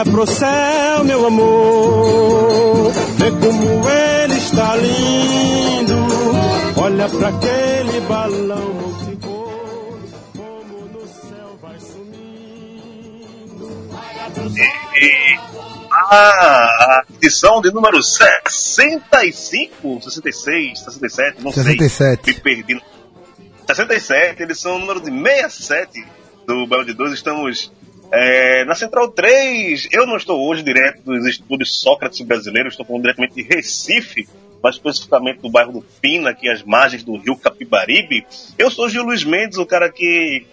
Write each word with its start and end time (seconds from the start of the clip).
Olha 0.00 0.12
pro 0.12 0.26
céu, 0.26 1.04
meu 1.04 1.26
amor, 1.26 2.90
vê 3.18 3.30
como 3.32 3.86
ele 3.86 4.34
está 4.38 4.74
lindo. 4.76 5.94
Olha 6.80 7.06
pra 7.06 7.28
aquele 7.28 8.00
balão 8.08 8.72
multicor, 8.72 9.98
como 10.34 10.88
no 10.88 11.06
céu 11.06 11.58
vai 11.60 11.78
sumindo. 11.80 13.68
E 14.96 15.38
a 15.92 17.04
edição 17.16 17.60
de 17.60 17.70
número 17.70 18.02
65, 18.02 20.00
66, 20.02 20.78
67, 20.78 21.42
não 21.42 21.52
67. 21.52 22.24
sei. 22.24 22.32
Me 22.32 22.40
perdi. 22.40 22.82
67, 23.66 24.44
edição 24.44 24.78
número 24.78 25.02
de 25.02 25.10
67 25.10 26.06
do 26.46 26.66
Belo 26.66 26.86
de 26.86 26.94
Dois. 26.94 27.12
Estamos 27.12 27.70
é, 28.12 28.64
na 28.64 28.74
Central 28.74 29.08
3. 29.10 29.88
Eu 29.92 30.06
não 30.06 30.16
estou 30.16 30.46
hoje 30.48 30.62
direto 30.62 31.02
dos 31.02 31.26
estúdios 31.26 31.80
Sócrates 31.80 32.20
brasileiros, 32.22 32.72
estou 32.72 32.86
falando 32.86 33.02
diretamente 33.02 33.34
de 33.34 33.42
Recife, 33.42 34.28
mais 34.62 34.76
especificamente 34.76 35.40
do 35.40 35.50
bairro 35.50 35.72
do 35.72 35.82
Pina, 36.00 36.30
aqui 36.30 36.48
às 36.48 36.62
margens 36.62 37.02
do 37.02 37.16
rio 37.16 37.36
Capibaribe. 37.36 38.26
Eu 38.58 38.70
sou 38.70 38.88
Gil 38.88 39.02
Luiz 39.04 39.24
Mendes, 39.24 39.58
o 39.58 39.66
cara 39.66 39.90
que 39.90 40.46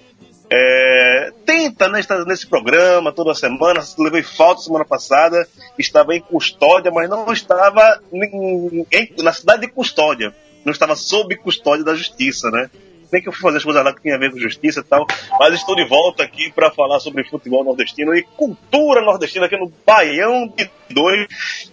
é, 0.49 1.33
tenta 1.45 1.99
estar 1.99 2.23
nesse 2.25 2.47
programa 2.47 3.11
toda 3.11 3.33
semana. 3.35 3.81
Levei 3.99 4.23
falta 4.23 4.61
semana 4.61 4.85
passada, 4.85 5.45
estava 5.77 6.15
em 6.15 6.21
custódia, 6.21 6.89
mas 6.91 7.09
não 7.09 7.31
estava 7.33 7.99
em- 8.13 8.85
em- 8.91 9.13
na 9.23 9.33
cidade 9.33 9.61
de 9.63 9.67
custódia, 9.67 10.33
não 10.63 10.71
estava 10.71 10.95
sob 10.95 11.35
custódia 11.35 11.83
da 11.83 11.93
justiça, 11.95 12.49
né? 12.49 12.69
Nem 13.11 13.21
que 13.21 13.29
eu 13.29 13.33
fui 13.33 13.41
fazer 13.41 13.57
as 13.57 13.63
coisas 13.63 13.83
lá 13.83 13.93
que 13.93 14.01
tinha 14.01 14.15
a 14.15 14.19
ver 14.19 14.31
com 14.31 14.39
justiça 14.39 14.81
e 14.81 14.83
tal, 14.83 15.05
mas 15.39 15.53
estou 15.53 15.75
de 15.75 15.85
volta 15.85 16.23
aqui 16.23 16.51
para 16.51 16.71
falar 16.71 16.99
sobre 16.99 17.23
futebol 17.23 17.63
nordestino 17.63 18.13
e 18.13 18.23
cultura 18.23 19.01
nordestina 19.01 19.45
aqui 19.45 19.57
no 19.57 19.71
Baião 19.85 20.47
de 20.55 20.69
Dois. 20.89 21.27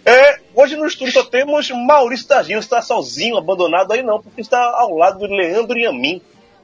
É, 0.05 0.39
hoje 0.53 0.75
no 0.75 0.85
estúdio 0.85 1.13
só 1.13 1.23
temos 1.23 1.69
Maurício 1.71 2.27
Targinho, 2.27 2.59
está 2.59 2.81
sozinho, 2.81 3.37
abandonado 3.37 3.91
aí 3.91 4.01
não, 4.01 4.21
porque 4.21 4.41
está 4.41 4.59
ao 4.59 4.95
lado 4.95 5.19
do 5.19 5.33
Leandro 5.33 5.77
e 5.77 5.85
a 5.85 5.91
mim 5.91 6.21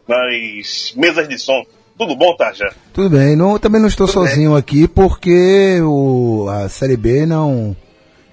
nas 0.08 0.94
mesas 0.96 1.28
de 1.28 1.38
som. 1.38 1.64
Tudo 1.98 2.16
bom, 2.16 2.36
Tarja? 2.36 2.74
Tudo 2.94 3.16
bem, 3.16 3.36
não, 3.36 3.60
também 3.60 3.80
não 3.80 3.88
estou 3.88 4.08
Tudo 4.08 4.14
sozinho 4.14 4.56
aqui 4.56 4.88
porque 4.88 5.80
o, 5.82 6.48
a 6.50 6.68
Série 6.68 6.98
B 6.98 7.26
não, 7.26 7.76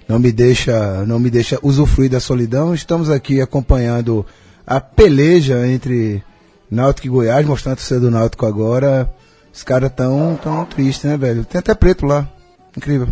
não, 0.08 0.18
me 0.18 0.32
deixa, 0.32 1.04
não 1.04 1.18
me 1.18 1.28
deixa 1.28 1.58
usufruir 1.62 2.10
da 2.10 2.18
solidão. 2.18 2.72
Estamos 2.72 3.10
aqui 3.10 3.40
acompanhando 3.40 4.24
a 4.68 4.82
peleja 4.82 5.66
entre 5.66 6.22
Náutico 6.70 7.06
e 7.06 7.10
Goiás, 7.10 7.46
mostrando 7.46 7.78
o 7.78 8.00
do 8.00 8.10
Náutico 8.10 8.44
agora. 8.44 9.10
Os 9.50 9.62
caras 9.62 9.90
tão, 9.90 10.36
tão 10.36 10.66
tristes, 10.66 11.04
né, 11.04 11.16
velho? 11.16 11.42
Tem 11.44 11.58
até 11.58 11.74
preto 11.74 12.04
lá. 12.04 12.28
Incrível. 12.76 13.08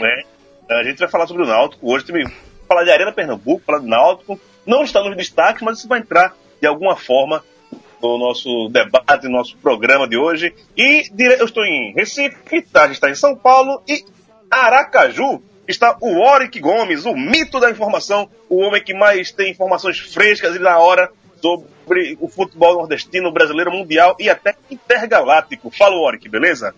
né? 0.00 0.24
A 0.68 0.82
gente 0.82 0.98
vai 0.98 1.08
falar 1.08 1.28
sobre 1.28 1.44
o 1.44 1.46
Náutico 1.46 1.88
hoje, 1.88 2.04
também 2.04 2.26
falar 2.68 2.82
de 2.82 2.90
Arena 2.90 3.12
Pernambuco, 3.12 3.62
falar 3.64 3.78
do 3.78 3.86
Náutico. 3.86 4.40
Não 4.66 4.82
está 4.82 5.00
nos 5.02 5.16
destaques, 5.16 5.62
mas 5.62 5.78
isso 5.78 5.86
vai 5.86 6.00
entrar 6.00 6.34
de 6.60 6.66
alguma 6.66 6.96
forma 6.96 7.42
no 8.02 8.18
nosso 8.18 8.68
debate, 8.68 9.26
no 9.26 9.32
nosso 9.32 9.56
programa 9.58 10.08
de 10.08 10.16
hoje. 10.16 10.52
E 10.76 11.08
eu 11.16 11.44
estou 11.44 11.64
em 11.64 11.94
Recife, 11.94 12.62
Tarja 12.62 12.94
está 12.94 13.08
em 13.08 13.14
São 13.14 13.36
Paulo 13.36 13.80
e 13.88 14.04
Aracaju 14.50 15.40
está 15.70 15.96
o 16.00 16.18
Oric 16.20 16.58
Gomes, 16.60 17.04
o 17.06 17.14
mito 17.14 17.58
da 17.60 17.70
informação, 17.70 18.28
o 18.48 18.58
homem 18.62 18.82
que 18.82 18.92
mais 18.94 19.30
tem 19.30 19.50
informações 19.50 19.98
frescas 19.98 20.56
e 20.56 20.58
na 20.58 20.78
hora 20.78 21.10
sobre 21.40 22.16
o 22.20 22.28
futebol 22.28 22.74
nordestino, 22.74 23.32
brasileiro, 23.32 23.70
mundial 23.70 24.14
e 24.18 24.28
até 24.28 24.54
intergaláctico. 24.70 25.70
Fala, 25.70 25.96
Oric, 25.96 26.28
beleza? 26.28 26.74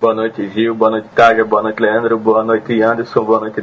Boa 0.00 0.14
noite, 0.14 0.48
Gil. 0.50 0.74
Boa 0.74 0.90
noite, 0.90 1.08
Cádia. 1.14 1.44
Boa 1.44 1.62
noite, 1.62 1.80
Leandro. 1.80 2.18
Boa 2.18 2.44
noite, 2.44 2.82
Anderson. 2.82 3.24
Boa 3.24 3.40
noite. 3.40 3.62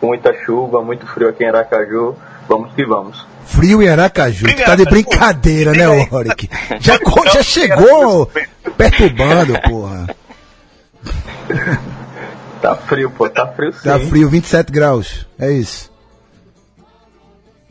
Com 0.00 0.08
muita 0.08 0.34
chuva, 0.44 0.82
muito 0.82 1.06
frio 1.06 1.28
aqui 1.28 1.44
em 1.44 1.48
Aracaju. 1.48 2.16
Vamos 2.48 2.74
que 2.74 2.84
vamos. 2.84 3.24
Frio 3.44 3.80
em 3.82 3.88
Aracaju, 3.88 4.46
tu 4.46 4.64
tá 4.64 4.74
de 4.74 4.84
brincadeira, 4.84 5.70
né, 5.72 5.86
Oric? 6.10 6.50
Já, 6.80 6.98
co- 6.98 7.24
já 7.28 7.42
chegou 7.42 8.28
perturbando, 8.76 9.54
porra. 9.62 10.06
Tá 12.60 12.74
frio, 12.74 13.10
pô. 13.10 13.28
Tá 13.28 13.46
frio 13.48 13.72
sim. 13.72 13.88
Tá 13.88 13.98
frio, 13.98 14.28
27 14.28 14.72
graus. 14.72 15.26
É 15.38 15.52
isso. 15.52 15.90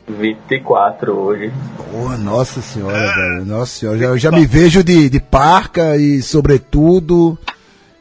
24 0.08 1.12
hoje. 1.12 1.52
Porra, 1.90 2.16
nossa 2.16 2.60
senhora, 2.62 2.96
velho. 2.96 3.44
Nossa 3.44 3.80
senhora. 3.80 3.98
Já, 3.98 4.06
eu 4.06 4.18
já 4.18 4.30
me 4.30 4.46
vejo 4.46 4.84
de, 4.84 5.10
de 5.10 5.20
parca 5.20 5.96
e 5.96 6.22
sobretudo. 6.22 7.36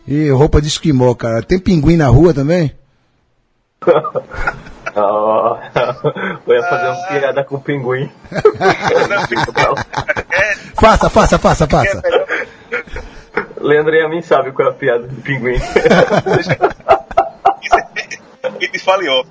E 0.08 0.30
roupa 0.30 0.62
de 0.62 0.68
esquimó, 0.68 1.16
cara. 1.16 1.42
Tem 1.42 1.58
pinguim 1.58 1.98
na 1.98 2.08
rua 2.08 2.34
também? 2.34 2.72
Ó, 4.98 5.58
eu 6.48 6.56
ia 6.56 6.64
fazer 6.64 6.88
uma 6.88 7.08
piada 7.08 7.44
com 7.44 7.56
o 7.56 7.62
pinguim. 7.62 8.10
Faça, 10.76 11.10
faça, 11.10 11.40
faça, 11.40 11.68
faça. 11.68 12.02
Leandro 13.66 13.96
e 13.96 14.02
a 14.02 14.08
mim 14.10 14.22
sabe 14.22 14.52
qual 14.52 14.68
é 14.68 14.72
a 14.72 14.74
piada 14.74 15.08
do 15.08 15.22
pinguim. 15.22 15.56
e 18.60 18.68
te 18.68 18.80
fale 18.80 19.08
off. 19.10 19.30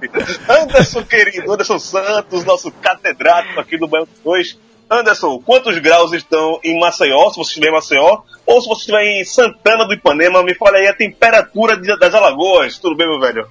Anderson, 0.49 1.03
querido, 1.05 1.53
Anderson 1.53 1.79
Santos, 1.79 2.45
nosso 2.45 2.71
catedrático 2.73 3.61
aqui 3.61 3.77
do 3.79 3.87
Banho 3.87 4.09
2. 4.25 4.59
Anderson, 4.91 5.41
quantos 5.41 5.79
graus 5.79 6.13
estão 6.13 6.61
em 6.63 6.79
Maceió, 6.79 7.31
se 7.31 7.37
você 7.39 7.49
estiver 7.51 7.69
em 7.69 7.73
Maceió, 7.73 8.19
ou 8.47 8.61
se 8.61 8.69
você 8.69 8.81
estiver 8.81 9.03
em 9.05 9.25
Santana 9.25 9.87
do 9.87 9.95
Ipanema, 9.95 10.43
me 10.43 10.55
fale 10.55 10.77
aí 10.79 10.87
a 10.89 10.95
temperatura 10.95 11.77
de- 11.77 11.99
das 11.99 12.15
Alagoas. 12.15 12.79
Tudo 12.79 12.97
bem, 12.97 13.09
meu 13.09 13.19
velho? 13.19 13.47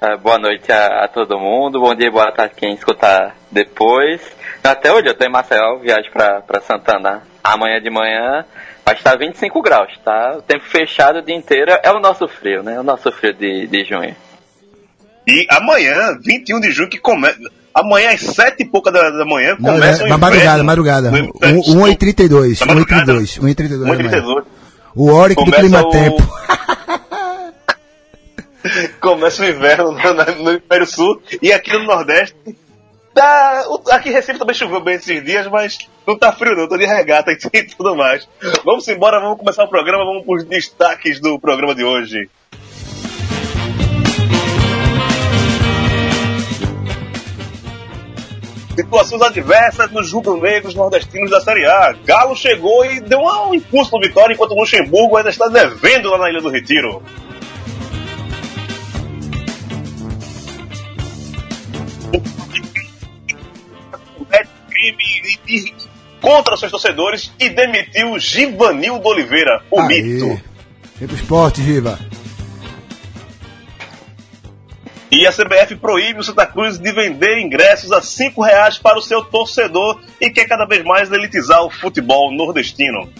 Ah, 0.00 0.16
boa 0.16 0.36
noite 0.38 0.70
a, 0.72 1.04
a 1.04 1.08
todo 1.08 1.38
mundo, 1.38 1.80
bom 1.80 1.94
dia, 1.94 2.10
boa 2.10 2.30
tarde 2.32 2.54
quem 2.56 2.74
escutar 2.74 3.36
depois. 3.50 4.20
Até 4.62 4.92
hoje 4.92 5.06
eu 5.08 5.14
tô 5.14 5.24
em 5.24 5.30
Maceió, 5.30 5.78
viagem 5.78 6.10
pra 6.10 6.60
Santana 6.60 7.22
amanhã 7.54 7.80
de 7.80 7.90
manhã, 7.90 8.44
vai 8.84 8.94
estar 8.94 9.16
25 9.16 9.60
graus, 9.62 9.92
tá? 10.04 10.36
O 10.38 10.42
tempo 10.42 10.64
fechado 10.64 11.18
o 11.18 11.22
dia 11.22 11.34
inteiro 11.36 11.72
é 11.82 11.90
o 11.90 12.00
nosso 12.00 12.26
frio, 12.28 12.62
né? 12.62 12.78
O 12.78 12.82
nosso 12.82 13.10
frio 13.12 13.32
de, 13.34 13.66
de 13.66 13.84
junho. 13.84 14.14
E 15.26 15.46
amanhã, 15.50 16.16
21 16.24 16.60
de 16.60 16.70
junho, 16.72 16.88
que 16.88 16.98
começa. 16.98 17.38
Amanhã 17.74 18.10
às 18.12 18.20
7 18.20 18.62
e 18.62 18.66
pouca 18.66 18.90
da, 18.92 19.08
da 19.10 19.24
manhã, 19.24 19.56
Não, 19.58 19.72
começa 19.74 20.02
é, 20.02 20.06
o 20.06 20.08
madrugada, 20.18 20.36
inverno 20.36 20.64
madrugada. 20.64 21.10
no 21.10 21.18
inverno. 21.18 21.62
1h32. 21.62 22.60
Na 22.60 22.66
madrugada? 22.74 23.12
1h32. 23.14 23.40
1h32 23.40 23.68
da 23.80 23.86
manhã. 23.86 24.10
1h32. 24.10 24.44
O 24.94 25.10
Oric 25.10 25.42
do 25.42 25.50
Clima 25.52 25.80
o- 25.80 25.90
Tempo. 25.90 26.22
Começa 29.00 29.42
o 29.42 29.46
inverno 29.48 29.92
no, 29.92 30.14
no, 30.14 30.44
no 30.44 30.52
Império 30.52 30.86
Sul 30.86 31.20
e 31.40 31.52
aqui 31.52 31.72
no 31.72 31.84
Nordeste. 31.84 32.36
Tá, 33.14 33.64
aqui 33.90 34.08
em 34.08 34.12
Recife 34.12 34.38
também 34.38 34.54
choveu 34.54 34.80
bem 34.80 34.94
esses 34.94 35.22
dias, 35.22 35.46
mas 35.46 35.78
não 36.06 36.18
tá 36.18 36.32
frio 36.32 36.56
não, 36.56 36.66
tô 36.66 36.78
de 36.78 36.86
regata 36.86 37.30
e 37.52 37.62
tudo 37.64 37.94
mais. 37.94 38.26
Vamos 38.64 38.88
embora, 38.88 39.20
vamos 39.20 39.38
começar 39.38 39.64
o 39.64 39.68
programa, 39.68 40.04
vamos 40.04 40.24
pros 40.24 40.44
destaques 40.44 41.20
do 41.20 41.38
programa 41.38 41.74
de 41.74 41.84
hoje. 41.84 42.28
Situações 48.74 49.20
adversas 49.20 49.90
nos 49.90 50.10
rubro-negros 50.10 50.74
nordestinos 50.74 51.30
da 51.30 51.42
Série 51.42 51.66
A. 51.66 51.94
Galo 52.06 52.34
chegou 52.34 52.82
e 52.86 53.00
deu 53.00 53.20
um 53.20 53.54
impulso 53.54 53.90
para 53.90 54.00
vitória, 54.00 54.32
enquanto 54.32 54.54
Luxemburgo 54.54 55.18
ainda 55.18 55.28
está 55.28 55.46
devendo 55.48 56.08
lá 56.08 56.16
na 56.16 56.30
Ilha 56.30 56.40
do 56.40 56.48
Retiro. 56.48 57.02
E- 64.90 65.38
e- 65.48 65.74
contra 66.20 66.56
seus 66.56 66.70
torcedores 66.70 67.32
e 67.38 67.48
demitiu 67.48 68.18
Givanildo 68.18 69.08
Oliveira, 69.08 69.62
o 69.70 69.82
mito. 69.82 70.40
Vem 70.98 71.08
pro 71.08 71.16
esporte, 71.16 71.62
Giva. 71.62 71.98
E 75.10 75.26
a 75.26 75.30
CBF 75.30 75.76
proíbe 75.76 76.20
o 76.20 76.22
Santa 76.22 76.46
Cruz 76.46 76.78
de 76.78 76.90
vender 76.90 77.38
ingressos 77.38 77.92
a 77.92 77.98
R$ 77.98 78.32
reais 78.38 78.78
para 78.78 78.98
o 78.98 79.02
seu 79.02 79.22
torcedor 79.22 80.00
e 80.18 80.30
quer 80.30 80.46
cada 80.46 80.64
vez 80.64 80.82
mais 80.84 81.12
elitizar 81.12 81.62
o 81.62 81.70
futebol 81.70 82.32
nordestino. 82.34 83.12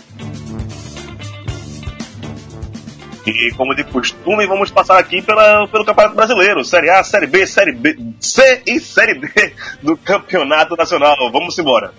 E 3.24 3.52
como 3.52 3.74
de 3.74 3.84
costume, 3.84 4.46
vamos 4.46 4.70
passar 4.70 4.98
aqui 4.98 5.22
pela, 5.22 5.66
pelo 5.68 5.84
Campeonato 5.84 6.16
Brasileiro, 6.16 6.64
Série 6.64 6.90
A, 6.90 7.04
Série 7.04 7.26
B, 7.26 7.46
Série 7.46 7.72
B, 7.72 7.96
C 8.20 8.62
e 8.66 8.80
Série 8.80 9.20
D 9.20 9.54
do 9.80 9.96
Campeonato 9.96 10.76
Nacional. 10.76 11.16
Vamos 11.30 11.56
embora. 11.58 11.92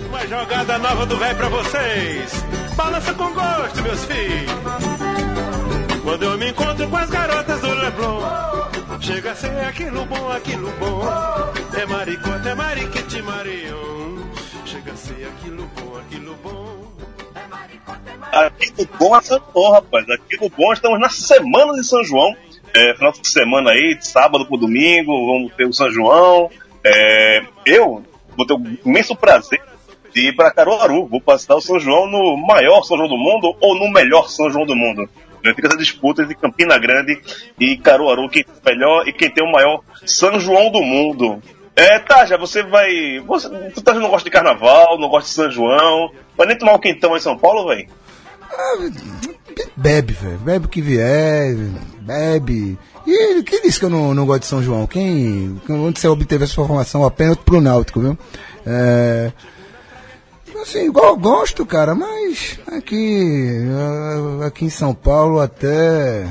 Uma 0.00 0.26
jogada 0.26 0.78
nova 0.78 1.06
do 1.06 1.16
velho 1.16 1.36
pra 1.36 1.48
vocês. 1.48 2.44
Balança 2.74 3.14
com 3.14 3.32
gosto, 3.32 3.82
meus 3.82 4.04
filhos. 4.04 4.50
Quando 6.02 6.22
eu 6.24 6.36
me 6.36 6.50
encontro 6.50 6.88
com 6.88 6.96
as 6.96 7.08
garotas 7.08 7.60
do 7.60 7.72
Leblon, 7.72 8.22
chega 9.00 9.30
a 9.30 9.34
ser 9.34 9.58
aquilo 9.60 10.04
bom, 10.04 10.30
aquilo 10.30 10.70
bom. 10.78 11.02
É 11.80 11.86
maricota, 11.86 12.48
é 12.48 12.54
mariquete, 12.54 13.22
marião. 13.22 14.18
Chega 14.66 14.92
a 14.92 14.96
ser 14.96 15.28
aquilo 15.28 15.70
bom, 15.76 15.98
aquilo 15.98 16.36
bom. 16.42 16.83
Aqui 18.34 18.72
no 18.76 18.98
Bom 18.98 19.16
é 19.16 19.22
São 19.22 19.40
João, 19.54 19.72
rapaz. 19.72 20.10
Aqui 20.10 20.36
no 20.40 20.48
Bom 20.48 20.72
estamos 20.72 20.98
na 20.98 21.08
semana 21.08 21.72
de 21.74 21.84
São 21.84 22.02
João. 22.02 22.34
É, 22.74 22.92
final 22.94 23.12
de 23.12 23.28
semana 23.28 23.70
aí, 23.70 23.96
de 23.96 24.04
sábado 24.04 24.44
pro 24.46 24.56
domingo, 24.56 25.26
vamos 25.26 25.54
ter 25.54 25.64
o 25.64 25.72
São 25.72 25.88
João. 25.92 26.50
É, 26.84 27.42
eu 27.64 28.02
vou 28.36 28.44
ter 28.44 28.54
o 28.54 28.62
imenso 28.84 29.14
prazer 29.14 29.62
de 30.12 30.28
ir 30.28 30.34
para 30.34 30.50
Caruaru. 30.50 31.06
Vou 31.06 31.20
passar 31.20 31.54
o 31.54 31.60
São 31.60 31.78
João 31.78 32.08
no 32.08 32.36
maior 32.36 32.82
São 32.82 32.96
João 32.96 33.08
do 33.08 33.16
mundo 33.16 33.56
ou 33.60 33.78
no 33.78 33.88
melhor 33.92 34.28
São 34.28 34.50
João 34.50 34.66
do 34.66 34.74
mundo. 34.74 35.08
Fica 35.54 35.68
essa 35.68 35.76
disputa 35.76 36.22
entre 36.22 36.34
Campina 36.34 36.76
Grande 36.76 37.20
e 37.60 37.76
Caruaru, 37.76 38.28
quem 38.28 38.42
tem 38.42 38.54
o 38.54 38.64
melhor 38.64 39.06
e 39.06 39.12
quem 39.12 39.30
tem 39.30 39.46
o 39.46 39.52
maior 39.52 39.80
São 40.04 40.40
João 40.40 40.70
do 40.72 40.82
mundo. 40.82 41.40
É, 41.76 42.02
já 42.26 42.36
você 42.36 42.62
vai. 42.62 43.20
Você, 43.20 43.48
tu 43.74 43.82
tá, 43.82 43.94
não 43.94 44.08
gosta 44.08 44.24
de 44.24 44.30
carnaval, 44.32 44.98
não 44.98 45.08
gosta 45.08 45.28
de 45.28 45.34
São 45.34 45.50
João. 45.50 46.10
Vai 46.36 46.46
nem 46.48 46.58
tomar 46.58 46.74
um 46.74 46.78
quentão 46.78 47.16
em 47.16 47.20
São 47.20 47.36
Paulo, 47.36 47.68
velho? 47.68 47.88
Bebe, 49.76 50.12
velho. 50.12 50.38
Bebe 50.38 50.66
o 50.66 50.68
que 50.68 50.80
vier, 50.80 51.54
bebe. 52.00 52.78
E 53.06 53.42
quem 53.42 53.62
disse 53.62 53.78
que 53.78 53.84
eu 53.84 53.90
não, 53.90 54.14
não 54.14 54.26
gosto 54.26 54.40
de 54.42 54.46
São 54.46 54.62
João? 54.62 54.86
Quem. 54.86 55.60
Onde 55.68 55.98
você 56.00 56.08
obteve 56.08 56.44
essa 56.44 56.52
informação? 56.60 57.04
Apenas 57.04 57.36
pro 57.36 57.60
Náutico, 57.60 58.00
viu? 58.00 58.18
É. 58.66 59.32
Assim, 60.62 60.86
igual 60.86 61.16
gosto, 61.16 61.66
cara, 61.66 61.94
mas 61.94 62.58
aqui. 62.72 63.50
ah, 64.40 64.46
Aqui 64.46 64.64
em 64.64 64.70
São 64.70 64.94
Paulo 64.94 65.40
até. 65.40 66.26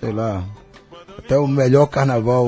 Sei 0.00 0.12
lá. 0.12 0.44
Até 1.18 1.38
o 1.38 1.46
melhor 1.46 1.86
carnaval 1.86 2.46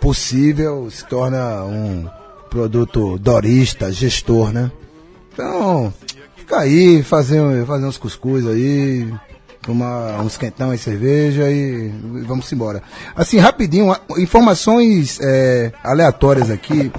possível 0.00 0.90
se 0.90 1.04
torna 1.04 1.64
um 1.64 2.08
produto 2.48 3.18
dorista, 3.18 3.92
gestor, 3.92 4.52
né? 4.52 4.70
Então, 5.32 5.92
fica 6.50 6.58
aí, 6.58 7.02
fazer, 7.04 7.64
fazer 7.64 7.86
uns 7.86 7.96
cuscuz 7.96 8.44
aí, 8.44 9.08
tomar 9.62 10.20
uns 10.20 10.36
quentão 10.36 10.74
e 10.74 10.78
cerveja 10.78 11.48
e, 11.48 11.92
vamos 12.26 12.52
embora. 12.52 12.82
Assim, 13.14 13.38
rapidinho, 13.38 13.94
informações 14.18 15.20
é, 15.22 15.70
aleatórias 15.84 16.50
aqui, 16.50 16.90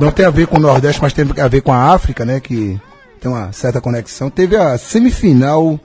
não 0.00 0.12
tem 0.12 0.24
a 0.24 0.30
ver 0.30 0.46
com 0.46 0.56
o 0.56 0.60
Nordeste, 0.60 1.02
mas 1.02 1.12
tem 1.12 1.26
a 1.36 1.48
ver 1.48 1.62
com 1.62 1.72
a 1.72 1.92
África, 1.92 2.24
né? 2.24 2.38
Que 2.38 2.80
tem 3.20 3.28
uma 3.28 3.50
certa 3.52 3.80
conexão. 3.80 4.30
Teve 4.30 4.56
a 4.56 4.78
semifinal 4.78 5.80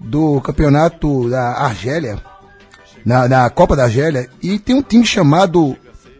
do 0.00 0.40
campeonato 0.40 1.28
da 1.28 1.50
Argélia, 1.52 2.18
na, 3.04 3.28
na 3.28 3.50
Copa 3.50 3.76
da 3.76 3.84
Argélia, 3.84 4.26
e 4.42 4.58
tem 4.58 4.74
um 4.74 4.82
time 4.82 5.04
chamado 5.04 5.76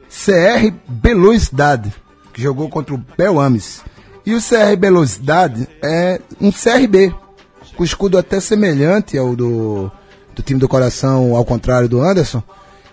CR 0.09 0.75
Belouizdad, 0.87 1.91
que 2.35 2.43
jogou 2.43 2.69
contra 2.69 2.95
o 2.95 3.03
Belames. 3.17 3.83
E 4.29 4.35
o 4.35 4.43
CR 4.43 4.77
Belouizdad 4.79 5.67
é 5.83 6.21
um 6.39 6.53
CRB, 6.53 7.15
com 7.75 7.83
escudo 7.83 8.19
até 8.19 8.39
semelhante 8.41 9.17
ao 9.17 9.35
do, 9.35 9.91
do 10.35 10.43
time 10.43 10.61
do 10.61 10.69
coração, 10.69 11.35
ao 11.35 11.47
contrário 11.47 11.89
do 11.89 12.03
Anderson. 12.03 12.43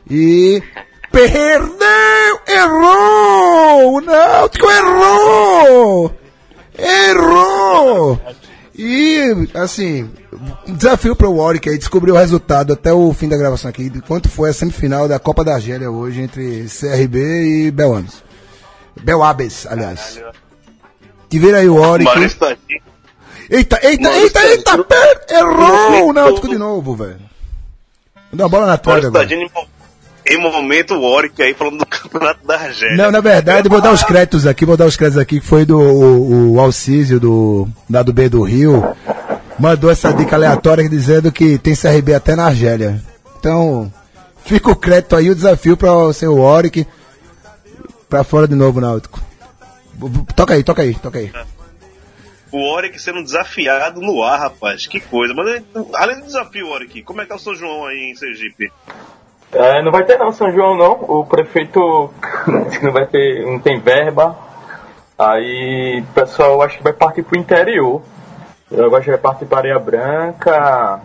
E 0.10 0.64
perdeu! 1.12 2.40
Errou! 2.48 3.96
O 3.96 4.00
Náutico 4.00 4.66
errou! 4.72 6.16
Errou! 6.80 8.18
E, 8.74 9.50
assim, 9.56 10.10
um 10.66 10.74
desafio 10.74 11.18
para 11.18 11.28
o 11.28 11.36
Warwick 11.36 11.68
aí 11.68 11.78
descobrir 11.78 12.12
o 12.12 12.18
resultado 12.18 12.72
até 12.72 12.94
o 12.94 13.12
fim 13.12 13.28
da 13.28 13.36
gravação 13.36 13.70
aqui, 13.70 13.90
de 13.90 14.00
quanto 14.00 14.30
foi 14.30 14.52
a 14.52 14.54
semifinal 14.54 15.06
da 15.06 15.20
Copa 15.20 15.44
da 15.44 15.56
Argélia 15.56 15.92
hoje 15.92 16.22
entre 16.22 16.68
CRB 16.70 17.66
e 17.66 17.72
Belambes. 17.72 18.24
Belabes, 19.04 19.68
aliás. 19.68 20.14
Te 20.14 20.45
tá 22.36 22.50
aqui. 22.50 22.82
Eita, 23.50 23.80
eita, 23.84 24.10
eita, 24.12 24.44
eita, 24.46 24.74
aqui. 24.74 24.84
per- 24.86 25.26
errou 25.30 26.10
o 26.10 26.14
Náutico 26.14 26.48
de 26.48 26.58
novo, 26.58 26.96
velho. 26.96 27.18
Dá 28.34 28.44
uma 28.46 28.50
bola 28.50 28.66
na 28.66 28.80
Maurício 28.84 29.08
agora. 29.10 29.34
Em 29.34 29.40
mo- 29.54 29.68
em 30.28 30.38
momento 30.42 30.96
o 30.96 31.02
Warwick 31.12 31.42
aí 31.42 31.54
falando 31.54 31.78
do 31.78 31.86
campeonato 31.86 32.46
da 32.46 32.56
Argélia. 32.56 32.98
Não, 32.98 33.12
na 33.12 33.22
verdade, 33.22 33.70
vou 33.70 33.80
dar 33.80 33.92
os 33.94 34.04
créditos 34.04 34.48
aqui, 34.48 34.66
vou 34.66 34.76
dar 34.76 34.86
os 34.88 34.98
créditos 34.98 35.22
aqui, 35.22 35.40
que 35.40 35.46
foi 35.46 35.64
do 35.66 35.80
o, 35.80 36.54
o 36.56 36.60
Alcísio, 36.60 37.20
do, 37.20 37.68
da 37.88 38.02
do 38.02 38.12
B 38.12 38.28
do 38.28 38.42
Rio, 38.42 38.84
mandou 39.60 39.92
essa 39.92 40.12
dica 40.12 40.36
aleatória 40.36 40.90
dizendo 40.90 41.32
que 41.32 41.58
tem 41.60 41.76
CRB 41.76 42.16
até 42.16 42.36
na 42.36 42.46
Argélia. 42.48 43.00
Então, 43.40 43.94
fica 44.44 44.72
o 44.72 44.76
crédito 44.76 45.16
aí, 45.16 45.30
o 45.30 45.36
desafio 45.36 45.78
para 45.78 45.94
o 45.94 46.12
seu 46.12 46.36
Warwick, 46.38 46.88
pra 48.10 48.24
fora 48.24 48.48
de 48.48 48.56
novo, 48.56 48.82
Náutico. 48.82 49.22
Toca 50.36 50.54
aí, 50.54 50.64
toca 50.64 50.82
aí, 50.82 50.96
toca 50.96 51.20
aí. 51.20 51.32
O 52.52 52.74
Warwick 52.74 53.00
sendo 53.02 53.24
desafiado 53.24 54.00
no 54.02 54.24
ar, 54.24 54.40
rapaz. 54.40 54.88
Que 54.88 55.00
coisa. 55.00 55.34
Mas 55.34 55.64
além 55.96 56.20
do 56.20 56.26
desafio, 56.26 56.70
Warwick, 56.70 57.02
como 57.04 57.22
é 57.22 57.24
que 57.24 57.30
tá 57.30 57.36
o 57.36 57.40
São 57.40 57.56
João 57.56 57.86
aí 57.86 58.12
em 58.12 58.16
Sergipe? 58.16 58.72
É, 59.52 59.82
não 59.84 59.92
vai 59.92 60.04
ter 60.06 60.18
não, 60.18 60.32
São 60.32 60.52
João 60.52 60.78
não. 60.78 60.94
O 60.94 61.26
prefeito 61.26 62.14
disse 62.68 62.80
que 62.80 62.86
não 62.86 62.94
vai 62.94 63.06
ter, 63.08 63.46
não 63.46 63.60
tem 63.60 63.80
verba. 63.80 64.38
Aí 65.18 66.02
o 66.02 66.14
pessoal 66.14 66.62
acho 66.62 66.78
que 66.78 66.84
vai 66.84 66.94
partir 66.94 67.24
pro 67.24 67.40
interior. 67.40 68.02
Eu 68.72 68.94
acho 68.96 69.06
que 69.06 69.12
vai 69.12 69.20
partir 69.20 69.46
para 69.46 69.60
Areia 69.60 69.80
Branca, 69.80 71.02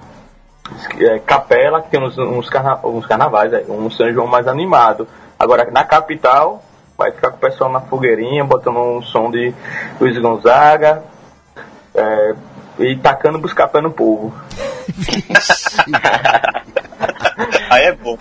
é, 0.98 1.18
Capela, 1.20 1.82
que 1.82 1.90
tem 1.90 2.02
uns, 2.02 2.16
uns, 2.18 2.48
carna- 2.48 2.80
uns 2.84 3.06
carnavais, 3.06 3.52
é, 3.52 3.64
um 3.68 3.90
São 3.90 4.12
João 4.12 4.26
mais 4.26 4.46
animado. 4.48 5.06
Agora 5.38 5.70
na 5.70 5.84
capital 5.84 6.62
vai 7.00 7.10
ficar 7.12 7.30
com 7.30 7.38
o 7.38 7.40
pessoal 7.40 7.72
na 7.72 7.80
fogueirinha, 7.80 8.44
botando 8.44 8.76
um 8.76 9.00
som 9.02 9.30
de 9.30 9.54
Luiz 9.98 10.18
Gonzaga. 10.18 11.02
é, 11.94 12.34
e 12.78 12.96
tacando 12.96 13.38
buscapé 13.38 13.80
no 13.80 13.90
povo. 13.90 14.32
Aí 17.70 17.84
é 17.84 17.92
bom. 17.92 18.16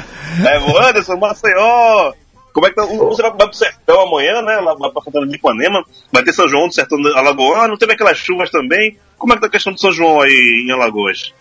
Aí 0.47 0.55
é 0.55 0.59
bom. 0.59 0.77
Anderson, 0.77 1.17
Maceió. 1.17 2.13
Como 2.53 2.65
é 2.65 2.69
que 2.69 2.75
tá? 2.75 2.83
O- 2.83 3.09
Você 3.09 3.21
vai 3.21 3.31
pro 3.31 3.53
sertão 3.53 4.01
amanhã, 4.01 4.41
né? 4.41 4.57
Lá 4.57 4.75
pra 4.75 5.01
Santana 5.03 5.27
de 5.27 5.35
Ipanema. 5.35 5.83
Vai 6.11 6.23
ter 6.23 6.33
São 6.33 6.47
João 6.47 6.67
do 6.67 6.73
sertão 6.73 6.97
Alagoano. 7.15 7.77
Teve 7.77 7.93
aquelas 7.93 8.17
chuvas 8.17 8.49
também. 8.49 8.97
Como 9.17 9.33
é 9.33 9.35
que 9.35 9.41
tá 9.41 9.47
a 9.47 9.51
questão 9.51 9.73
do 9.73 9.79
São 9.79 9.91
João 9.91 10.21
aí 10.21 10.65
em 10.67 10.71
Alagoas? 10.71 11.33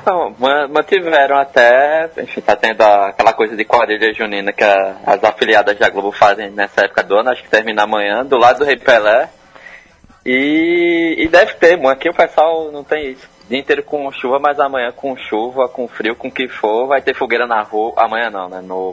Então, 0.00 0.34
ma- 0.38 0.68
mantiveram 0.68 1.36
até, 1.38 2.10
enfim, 2.18 2.40
tá 2.40 2.56
tendo 2.56 2.82
aquela 2.82 3.32
coisa 3.32 3.56
de 3.56 3.64
quadrilha 3.64 4.12
junina 4.14 4.52
que 4.52 4.64
a- 4.64 4.96
as 5.06 5.22
afiliadas 5.24 5.76
da 5.78 5.88
Globo 5.88 6.12
fazem 6.12 6.50
nessa 6.50 6.82
época 6.84 7.02
do 7.02 7.16
ano, 7.16 7.30
acho 7.30 7.42
que 7.42 7.48
termina 7.50 7.82
amanhã, 7.84 8.24
do 8.24 8.36
lado 8.36 8.58
do 8.60 8.64
Rei 8.64 8.76
Pelé. 8.76 9.28
E, 10.24 11.14
e 11.18 11.28
deve 11.28 11.54
ter, 11.54 11.76
bom, 11.76 11.88
aqui 11.88 12.08
o 12.08 12.14
pessoal 12.14 12.70
não 12.72 12.82
tem 12.82 13.12
isso. 13.12 13.28
Dia 13.48 13.60
inteiro 13.60 13.82
com 13.84 14.10
chuva, 14.10 14.40
mas 14.40 14.58
amanhã 14.58 14.90
com 14.90 15.16
chuva, 15.16 15.68
com 15.68 15.86
frio, 15.86 16.16
com 16.16 16.26
o 16.28 16.32
que 16.32 16.48
for, 16.48 16.86
vai 16.88 17.00
ter 17.00 17.14
fogueira 17.14 17.46
na 17.46 17.62
rua. 17.62 17.92
Amanhã 17.96 18.28
não, 18.28 18.48
né? 18.48 18.60
No, 18.60 18.92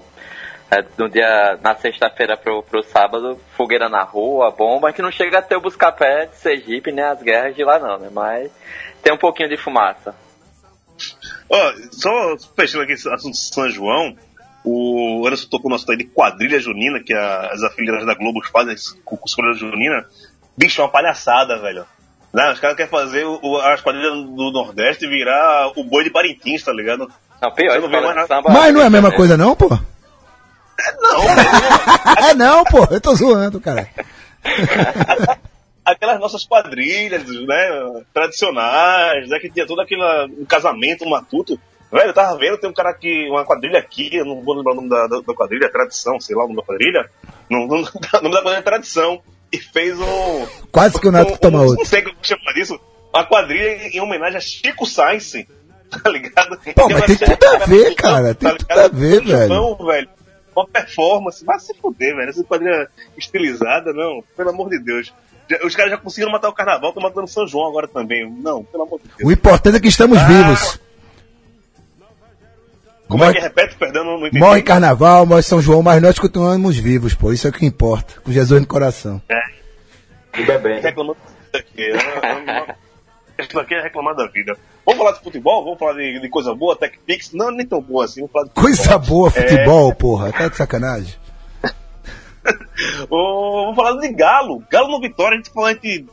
é, 0.69 0.83
no 0.95 1.10
dia, 1.10 1.57
na 1.62 1.74
sexta-feira 1.75 2.38
pro, 2.38 2.62
pro 2.62 2.83
sábado, 2.83 3.39
fogueira 3.57 3.89
na 3.89 4.03
rua, 4.03 4.51
bomba, 4.51 4.88
a 4.88 4.91
gente 4.91 5.01
não 5.01 5.12
chega 5.12 5.39
a 5.39 5.41
ter 5.41 5.55
o 5.55 5.62
buscapé 5.62 6.27
de 6.27 6.36
Sergipe, 6.36 6.91
nem 6.91 7.03
as 7.03 7.22
guerras 7.24 7.55
de 7.55 7.63
lá 7.63 7.79
não, 7.79 7.98
né? 7.98 8.10
Mas 8.12 8.51
tem 9.01 9.12
um 9.12 9.17
pouquinho 9.17 9.50
de 9.50 9.57
fumaça. 9.57 10.13
Ó, 11.50 11.73
só 11.91 12.35
fechando 12.55 12.83
aqui 12.83 12.93
esse 12.93 13.07
assunto 13.09 13.33
de 13.33 13.39
São 13.39 13.69
João, 13.69 14.15
o 14.63 15.23
Anderson 15.25 15.47
tocou 15.50 15.69
no 15.69 15.75
assunto 15.75 15.91
aí 15.91 15.97
de 15.97 16.05
quadrilha 16.05 16.59
junina, 16.59 17.00
que 17.03 17.13
a- 17.13 17.50
as 17.51 17.62
afiliadas 17.63 18.05
da 18.05 18.13
Globo 18.15 18.39
fazem 18.51 18.75
com 19.05 19.17
com 19.17 19.25
escolha 19.25 19.53
junina. 19.53 20.05
Bicho, 20.57 20.81
é 20.81 20.83
uma 20.83 20.89
palhaçada, 20.91 21.57
velho. 21.59 21.85
Não, 22.33 22.51
os 22.51 22.59
caras 22.59 22.75
querem 22.75 22.89
fazer 22.89 23.25
o- 23.25 23.57
as 23.57 23.81
quadrilhas 23.81 24.13
do 24.13 24.51
Nordeste 24.51 25.05
virar 25.07 25.71
o 25.75 25.83
boi 25.83 26.03
de 26.03 26.09
Parintins, 26.09 26.63
tá 26.63 26.71
ligado? 26.73 27.12
Não, 27.41 27.51
pior, 27.51 27.79
não 27.81 27.89
mais 27.89 28.27
samba- 28.27 28.50
Mas 28.51 28.73
não 28.73 28.81
é 28.81 28.85
a 28.85 28.89
mesma 28.89 29.12
coisa 29.12 29.38
não, 29.38 29.55
pô? 29.55 29.67
Não, 29.69 31.21
velho. 31.21 31.50
É 32.29 32.33
não, 32.33 32.63
pô, 32.63 32.88
eu 32.89 33.00
tô 33.01 33.13
zoando, 33.15 33.59
cara. 33.59 33.88
aquelas 35.86 36.20
nossas 36.20 36.46
quadrilhas, 36.46 37.24
né, 37.46 38.04
tradicionais, 38.13 39.30
né, 39.30 39.40
que 39.40 39.50
tinha 39.50 39.66
todo 39.66 39.82
aquele 39.82 40.02
um 40.38 40.46
casamento, 40.46 41.06
um 41.06 41.10
matuto. 41.10 41.60
Velho, 41.92 42.10
eu 42.10 42.13
tava 42.13 42.38
vendo, 42.38 42.58
tem 42.58 42.70
um 42.70 42.74
cara 42.74 42.90
aqui, 42.90 43.28
uma 43.30 43.46
quadrilha 43.46 43.78
aqui, 43.78 44.16
eu 44.16 44.25
não 44.25 44.42
vou 44.42 44.56
lembrar 44.56 44.72
o 44.72 44.75
nome 44.75 44.90
da, 44.90 45.08
da, 45.08 45.20
da 45.20 45.34
quadrilha, 45.34 45.72
tradição, 45.72 46.20
sei 46.20 46.36
lá 46.36 46.44
o 46.44 46.48
nome 46.48 46.60
da 46.60 46.66
quadrilha. 46.66 47.10
Não, 47.50 47.68
não, 47.68 47.78
o 47.86 48.24
nome 48.24 48.36
da 48.36 48.42
quadrilha 48.42 48.58
é 48.58 48.62
tradição. 48.62 49.22
E 49.52 49.60
fez 49.60 50.00
um. 50.00 50.48
Quase 50.72 51.00
que 51.00 51.08
o 51.08 51.12
Nato 51.12 51.34
um, 51.34 51.38
toma 51.38 51.60
um, 51.60 51.62
outro. 51.62 51.78
Não 51.78 51.86
sei 51.86 52.02
como 52.02 52.18
chama 52.24 52.54
disso. 52.56 52.80
Uma 53.13 53.24
quadrilha 53.24 53.88
em, 53.88 53.98
em 53.98 54.02
homenagem 54.02 54.38
a 54.38 54.42
Chico 54.42 54.86
Sainz. 54.86 55.34
Tá 55.94 56.10
ligado? 56.10 56.58
Pô, 56.74 56.90
mas 56.90 57.06
tem 57.20 57.38
tudo 57.38 57.46
a 57.46 57.58
ver, 57.68 57.94
cara, 57.94 58.34
tem 58.34 58.58
tudo 58.58 58.72
a 58.72 58.88
ver, 58.88 59.24
velho. 59.24 59.48
João, 59.48 59.75
velho. 59.86 60.10
Uma 60.56 60.68
performance. 60.68 61.46
Vai 61.46 61.60
se 61.60 61.72
fuder, 61.75 62.16
velho. 62.16 62.30
Essa 62.30 62.44
quadrilha 62.44 62.90
estilizada, 63.16 63.94
não. 63.94 64.24
Pelo 64.36 64.50
amor 64.50 64.72
de 64.72 64.80
Deus. 64.80 65.13
Os 65.63 65.75
caras 65.75 65.91
já 65.91 65.98
conseguiram 65.98 66.31
matar 66.31 66.50
o 66.50 66.53
carnaval, 66.53 66.89
estão 66.89 67.03
matando 67.03 67.27
São 67.27 67.48
João 67.48 67.67
agora 67.69 67.88
também. 67.88 68.29
Não, 68.29 68.63
pelo 68.63 68.83
amor 68.83 69.00
de 69.00 69.07
Deus. 69.17 69.29
O 69.29 69.31
importante 69.31 69.77
é 69.77 69.79
que 69.79 69.88
estamos 69.88 70.17
Ah, 70.17 70.25
vivos. 70.27 70.79
Como 73.07 73.24
é 73.25 73.27
que 73.27 73.33
Morre, 73.39 73.48
repete, 73.48 73.75
perdão, 73.75 74.03
não, 74.05 74.17
entendi. 74.25 74.39
morre 74.39 74.62
carnaval, 74.63 75.25
morre 75.25 75.43
São 75.43 75.62
João, 75.62 75.83
mas 75.83 76.01
nós 76.01 76.17
continuamos 76.17 76.77
vivos, 76.77 77.13
pô. 77.13 77.31
Isso 77.31 77.45
é 77.45 77.50
o 77.50 77.53
que 77.53 77.65
importa. 77.65 78.19
Com 78.22 78.31
Jesus 78.31 78.60
no 78.60 78.65
coração. 78.67 79.22
E 80.38 80.43
bebendo. 80.43 80.81
reclamando 80.81 81.17
aqui. 81.53 81.89
Não- 81.91 82.75
Isso 83.45 83.60
aqui 83.60 83.75
é 83.75 83.81
reclamar 83.83 84.15
da 84.15 84.25
vida. 84.27 84.57
Vamos 84.86 84.98
falar 85.00 85.12
de 85.17 85.24
futebol? 85.24 85.63
Vamos 85.63 85.79
falar 85.79 85.93
de, 85.93 86.19
de 86.22 86.29
coisa 86.29 86.55
boa, 86.55 86.75
Tech 86.75 86.98
Pix? 87.05 87.31
Não, 87.33 87.51
nem 87.51 87.65
tão 87.67 87.81
boa 87.81 88.05
assim. 88.05 88.22
Vamos 88.22 88.31
falar 88.31 88.45
de 88.45 88.51
Coisa 88.51 88.98
boa, 88.98 89.29
futebol, 89.29 89.93
porra. 89.93 90.31
Tá 90.31 90.48
de 90.48 90.55
sacanagem. 90.57 91.13
Vamos 93.09 93.75
falar 93.75 94.00
de 94.00 94.12
Galo. 94.13 94.63
Galo 94.69 94.89
no 94.89 95.01
Vitória, 95.01 95.35
a 95.35 95.38
gente 95.38 95.51
falou, 95.51 95.69
a 95.69 95.73
gente 95.73 96.05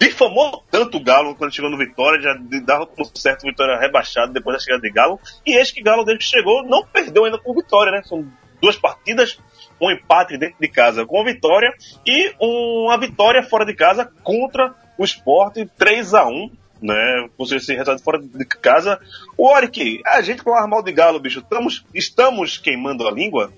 difamou 0.00 0.62
tanto 0.70 0.98
o 0.98 1.02
Galo 1.02 1.34
quando 1.34 1.54
chegou 1.54 1.70
no 1.70 1.78
Vitória, 1.78 2.20
já 2.20 2.36
dava 2.62 2.88
certo 3.14 3.44
o 3.44 3.50
Vitória 3.50 3.78
rebaixado 3.78 4.32
depois 4.32 4.56
da 4.56 4.62
chegada 4.62 4.82
de 4.82 4.90
Galo. 4.90 5.20
E 5.44 5.56
eis 5.56 5.70
que 5.70 5.82
Galo, 5.82 6.04
desde 6.04 6.24
que 6.24 6.30
chegou, 6.30 6.64
não 6.64 6.84
perdeu 6.84 7.24
ainda 7.24 7.38
com 7.38 7.52
o 7.52 7.54
Vitória, 7.54 7.92
né? 7.92 8.02
São 8.04 8.26
duas 8.60 8.76
partidas, 8.76 9.38
um 9.80 9.90
empate 9.90 10.38
dentro 10.38 10.56
de 10.60 10.68
casa 10.68 11.04
com 11.04 11.20
a 11.20 11.24
Vitória 11.24 11.72
e 12.06 12.34
uma 12.40 12.98
vitória 12.98 13.42
fora 13.42 13.64
de 13.64 13.74
casa 13.74 14.10
contra 14.22 14.74
o 14.98 15.04
Sport 15.04 15.56
3 15.76 16.14
a 16.14 16.26
1 16.26 16.50
né? 16.80 17.28
Seja, 17.38 17.56
esse 17.56 17.72
resultado 17.72 18.02
fora 18.02 18.18
de 18.18 18.44
casa. 18.44 18.98
O 19.36 19.48
Oric, 19.48 20.00
a 20.06 20.20
gente 20.20 20.42
com 20.42 20.50
o 20.50 20.54
armal 20.54 20.82
de 20.82 20.92
Galo, 20.92 21.20
bicho, 21.20 21.40
estamos, 21.40 21.84
estamos 21.94 22.58
queimando 22.58 23.06
a 23.06 23.10
língua? 23.10 23.52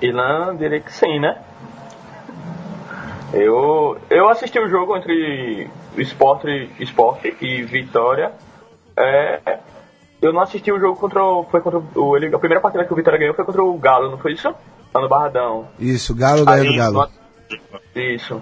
E 0.00 0.12
não, 0.12 0.56
diria 0.56 0.80
que 0.80 0.92
sim, 0.92 1.18
né? 1.18 1.38
Eu, 3.32 3.96
eu 4.10 4.28
assisti 4.28 4.58
o 4.58 4.68
jogo 4.68 4.96
entre 4.96 5.70
o 5.96 6.00
Sport, 6.00 6.44
Sport 6.80 7.24
e 7.40 7.62
Vitória. 7.62 8.32
É, 8.96 9.58
eu 10.20 10.32
não 10.32 10.40
assisti 10.40 10.72
o 10.72 10.80
jogo 10.80 10.98
contra 10.98 11.24
o. 11.24 11.44
Foi 11.44 11.60
contra 11.60 11.78
o. 11.78 12.16
Ele, 12.16 12.34
a 12.34 12.38
primeira 12.38 12.60
partida 12.60 12.84
que 12.84 12.92
o 12.92 12.96
Vitória 12.96 13.18
ganhou 13.18 13.34
foi 13.34 13.44
contra 13.44 13.62
o 13.62 13.78
Galo, 13.78 14.10
não 14.10 14.18
foi 14.18 14.32
isso? 14.32 14.48
Lá 14.92 15.00
no 15.00 15.08
Barradão. 15.08 15.68
Isso, 15.78 16.14
Galo 16.14 16.44
ganha 16.44 16.64
do 16.64 16.76
Galo. 16.76 17.10
Isso. 17.94 18.40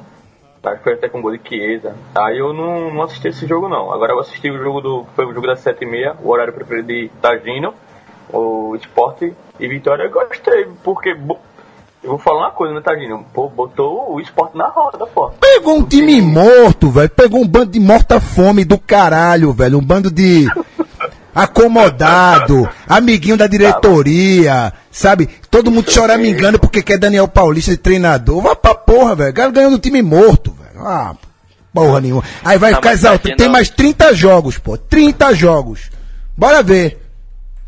Acho 0.62 0.78
que 0.78 0.84
foi 0.84 0.94
até 0.94 1.08
com 1.08 1.22
gol 1.22 1.36
de 1.36 1.48
Chiesa. 1.48 1.94
Aí 2.14 2.38
eu 2.38 2.52
não, 2.52 2.92
não 2.92 3.02
assisti 3.02 3.28
esse 3.28 3.46
jogo 3.46 3.68
não. 3.68 3.92
Agora 3.92 4.12
eu 4.12 4.18
assisti 4.18 4.50
o 4.50 4.58
jogo 4.58 4.80
do. 4.80 5.06
Foi 5.14 5.26
o 5.26 5.32
jogo 5.32 5.46
das 5.46 5.62
7h30, 5.62 6.16
o 6.22 6.28
horário 6.28 6.52
preferido 6.52 6.88
de 6.88 7.10
Tagino, 7.20 7.74
o 8.32 8.76
Sport 8.76 9.22
e 9.60 9.68
Vitória. 9.68 10.04
Eu 10.04 10.10
gostei, 10.10 10.66
porque. 10.82 11.16
Eu 12.00 12.10
vou 12.10 12.18
falar 12.18 12.42
uma 12.46 12.50
coisa, 12.52 12.74
né, 12.74 12.80
Tagino? 12.80 13.26
Pô, 13.34 13.48
botou 13.48 14.14
o 14.14 14.20
Sport 14.20 14.54
na 14.54 14.68
roda, 14.68 15.04
pô. 15.06 15.30
Pegou 15.40 15.78
um 15.78 15.84
time 15.84 16.22
morto, 16.22 16.90
velho. 16.90 17.10
Pegou 17.10 17.40
um 17.42 17.46
bando 17.48 17.72
de 17.72 17.80
morta-fome 17.80 18.64
do 18.64 18.78
caralho, 18.78 19.52
velho. 19.52 19.78
Um 19.78 19.84
bando 19.84 20.08
de 20.10 20.46
acomodado, 21.34 22.68
amiguinho 22.88 23.36
da 23.36 23.46
diretoria, 23.46 24.72
sabe? 24.90 25.28
Todo 25.50 25.70
mundo 25.70 25.90
choramingando 25.90 26.58
porque 26.58 26.82
quer 26.82 26.98
Daniel 26.98 27.28
Paulista 27.28 27.70
de 27.72 27.76
treinador. 27.76 28.42
Vai 28.42 28.56
pra 28.56 28.74
porra, 28.74 29.14
velho. 29.14 29.32
Galo 29.32 29.52
ganhando 29.52 29.76
um 29.76 29.80
time 29.80 30.02
morto, 30.02 30.52
velho. 30.52 30.86
Ah, 30.86 31.14
porra 31.72 32.00
nenhuma. 32.00 32.22
Aí 32.44 32.58
vai 32.58 32.70
Não, 32.70 32.76
ficar 32.78 32.90
mas 32.90 33.00
exaltando. 33.00 33.28
aqui 33.28 33.36
Tem 33.36 33.48
mais 33.48 33.68
30 33.70 34.14
jogos, 34.14 34.58
pô. 34.58 34.76
30 34.76 35.34
jogos. 35.34 35.90
Bora 36.36 36.62
ver. 36.62 37.07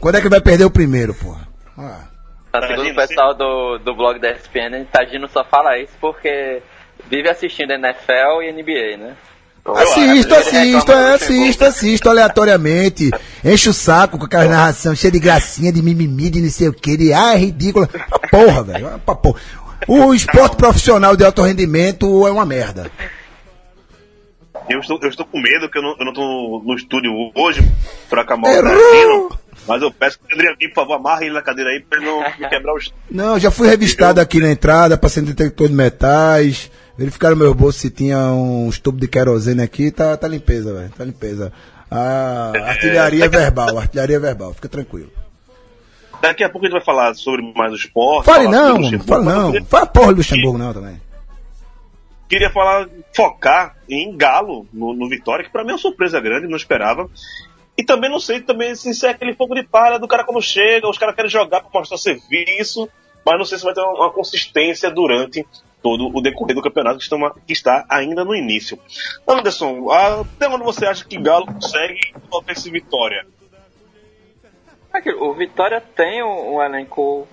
Quando 0.01 0.17
é 0.17 0.21
que 0.21 0.29
vai 0.29 0.41
perder 0.41 0.65
o 0.65 0.71
primeiro, 0.71 1.15
porra? 1.15 1.47
Ah. 1.77 2.05
Tá, 2.51 2.67
segundo 2.67 2.91
o 2.91 2.95
pessoal 2.95 3.35
do, 3.35 3.79
do 3.79 3.95
blog 3.95 4.19
da 4.19 4.33
ESPN, 4.33 4.85
Tagino 4.91 5.29
só 5.29 5.45
fala 5.45 5.79
isso 5.79 5.93
porque 6.01 6.61
vive 7.09 7.29
assistindo 7.29 7.73
NFL 7.73 8.43
e 8.43 8.53
NBA, 8.53 8.97
né? 8.97 9.17
Assisto, 9.65 10.01
Ele 10.01 10.35
assisto, 10.35 10.79
reclama 10.79 11.11
é, 11.11 11.15
assisto, 11.15 11.65
assisto 11.65 12.09
aleatoriamente. 12.09 13.11
Enche 13.45 13.69
o 13.69 13.75
saco 13.75 14.19
com 14.19 14.25
aquela 14.25 14.47
narração 14.47 14.97
cheia 14.97 15.13
de 15.13 15.21
gracinha, 15.21 15.73
de 15.73 15.83
mimimi, 15.83 16.31
de 16.31 16.41
não 16.41 16.51
sei 16.51 16.69
o 16.69 16.73
que, 16.73 16.97
de 16.97 17.13
ah, 17.13 17.35
é 17.35 17.37
ridícula. 17.37 17.89
Ah, 18.11 18.19
porra, 18.19 18.65
velho. 18.65 18.89
ah, 18.89 18.99
pra 18.99 19.15
porra. 19.15 19.41
O 19.87 20.13
esporte 20.13 20.57
profissional 20.57 21.17
de 21.17 21.25
alto 21.25 21.43
rendimento 21.43 22.27
é 22.27 22.33
uma 22.33 22.45
merda. 22.45 22.91
Eu 24.69 24.81
estou, 24.81 24.99
eu 25.03 25.09
estou 25.09 25.27
com 25.27 25.41
medo 25.41 25.71
que 25.71 25.79
eu 25.79 25.83
não, 25.83 25.91
eu 25.99 26.05
não 26.05 26.13
estou 26.13 26.63
no 26.65 26.75
estúdio 26.75 27.11
hoje 27.35 27.61
pra 28.09 28.23
acabar 28.23 28.49
o 28.49 28.53
Errou! 28.53 29.40
Mas 29.67 29.83
eu 29.83 29.91
peço 29.93 30.19
que 30.19 30.33
o 30.33 30.37
Adriano, 30.37 30.57
por 30.59 30.75
favor, 30.75 30.95
amarre 30.95 31.27
ele 31.27 31.35
na 31.35 31.43
cadeira 31.43 31.71
aí 31.71 31.81
pra 31.81 31.99
ele 31.99 32.07
não 32.07 32.21
me 32.39 32.49
quebrar 32.49 32.73
o 32.75 32.79
estúdio. 32.79 32.99
Não, 33.11 33.39
já 33.39 33.51
fui 33.51 33.69
revistado 33.69 34.21
aqui 34.21 34.41
na 34.41 34.51
entrada, 34.51 34.97
passei 34.97 35.23
no 35.23 35.29
detector 35.29 35.69
de 35.69 35.75
metais, 35.75 36.71
verificaram 36.97 37.37
meu 37.37 37.55
bolso 37.55 37.79
se 37.79 37.91
tinha 37.91 38.19
uns 38.19 38.79
tubos 38.79 39.01
de 39.01 39.09
querosene 39.09 39.63
aqui, 39.63 39.91
tá, 39.91 40.17
tá 40.17 40.27
limpeza, 40.29 40.73
velho, 40.73 40.91
tá 40.97 41.05
limpeza. 41.05 41.53
A 41.91 42.53
artilharia 42.67 43.25
é 43.25 43.29
verbal, 43.29 43.79
artilharia 43.79 44.21
verbal, 44.21 44.55
fica 44.55 44.69
tranquilo. 44.69 45.11
Daqui 46.23 46.45
a 46.45 46.49
pouco 46.51 46.67
a 46.67 46.69
gente 46.69 46.77
vai 46.77 46.85
falar 46.85 47.15
sobre 47.15 47.43
mais 47.57 47.73
o 47.73 47.77
esporte. 47.77 48.27
Fale 48.27 48.47
não, 48.47 48.77
fale 49.01 49.25
não, 49.25 49.53
queria- 49.53 49.67
fala 49.67 49.87
porra 49.87 50.13
do 50.13 50.19
Luxemburgo 50.19 50.59
não 50.59 50.73
também. 50.73 51.01
Queria 52.29 52.49
falar, 52.51 52.87
focar 53.13 53.75
em 53.89 54.17
Galo 54.17 54.65
no, 54.73 54.93
no 54.95 55.09
Vitória, 55.09 55.45
que 55.45 55.51
pra 55.51 55.65
mim 55.65 55.71
é 55.71 55.73
uma 55.73 55.79
surpresa 55.79 56.21
grande, 56.21 56.47
não 56.47 56.57
esperava. 56.57 57.09
E 57.81 57.83
também 57.83 58.11
não 58.11 58.21
sei 58.21 58.43
também 58.43 58.75
se 58.75 58.91
isso 58.91 59.07
é 59.07 59.09
aquele 59.09 59.35
fogo 59.35 59.55
de 59.55 59.63
palha 59.63 59.99
do 59.99 60.07
cara 60.07 60.23
quando 60.23 60.43
chega, 60.43 60.87
os 60.87 60.99
caras 60.99 61.15
querem 61.15 61.31
jogar 61.31 61.63
pra 61.63 61.81
mostrar 61.81 61.97
serviço, 61.97 62.87
mas 63.25 63.39
não 63.39 63.45
sei 63.47 63.57
se 63.57 63.65
vai 63.65 63.73
ter 63.73 63.81
uma, 63.81 64.11
consistência 64.13 64.91
durante 64.91 65.47
todo 65.83 66.15
o 66.15 66.21
decorrer 66.21 66.55
do 66.55 66.61
campeonato 66.61 66.99
que, 66.99 67.05
estamos- 67.05 67.33
que 67.47 67.55
está 67.55 67.87
ainda 67.89 68.23
no 68.23 68.35
início. 68.35 68.79
Anderson, 69.27 69.91
até 69.91 70.47
onde 70.47 70.63
você 70.63 70.85
acha 70.85 71.07
que 71.07 71.17
Galo 71.19 71.47
consegue 71.47 72.13
colocar 72.29 72.53
esse 72.53 72.71
Vitória? 72.71 73.27
O 75.19 75.33
Vitória 75.33 75.81
tem 75.81 76.23
um, 76.23 76.57
um 76.57 76.63
elenco 76.63 77.27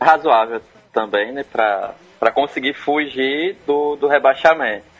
razoável 0.00 0.60
também, 0.92 1.32
né? 1.32 1.42
Pra 1.42 2.30
conseguir 2.32 2.74
fugir 2.74 3.56
do, 3.66 3.96
do 3.96 4.06
rebaixamento. 4.06 4.91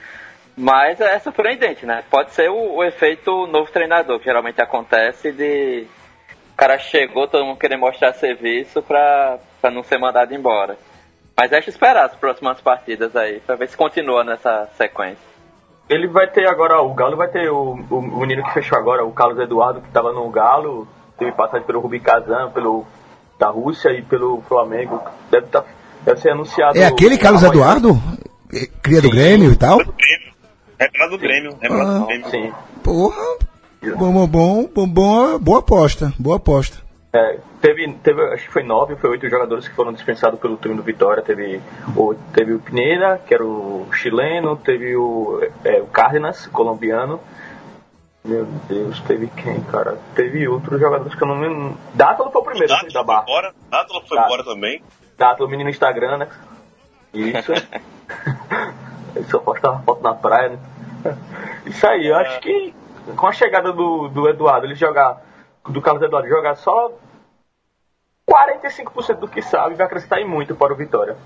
Mas 0.56 1.00
é 1.00 1.18
surpreendente, 1.18 1.86
né? 1.86 2.04
Pode 2.10 2.32
ser 2.32 2.50
o, 2.50 2.76
o 2.76 2.84
efeito 2.84 3.46
novo 3.46 3.70
treinador, 3.70 4.18
que 4.18 4.26
geralmente 4.26 4.60
acontece 4.60 5.32
de. 5.32 5.86
O 6.52 6.56
cara 6.56 6.78
chegou, 6.78 7.26
todo 7.26 7.44
mundo 7.44 7.58
querer 7.58 7.76
mostrar 7.76 8.12
serviço 8.12 8.82
pra, 8.82 9.38
pra 9.60 9.70
não 9.70 9.82
ser 9.82 9.98
mandado 9.98 10.34
embora. 10.34 10.76
Mas 11.36 11.50
deixa 11.50 11.70
eu 11.70 11.72
esperar 11.72 12.04
as 12.04 12.14
próximas 12.14 12.60
partidas 12.60 13.16
aí, 13.16 13.40
pra 13.40 13.56
ver 13.56 13.68
se 13.68 13.76
continua 13.76 14.22
nessa 14.22 14.68
sequência. 14.76 15.32
Ele 15.88 16.06
vai 16.06 16.28
ter 16.28 16.46
agora, 16.46 16.80
o 16.80 16.94
Galo 16.94 17.16
vai 17.16 17.28
ter 17.28 17.50
o, 17.50 17.72
o, 17.90 18.20
menino 18.20 18.44
que 18.44 18.52
fechou 18.52 18.78
agora, 18.78 19.04
o 19.04 19.12
Carlos 19.12 19.38
Eduardo, 19.38 19.80
que 19.80 19.88
estava 19.88 20.12
no 20.12 20.28
Galo, 20.30 20.86
teve 21.18 21.32
passagem 21.32 21.66
pelo 21.66 21.80
Rubi 21.80 22.00
Kazan, 22.00 22.50
pelo 22.50 22.86
da 23.38 23.48
Rússia 23.48 23.90
e 23.90 24.02
pelo 24.02 24.40
Flamengo. 24.42 25.02
Deve, 25.30 25.46
tá, 25.46 25.64
deve 26.02 26.20
ser 26.20 26.30
anunciado. 26.30 26.78
É 26.78 26.84
aquele 26.84 27.18
Carlos 27.18 27.42
amanhã. 27.42 27.60
Eduardo? 27.60 28.02
Cria 28.82 29.00
do 29.00 29.10
Grêmio 29.10 29.50
e 29.52 29.56
tal? 29.56 29.78
Grêmio. 30.88 30.92
Revelado 30.92 31.10
do 31.10 31.18
Grêmio. 31.18 31.58
Revelado 31.60 31.90
Ah. 31.90 31.98
do 32.00 32.06
Grêmio. 32.06 32.30
Sim. 32.30 32.52
Porra, 32.82 33.36
bom, 33.96 34.12
bom, 34.26 34.66
bom, 34.66 34.88
bom, 34.88 35.38
boa 35.38 35.58
aposta, 35.60 36.12
boa 36.18 36.36
aposta. 36.36 36.78
É, 37.14 37.38
teve, 37.60 37.92
teve, 38.02 38.22
acho 38.32 38.46
que 38.46 38.52
foi 38.52 38.62
nove, 38.62 38.96
foi 38.96 39.10
oito 39.10 39.28
jogadores 39.28 39.68
que 39.68 39.74
foram 39.74 39.92
dispensados 39.92 40.40
pelo 40.40 40.56
time 40.56 40.74
do 40.74 40.82
Vitória. 40.82 41.22
Teve 41.22 41.60
o, 41.94 42.14
teve 42.32 42.54
o 42.54 42.58
Pineda, 42.58 43.20
que 43.26 43.34
era 43.34 43.44
o 43.44 43.86
chileno, 43.92 44.56
teve 44.56 44.96
o, 44.96 45.38
é, 45.62 45.80
o 45.82 45.86
Cárdenas, 45.86 46.46
colombiano. 46.46 47.20
Meu 48.24 48.46
Deus, 48.68 48.98
teve 49.00 49.26
quem, 49.26 49.60
cara? 49.64 49.98
Teve 50.14 50.46
outros 50.48 50.80
jogadores 50.80 51.14
que 51.14 51.22
eu 51.22 51.28
não 51.28 51.36
me. 51.36 51.76
Dátalo 51.92 52.30
foi 52.30 52.40
o 52.40 52.44
primeiro 52.44 52.68
da 52.68 52.76
Dátalo 52.76 52.92
foi 52.92 53.04
barra. 53.04 53.22
embora. 53.24 53.54
Dátalo 53.70 54.00
foi 54.08 54.16
Tá. 54.16 54.24
embora 54.24 54.44
também. 54.44 54.82
Dátalo, 55.18 55.48
menino 55.50 55.64
no 55.64 55.70
Instagram, 55.70 56.16
né? 56.18 56.28
Isso. 57.12 57.52
Ele 59.14 59.24
só 59.26 59.38
postava 59.38 59.82
foto 59.82 60.02
na 60.02 60.14
praia, 60.14 60.50
né? 60.50 61.16
Isso 61.66 61.86
aí, 61.86 62.06
eu 62.06 62.16
acho 62.16 62.40
que 62.40 62.74
com 63.16 63.26
a 63.26 63.32
chegada 63.32 63.72
do, 63.72 64.08
do 64.08 64.28
Eduardo, 64.28 64.66
ele 64.66 64.74
jogar. 64.74 65.20
Do 65.68 65.80
Carlos 65.80 66.02
Eduardo 66.02 66.28
jogar 66.28 66.56
só 66.56 66.90
45% 68.28 69.18
do 69.18 69.28
que 69.28 69.42
sabe 69.42 69.76
vai 69.76 69.86
acrescentar 69.86 70.18
em 70.18 70.28
muito 70.28 70.56
para 70.56 70.72
o 70.72 70.76
Vitória. 70.76 71.16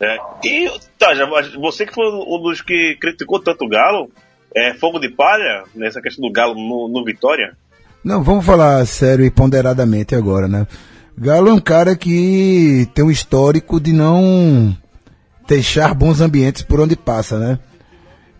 É. 0.00 0.16
E, 0.44 0.70
tá, 0.98 1.14
já, 1.14 1.26
você 1.58 1.84
que 1.84 1.92
foi 1.92 2.06
um 2.06 2.40
dos 2.40 2.62
que 2.62 2.96
criticou 3.00 3.42
tanto 3.42 3.64
o 3.64 3.68
Galo, 3.68 4.10
é 4.54 4.72
fogo 4.74 4.98
de 4.98 5.10
palha 5.10 5.64
nessa 5.74 6.00
questão 6.00 6.26
do 6.26 6.32
Galo 6.32 6.54
no, 6.54 6.88
no 6.88 7.04
Vitória? 7.04 7.56
Não, 8.02 8.22
vamos 8.22 8.46
falar 8.46 8.86
sério 8.86 9.24
e 9.24 9.30
ponderadamente 9.30 10.14
agora, 10.14 10.46
né? 10.46 10.66
Galo 11.16 11.48
é 11.48 11.52
um 11.52 11.60
cara 11.60 11.96
que 11.96 12.88
tem 12.94 13.04
um 13.04 13.10
histórico 13.10 13.80
de 13.80 13.92
não 13.92 14.74
deixar 15.48 15.94
bons 15.94 16.20
ambientes 16.20 16.62
por 16.62 16.78
onde 16.78 16.94
passa, 16.94 17.38
né? 17.38 17.58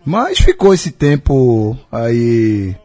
Mas 0.05 0.37
ficou 0.39 0.73
esse 0.73 0.91
tempo 0.91 1.77
aí 1.91 2.75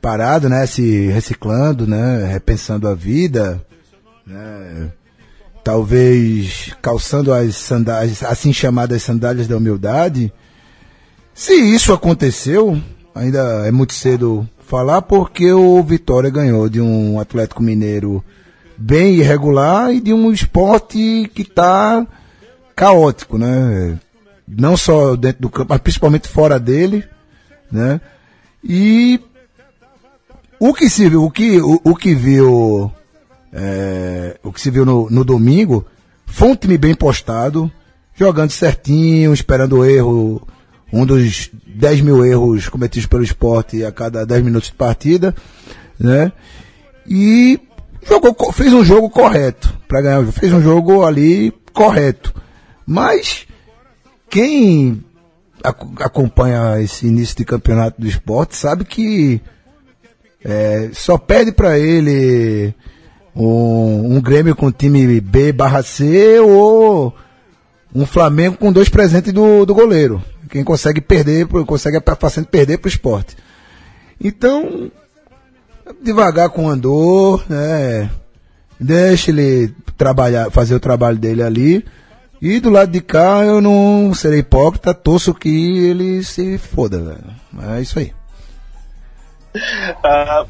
parado, 0.00 0.48
né? 0.48 0.64
Se 0.66 1.08
reciclando, 1.08 1.86
né? 1.86 2.26
Repensando 2.32 2.86
a 2.88 2.94
vida, 2.94 3.62
né? 4.24 4.92
Talvez 5.64 6.72
calçando 6.80 7.32
as 7.34 7.56
sandálias, 7.56 8.22
assim 8.22 8.52
chamadas 8.52 9.02
sandálias 9.02 9.48
da 9.48 9.56
humildade. 9.56 10.32
Se 11.34 11.52
isso 11.52 11.92
aconteceu, 11.92 12.80
ainda 13.14 13.66
é 13.66 13.70
muito 13.70 13.92
cedo 13.92 14.48
falar, 14.60 15.02
porque 15.02 15.52
o 15.52 15.82
Vitória 15.82 16.30
ganhou 16.30 16.68
de 16.68 16.80
um 16.80 17.18
Atlético 17.18 17.62
Mineiro 17.62 18.24
bem 18.76 19.16
irregular 19.16 19.92
e 19.92 20.00
de 20.00 20.12
um 20.12 20.32
esporte 20.32 21.30
que 21.34 21.42
está 21.42 22.06
caótico, 22.78 23.36
né? 23.36 23.98
Não 24.46 24.76
só 24.76 25.16
dentro 25.16 25.42
do 25.42 25.50
campo, 25.50 25.66
mas 25.70 25.80
principalmente 25.80 26.28
fora 26.28 26.60
dele, 26.60 27.04
né? 27.70 28.00
E 28.62 29.20
o 30.60 30.72
que 30.72 30.88
se 30.88 31.08
viu, 31.08 31.24
o 31.24 31.30
que, 31.30 31.60
o, 31.60 31.80
o 31.82 31.96
que 31.96 32.14
viu, 32.14 32.90
é, 33.52 34.38
o 34.44 34.52
que 34.52 34.60
se 34.60 34.70
viu 34.70 34.86
no, 34.86 35.10
no 35.10 35.24
domingo 35.24 35.84
foi 36.24 36.48
um 36.48 36.54
time 36.54 36.78
bem 36.78 36.94
postado, 36.94 37.70
jogando 38.14 38.52
certinho, 38.52 39.34
esperando 39.34 39.78
o 39.78 39.84
erro, 39.84 40.46
um 40.92 41.04
dos 41.04 41.50
10 41.66 42.00
mil 42.02 42.24
erros 42.24 42.68
cometidos 42.68 43.06
pelo 43.06 43.24
esporte 43.24 43.84
a 43.84 43.90
cada 43.90 44.24
10 44.24 44.44
minutos 44.44 44.68
de 44.68 44.76
partida, 44.76 45.34
né? 45.98 46.30
E 47.08 47.58
jogou, 48.08 48.52
fez 48.52 48.72
um 48.72 48.84
jogo 48.84 49.10
correto 49.10 49.76
para 49.88 50.00
ganhar, 50.00 50.24
fez 50.26 50.52
um 50.52 50.62
jogo 50.62 51.04
ali 51.04 51.52
correto. 51.72 52.32
Mas 52.88 53.46
quem 54.30 55.04
acompanha 56.00 56.80
esse 56.80 57.06
início 57.06 57.36
de 57.36 57.44
campeonato 57.44 58.00
do 58.00 58.06
esporte 58.06 58.56
sabe 58.56 58.86
que 58.86 59.42
é, 60.42 60.88
só 60.94 61.18
pede 61.18 61.52
para 61.52 61.78
ele 61.78 62.74
um, 63.36 64.16
um, 64.16 64.20
Grêmio 64.22 64.56
com 64.56 64.72
time 64.72 65.20
B 65.20 65.52
barra 65.52 65.82
C 65.82 66.40
ou 66.40 67.14
um 67.94 68.06
Flamengo 68.06 68.56
com 68.56 68.72
dois 68.72 68.88
presentes 68.88 69.34
do, 69.34 69.66
do 69.66 69.74
goleiro. 69.74 70.24
Quem 70.48 70.64
consegue 70.64 71.02
perder, 71.02 71.46
consegue 71.66 72.00
fazendo 72.18 72.46
perder 72.46 72.78
para 72.78 72.88
o 72.88 72.90
esporte. 72.90 73.36
Então, 74.18 74.90
devagar 76.02 76.48
com 76.48 76.64
o 76.64 76.70
Andor, 76.70 77.44
né? 77.50 78.10
Deixa 78.80 79.30
ele 79.30 79.74
trabalhar, 79.98 80.50
fazer 80.50 80.74
o 80.74 80.80
trabalho 80.80 81.18
dele 81.18 81.42
ali. 81.42 81.84
E 82.40 82.60
do 82.60 82.70
lado 82.70 82.90
de 82.90 83.00
cá 83.00 83.44
eu 83.44 83.60
não 83.60 84.14
serei 84.14 84.40
hipócrita, 84.40 84.94
torço 84.94 85.34
que 85.34 85.88
ele 85.88 86.22
se 86.22 86.56
foda, 86.56 86.98
velho. 86.98 87.74
É 87.76 87.80
isso 87.80 87.98
aí. 87.98 88.12
Uh, 89.56 90.48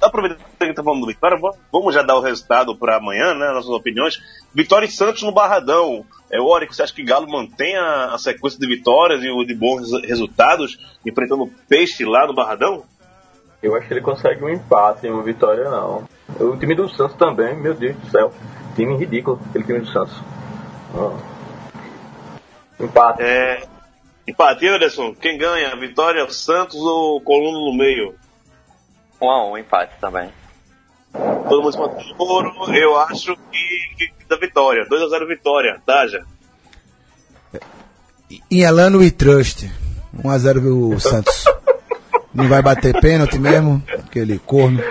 aproveitando 0.00 0.44
que 0.60 0.74
tá 0.74 0.82
falando 0.82 1.00
do 1.00 1.06
Vitória, 1.06 1.38
vamos 1.72 1.94
já 1.94 2.02
dar 2.02 2.16
o 2.16 2.20
resultado 2.20 2.76
para 2.76 2.96
amanhã, 2.96 3.34
né? 3.34 3.48
Nossas 3.52 3.70
opiniões. 3.70 4.18
Vitória 4.54 4.86
e 4.86 4.90
Santos 4.90 5.22
no 5.22 5.32
Barradão. 5.32 6.04
É 6.30 6.40
hora 6.40 6.66
que 6.66 6.74
você 6.74 6.82
acha 6.82 6.94
que 6.94 7.04
Galo 7.04 7.28
mantenha 7.28 7.82
a 8.12 8.18
sequência 8.18 8.58
de 8.58 8.66
vitórias 8.66 9.22
e 9.22 9.46
de 9.46 9.54
bons 9.54 9.90
resultados, 10.02 10.78
enfrentando 11.04 11.44
o 11.44 11.50
Peixe 11.68 12.04
lá 12.04 12.26
no 12.26 12.34
Barradão? 12.34 12.84
Eu 13.62 13.74
acho 13.76 13.88
que 13.88 13.94
ele 13.94 14.00
consegue 14.00 14.44
um 14.44 14.48
empate, 14.48 15.08
uma 15.08 15.22
vitória 15.22 15.64
não. 15.64 16.04
O 16.38 16.56
time 16.56 16.74
do 16.74 16.88
Santos 16.88 17.16
também, 17.16 17.56
meu 17.56 17.74
Deus 17.74 17.96
do 17.96 18.10
céu. 18.10 18.32
Time 18.76 18.96
ridículo, 18.96 19.40
aquele 19.48 19.64
time 19.64 19.80
do 19.80 19.88
Santos. 19.88 20.14
Empate. 22.78 23.22
É, 23.22 23.66
empate, 24.26 24.66
Anderson. 24.68 25.14
Quem 25.14 25.38
ganha? 25.38 25.74
Vitória, 25.76 26.28
Santos 26.30 26.76
ou 26.76 27.20
Coluna 27.20 27.58
no 27.58 27.76
meio? 27.76 28.14
Um 29.20 29.30
a 29.30 29.50
um, 29.50 29.58
empate 29.58 29.94
também. 30.00 30.30
Todo 31.48 31.62
mundo 31.62 31.72
se 31.72 32.14
ouro, 32.18 32.74
eu 32.74 32.98
acho 32.98 33.36
que, 33.50 34.12
da 34.28 34.36
vitória. 34.36 34.86
2x0 34.86 35.28
vitória, 35.28 35.80
Taja. 35.86 36.24
Em 38.50 38.64
Alano 38.64 39.02
e 39.02 39.10
Trust. 39.10 39.70
1x0 40.22 40.94
o 40.94 41.00
Santos. 41.00 41.44
Não 42.34 42.48
vai 42.48 42.62
bater 42.62 43.00
pênalti 43.00 43.38
mesmo? 43.38 43.82
Aquele 43.88 44.38
corno. 44.40 44.82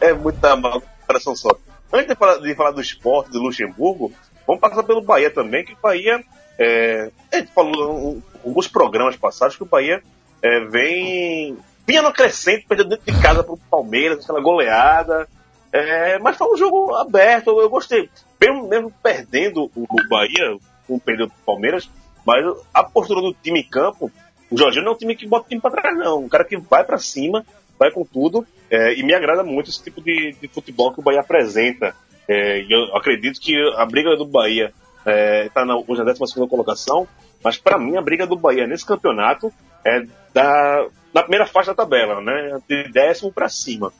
É 0.00 0.12
muita 0.12 0.56
mal, 0.56 0.82
coração 1.06 1.36
só. 1.36 1.50
Antes 1.94 2.08
de 2.08 2.16
falar, 2.16 2.38
de 2.38 2.54
falar 2.56 2.72
do 2.72 2.80
esporte 2.80 3.30
do 3.30 3.38
Luxemburgo, 3.38 4.12
vamos 4.44 4.60
passar 4.60 4.82
pelo 4.82 5.00
Bahia 5.00 5.30
também, 5.30 5.64
que 5.64 5.74
o 5.74 5.78
Bahia. 5.80 6.24
É, 6.58 7.08
a 7.32 7.36
gente 7.36 7.52
falou 7.52 8.16
em 8.16 8.22
alguns 8.44 8.66
programas 8.66 9.16
passados 9.16 9.56
que 9.56 9.62
o 9.62 9.66
Bahia 9.66 10.02
é, 10.42 10.64
vem. 10.64 11.56
vinha 11.86 12.02
no 12.02 12.12
crescente, 12.12 12.66
perdendo 12.68 12.90
dentro 12.90 13.12
de 13.12 13.22
casa 13.22 13.44
para 13.44 13.54
o 13.54 13.58
Palmeiras, 13.70 14.24
aquela 14.24 14.40
goleada. 14.40 15.28
É, 15.72 16.18
mas 16.18 16.36
foi 16.36 16.52
um 16.52 16.56
jogo 16.56 16.92
aberto, 16.96 17.60
eu 17.60 17.70
gostei. 17.70 18.10
Mesmo, 18.40 18.68
mesmo 18.68 18.92
perdendo 19.00 19.70
o, 19.76 20.08
Bahia, 20.08 20.58
o 20.88 20.98
perdeu 20.98 21.26
o 21.26 21.44
Palmeiras, 21.46 21.88
mas 22.26 22.44
a 22.72 22.82
postura 22.82 23.20
do 23.20 23.32
time 23.34 23.60
em 23.60 23.68
campo, 23.68 24.10
o 24.50 24.58
Jorginho 24.58 24.84
não 24.84 24.92
é 24.92 24.94
um 24.96 24.98
time 24.98 25.14
que 25.14 25.28
bota 25.28 25.46
o 25.46 25.48
time 25.48 25.60
para 25.60 25.80
trás, 25.80 25.96
não. 25.96 26.24
Um 26.24 26.28
cara 26.28 26.44
que 26.44 26.56
vai 26.56 26.82
para 26.82 26.98
cima, 26.98 27.46
vai 27.78 27.90
com 27.90 28.04
tudo. 28.04 28.46
É, 28.70 28.94
e 28.94 29.02
me 29.02 29.14
agrada 29.14 29.42
muito 29.42 29.70
esse 29.70 29.82
tipo 29.82 30.00
de, 30.00 30.34
de 30.40 30.48
futebol 30.48 30.92
que 30.92 31.00
o 31.00 31.02
Bahia 31.02 31.20
apresenta. 31.20 31.94
É, 32.28 32.64
eu 32.68 32.96
acredito 32.96 33.40
que 33.40 33.54
a 33.76 33.84
briga 33.84 34.16
do 34.16 34.24
Bahia 34.24 34.72
está 34.98 35.10
é, 35.10 35.48
tá 35.50 35.64
na, 35.64 35.76
hoje 35.76 36.02
na 36.02 36.12
12 36.12 36.34
colocação, 36.48 37.06
mas 37.42 37.58
para 37.58 37.78
mim 37.78 37.96
a 37.96 38.02
briga 38.02 38.26
do 38.26 38.36
Bahia 38.36 38.66
nesse 38.66 38.86
campeonato 38.86 39.52
é 39.84 40.06
da, 40.32 40.86
na 41.12 41.22
primeira 41.22 41.46
faixa 41.46 41.72
da 41.72 41.84
tabela, 41.84 42.20
né? 42.20 42.58
De 42.68 42.90
décimo 42.90 43.30
para 43.30 43.48
cima. 43.48 43.92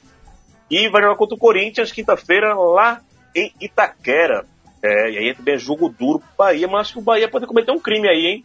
E 0.71 0.89
vai 0.89 1.03
jogar 1.03 1.17
contra 1.17 1.37
o 1.37 1.39
Corinthians 1.39 1.93
quinta-feira 1.93 2.55
lá 2.55 3.01
em 3.35 3.53
Itaquera. 3.61 4.47
É, 4.83 5.11
e 5.11 5.19
aí 5.19 5.35
também 5.35 5.55
é 5.55 5.59
jogo 5.59 5.89
duro 5.89 6.19
pro 6.19 6.29
Bahia, 6.39 6.67
mas 6.67 6.81
acho 6.83 6.93
que 6.95 6.99
o 6.99 7.03
Bahia 7.03 7.29
pode 7.29 7.47
cometer 7.47 7.71
um 7.71 7.79
crime 7.79 8.09
aí, 8.09 8.27
hein? 8.27 8.45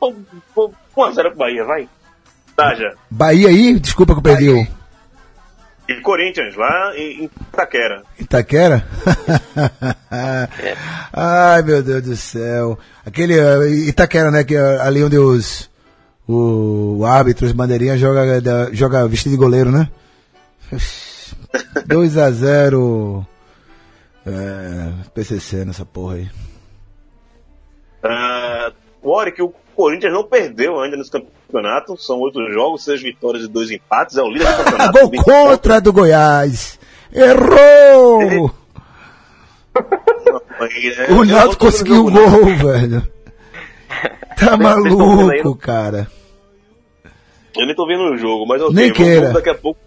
1x0 0.00 1.22
pro 1.28 1.36
Bahia, 1.36 1.64
vai. 1.64 1.88
Taja. 2.58 2.92
Bahia 3.08 3.50
aí? 3.50 3.78
Desculpa 3.78 4.14
que 4.14 4.18
eu 4.18 4.22
perdi 4.22 4.50
o. 4.50 4.66
E 5.88 6.00
Corinthians, 6.00 6.56
lá 6.56 6.92
em 6.96 7.24
Itaquera. 7.24 8.02
Itaquera? 8.18 8.84
Ai, 11.14 11.62
meu 11.62 11.80
Deus 11.84 12.02
do 12.02 12.16
céu. 12.16 12.76
Aquele 13.06 13.40
uh, 13.40 13.64
Itaquera, 13.88 14.32
né? 14.32 14.42
Que, 14.42 14.56
uh, 14.56 14.82
ali 14.82 15.04
onde 15.04 15.16
os 15.16 15.70
o, 16.26 16.98
o 16.98 17.06
árbitro, 17.06 17.46
os 17.46 17.52
bandeirinhas, 17.52 18.00
joga, 18.00 18.40
da, 18.40 18.72
joga 18.72 19.06
vestido 19.06 19.32
de 19.32 19.38
goleiro, 19.38 19.70
né? 19.70 19.88
2 21.86 22.18
a 22.18 22.30
0 22.32 23.26
é, 24.26 24.92
PCC 25.14 25.64
nessa 25.64 25.86
porra 25.86 26.16
aí. 26.16 26.28
O 29.02 29.30
que 29.30 29.42
o 29.42 29.52
Corinthians 29.76 30.12
não 30.12 30.24
perdeu 30.24 30.80
ainda 30.80 30.96
nesse 30.96 31.10
campeonato. 31.10 31.96
São 31.96 32.18
oito 32.20 32.40
jogos, 32.52 32.84
seis 32.84 33.00
vitórias 33.00 33.44
e 33.44 33.48
dois 33.48 33.70
empates. 33.70 34.16
É 34.16 34.22
o 34.22 34.28
líder 34.28 34.56
do 34.56 34.64
campeonato. 34.64 35.10
Gol 35.10 35.22
contra 35.22 35.80
do 35.80 35.92
Goiás. 35.92 36.78
Errou! 37.12 38.50
o 41.10 41.24
Naldo 41.24 41.56
conseguiu 41.56 42.06
um 42.06 42.10
gol, 42.10 42.44
velho. 42.56 43.06
Tá 44.38 44.56
maluco, 44.56 45.56
cara. 45.56 46.06
Eu 47.56 47.66
nem 47.66 47.74
tô 47.74 47.84
vendo 47.88 48.04
o 48.04 48.16
jogo, 48.16 48.46
mas 48.46 48.60
eu 48.60 48.72
nem 48.72 48.92
tenho. 48.92 48.94
Queira. 48.94 49.32
Daqui 49.32 49.50
a 49.50 49.54
pouco. 49.56 49.80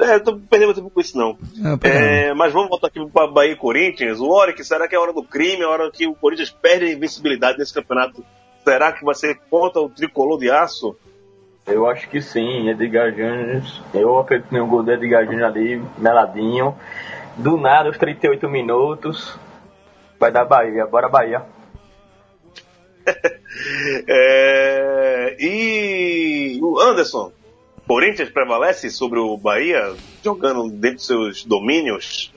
É, 0.00 0.14
eu 0.14 0.22
tô 0.22 0.36
perdendo 0.36 0.74
tempo 0.74 0.90
com 0.90 1.00
isso 1.00 1.18
não. 1.18 1.36
não 1.56 1.78
é, 1.82 2.32
mas 2.32 2.52
vamos 2.52 2.68
voltar 2.68 2.86
aqui 2.86 3.04
para 3.06 3.26
Bahia 3.26 3.52
e 3.52 3.56
Corinthians. 3.56 4.20
O 4.20 4.28
Oric, 4.28 4.64
será 4.64 4.86
que 4.86 4.94
é 4.94 4.98
a 4.98 5.00
hora 5.00 5.12
do 5.12 5.22
crime? 5.22 5.62
É 5.62 5.64
a 5.64 5.70
hora 5.70 5.90
que 5.90 6.06
o 6.06 6.14
Corinthians 6.14 6.50
perde 6.50 6.84
a 6.84 6.92
invencibilidade 6.92 7.58
nesse 7.58 7.74
campeonato 7.74 8.24
Será 8.68 8.92
que 8.92 9.02
vai 9.02 9.14
ser 9.14 9.40
contra 9.48 9.80
o 9.80 9.88
tricolor 9.88 10.38
de 10.38 10.50
aço? 10.50 10.94
Eu 11.66 11.86
acho 11.86 12.06
que 12.10 12.20
sim, 12.20 12.68
Edgar 12.68 13.10
Júnior. 13.12 13.62
Eu 13.94 14.18
acredito 14.18 14.52
no 14.52 14.66
gol 14.66 14.82
do 14.82 14.92
Edgar 14.92 15.24
Júnior 15.24 15.44
ali, 15.44 15.82
meladinho. 15.96 16.76
Do 17.34 17.56
nada, 17.56 17.88
aos 17.88 17.96
38 17.96 18.46
minutos. 18.46 19.38
Vai 20.20 20.30
dar 20.30 20.44
Bahia, 20.44 20.86
bora 20.86 21.08
Bahia. 21.08 21.46
é, 24.06 25.36
e 25.40 26.58
o 26.62 26.78
Anderson, 26.78 27.32
Corinthians 27.88 28.28
prevalece 28.30 28.90
sobre 28.90 29.18
o 29.18 29.36
Bahia, 29.38 29.94
jogando 30.22 30.68
dentro 30.70 30.96
dos 30.98 31.06
seus 31.06 31.44
domínios? 31.44 32.30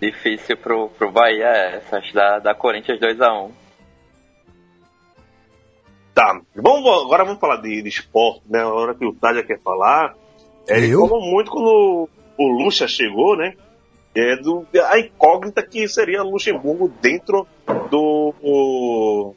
Difícil 0.00 0.56
pro, 0.56 0.88
pro 0.90 1.10
Bahia 1.10 1.46
essa, 1.48 1.98
acho 1.98 2.14
da, 2.14 2.38
da 2.38 2.54
Corinthians 2.54 3.00
2x1. 3.00 3.50
Tá, 6.14 6.40
vamos, 6.54 7.04
agora 7.04 7.24
vamos 7.24 7.40
falar 7.40 7.56
de, 7.56 7.82
de 7.82 7.88
esporte, 7.88 8.42
né? 8.48 8.60
A 8.60 8.68
hora 8.68 8.94
que 8.94 9.04
o 9.04 9.12
Tádia 9.14 9.42
quer 9.44 9.60
falar. 9.60 10.14
É, 10.68 10.78
ele 10.78 10.90
Eu? 10.92 11.00
falou 11.06 11.20
muito 11.20 11.50
quando 11.50 12.08
o 12.38 12.48
Lucha 12.62 12.86
chegou, 12.88 13.36
né? 13.36 13.54
É 14.14 14.36
do, 14.36 14.66
a 14.90 14.98
incógnita 14.98 15.62
que 15.62 15.86
seria 15.88 16.22
Luxemburgo 16.22 16.88
dentro 17.00 17.46
do, 17.90 18.34
o- 18.42 19.34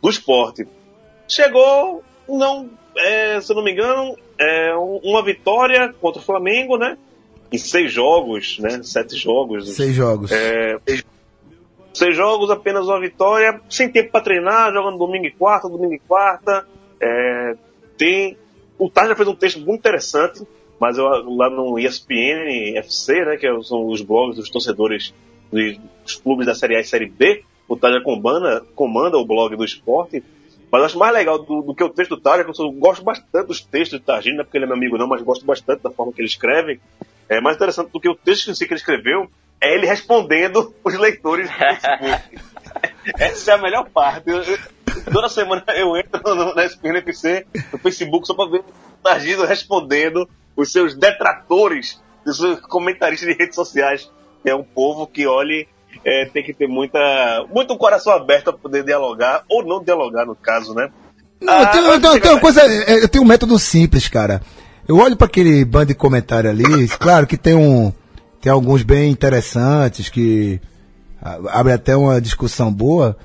do 0.00 0.10
esporte. 0.10 0.66
Chegou, 1.28 2.02
não, 2.28 2.70
é, 3.06 3.40
se 3.40 3.50
eu 3.52 3.56
não 3.56 3.62
me 3.64 3.72
engano, 3.72 4.16
é, 4.38 4.76
um- 4.76 5.00
uma 5.04 5.22
vitória 5.22 5.92
contra 6.00 6.20
o 6.20 6.24
Flamengo, 6.24 6.76
né? 6.76 6.96
Em 7.52 7.58
seis 7.58 7.92
jogos, 7.92 8.58
né? 8.60 8.80
Sete 8.82 9.16
jogos. 9.16 9.74
Seis 9.74 9.94
jogos. 9.94 10.30
É, 10.30 10.78
seis 11.92 12.14
jogos, 12.16 12.50
apenas 12.50 12.86
uma 12.86 13.00
vitória, 13.00 13.60
sem 13.68 13.88
tempo 13.90 14.12
para 14.12 14.20
treinar, 14.20 14.72
jogando 14.72 14.98
domingo 14.98 15.26
e 15.26 15.30
quarta, 15.32 15.68
domingo 15.68 15.94
e 15.94 15.98
quarta. 15.98 16.66
É, 17.00 17.56
tem. 17.96 18.36
O 18.78 18.88
Tarja 18.88 19.14
fez 19.16 19.28
um 19.28 19.34
texto 19.34 19.58
muito 19.60 19.80
interessante, 19.80 20.42
mas 20.78 20.96
eu, 20.96 21.04
lá 21.04 21.50
no 21.50 21.78
ESPN 21.78 22.78
FC, 22.78 23.24
né, 23.24 23.36
que 23.36 23.46
são 23.64 23.86
os 23.88 24.00
blogs 24.00 24.36
dos 24.36 24.48
torcedores 24.48 25.12
dos 25.52 26.14
clubes 26.22 26.46
da 26.46 26.54
Série 26.54 26.76
A 26.76 26.80
e 26.80 26.84
Série 26.84 27.06
B, 27.08 27.42
o 27.68 27.76
Tarja 27.76 28.00
comanda, 28.00 28.64
comanda 28.74 29.18
o 29.18 29.24
blog 29.26 29.56
do 29.56 29.64
esporte. 29.64 30.22
Mas 30.70 30.84
acho 30.84 30.98
mais 30.98 31.12
legal 31.12 31.38
do, 31.38 31.62
do 31.62 31.74
que 31.74 31.82
o 31.82 31.88
texto 31.88 32.14
do 32.14 32.20
Tarja, 32.20 32.44
que 32.44 32.62
eu 32.62 32.72
gosto 32.72 33.02
bastante 33.02 33.48
dos 33.48 33.60
textos 33.60 34.00
do 34.00 34.12
é 34.12 34.44
porque 34.44 34.56
ele 34.56 34.64
é 34.64 34.68
meu 34.68 34.76
amigo 34.76 34.96
não, 34.96 35.08
mas 35.08 35.20
gosto 35.22 35.44
bastante 35.44 35.82
da 35.82 35.90
forma 35.90 36.12
que 36.12 36.20
ele 36.20 36.28
escreve. 36.28 36.80
É 37.28 37.40
mais 37.40 37.56
interessante 37.56 37.90
do 37.90 38.00
que 38.00 38.08
o 38.08 38.14
texto 38.14 38.50
em 38.50 38.54
si 38.54 38.66
que 38.66 38.72
ele 38.72 38.80
escreveu, 38.80 39.28
é 39.60 39.74
ele 39.74 39.86
respondendo 39.86 40.74
os 40.84 40.94
leitores 40.94 41.50
do 41.50 41.56
Facebook. 41.56 42.38
Essa 43.18 43.52
é 43.52 43.54
a 43.54 43.58
melhor 43.58 43.88
parte. 43.90 44.26
Toda 45.12 45.28
semana 45.28 45.64
eu 45.74 45.96
entro 45.96 46.20
no, 46.34 46.54
na 46.54 46.64
SPN 46.64 46.98
FC, 46.98 47.46
no 47.72 47.78
Facebook, 47.78 48.26
só 48.26 48.34
pra 48.34 48.46
ver 48.46 48.60
o 48.60 48.64
Targino 49.02 49.44
respondendo 49.44 50.28
os 50.56 50.72
seus 50.72 50.94
detratores, 50.94 52.00
os 52.26 52.36
seus 52.36 52.60
comentaristas 52.60 53.28
de 53.28 53.34
redes 53.34 53.54
sociais. 53.54 54.10
É 54.44 54.54
um 54.54 54.64
povo 54.64 55.06
que, 55.06 55.26
olhe, 55.26 55.68
é, 56.04 56.24
tem 56.26 56.42
que 56.42 56.52
ter 56.54 56.66
muita, 56.66 56.98
muito 57.52 57.76
coração 57.76 58.12
aberto 58.12 58.44
para 58.44 58.52
poder 58.54 58.84
dialogar, 58.84 59.42
ou 59.48 59.64
não 59.64 59.82
dialogar, 59.82 60.24
no 60.26 60.34
caso, 60.34 60.74
né? 60.74 60.88
Não, 61.40 61.52
Ah, 61.54 61.62
eu 61.62 61.66
tenho, 61.70 61.84
eu 61.86 62.20
tenho- 62.20 62.34
uma 62.34 62.40
coisa, 62.40 62.60
é, 62.62 63.02
eu 63.04 63.08
tenho 63.08 63.24
um 63.24 63.26
método 63.26 63.58
simples, 63.58 64.08
cara. 64.08 64.40
Eu 64.88 64.96
olho 64.98 65.16
para 65.16 65.26
aquele 65.26 65.64
bando 65.64 65.86
de 65.86 65.94
comentário 65.94 66.50
ali, 66.50 66.88
claro 66.98 67.26
que 67.26 67.36
tem 67.36 67.54
um, 67.54 67.92
tem 68.40 68.50
alguns 68.50 68.82
bem 68.82 69.10
interessantes 69.10 70.08
que 70.08 70.60
abre 71.48 71.72
até 71.72 71.96
uma 71.96 72.20
discussão 72.20 72.72
boa, 72.72 73.16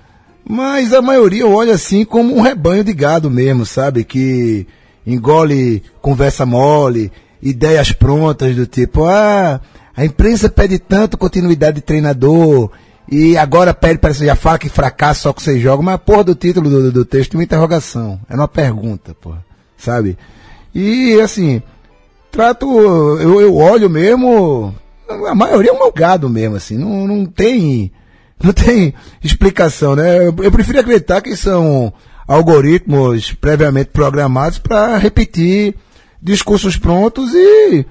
mas 0.48 0.94
a 0.94 1.02
maioria 1.02 1.42
eu 1.44 1.52
olho 1.54 1.72
assim 1.72 2.04
como 2.06 2.36
um 2.36 2.42
rebanho 2.42 2.84
de 2.84 2.94
gado 2.94 3.30
mesmo, 3.32 3.66
sabe? 3.66 4.04
Que 4.04 4.68
engole 5.08 5.82
conversa 6.02 6.46
mole, 6.46 7.12
ideias 7.42 7.92
prontas 7.92 8.56
do 8.56 8.66
tipo, 8.68 9.06
ah, 9.06 9.60
a 9.96 10.04
imprensa 10.06 10.50
pede 10.50 10.78
tanto 10.80 11.18
continuidade 11.18 11.76
de 11.78 11.82
treinador, 11.82 12.70
e 13.10 13.38
agora 13.38 13.74
pede, 13.74 14.00
parece 14.00 14.26
já 14.26 14.36
fala 14.36 14.58
que 14.58 14.68
fracasso 14.70 15.22
só 15.24 15.34
que 15.34 15.42
você 15.42 15.60
joga, 15.60 15.84
mas 15.84 15.96
a 15.96 16.00
porra 16.00 16.24
do 16.24 16.36
título 16.36 16.70
do, 16.70 16.92
do- 16.92 17.06
texto 17.06 17.34
é 17.36 17.38
uma 17.38 17.44
interrogação, 17.44 18.20
é 18.30 18.36
uma 18.36 18.48
pergunta, 18.48 19.14
porra, 19.14 19.46
sabe? 19.78 20.18
E 20.74 21.20
assim, 21.22 21.62
trato, 22.32 22.66
eu, 23.20 23.40
eu 23.40 23.56
olho 23.56 23.90
mesmo, 23.90 24.74
a 25.28 25.36
maioria 25.36 25.70
é 25.70 25.74
um 25.74 25.78
meu 25.80 25.92
gado 25.92 26.28
mesmo, 26.30 26.56
assim, 26.56 26.78
não, 26.78 27.08
não 27.08 27.26
tem, 27.26 27.92
não 28.44 28.52
tem 28.52 28.94
explicação, 29.24 29.96
né? 29.96 30.18
Eu, 30.28 30.36
eu 30.42 30.52
prefiro 30.52 30.80
acreditar 30.80 31.22
que 31.22 31.36
são 31.38 31.94
algoritmos 32.28 33.32
previamente 33.34 33.92
programados 33.94 34.58
para 34.58 34.98
repetir 34.98 35.76
discursos 36.20 36.76
prontos 36.76 37.32
e 37.36 37.86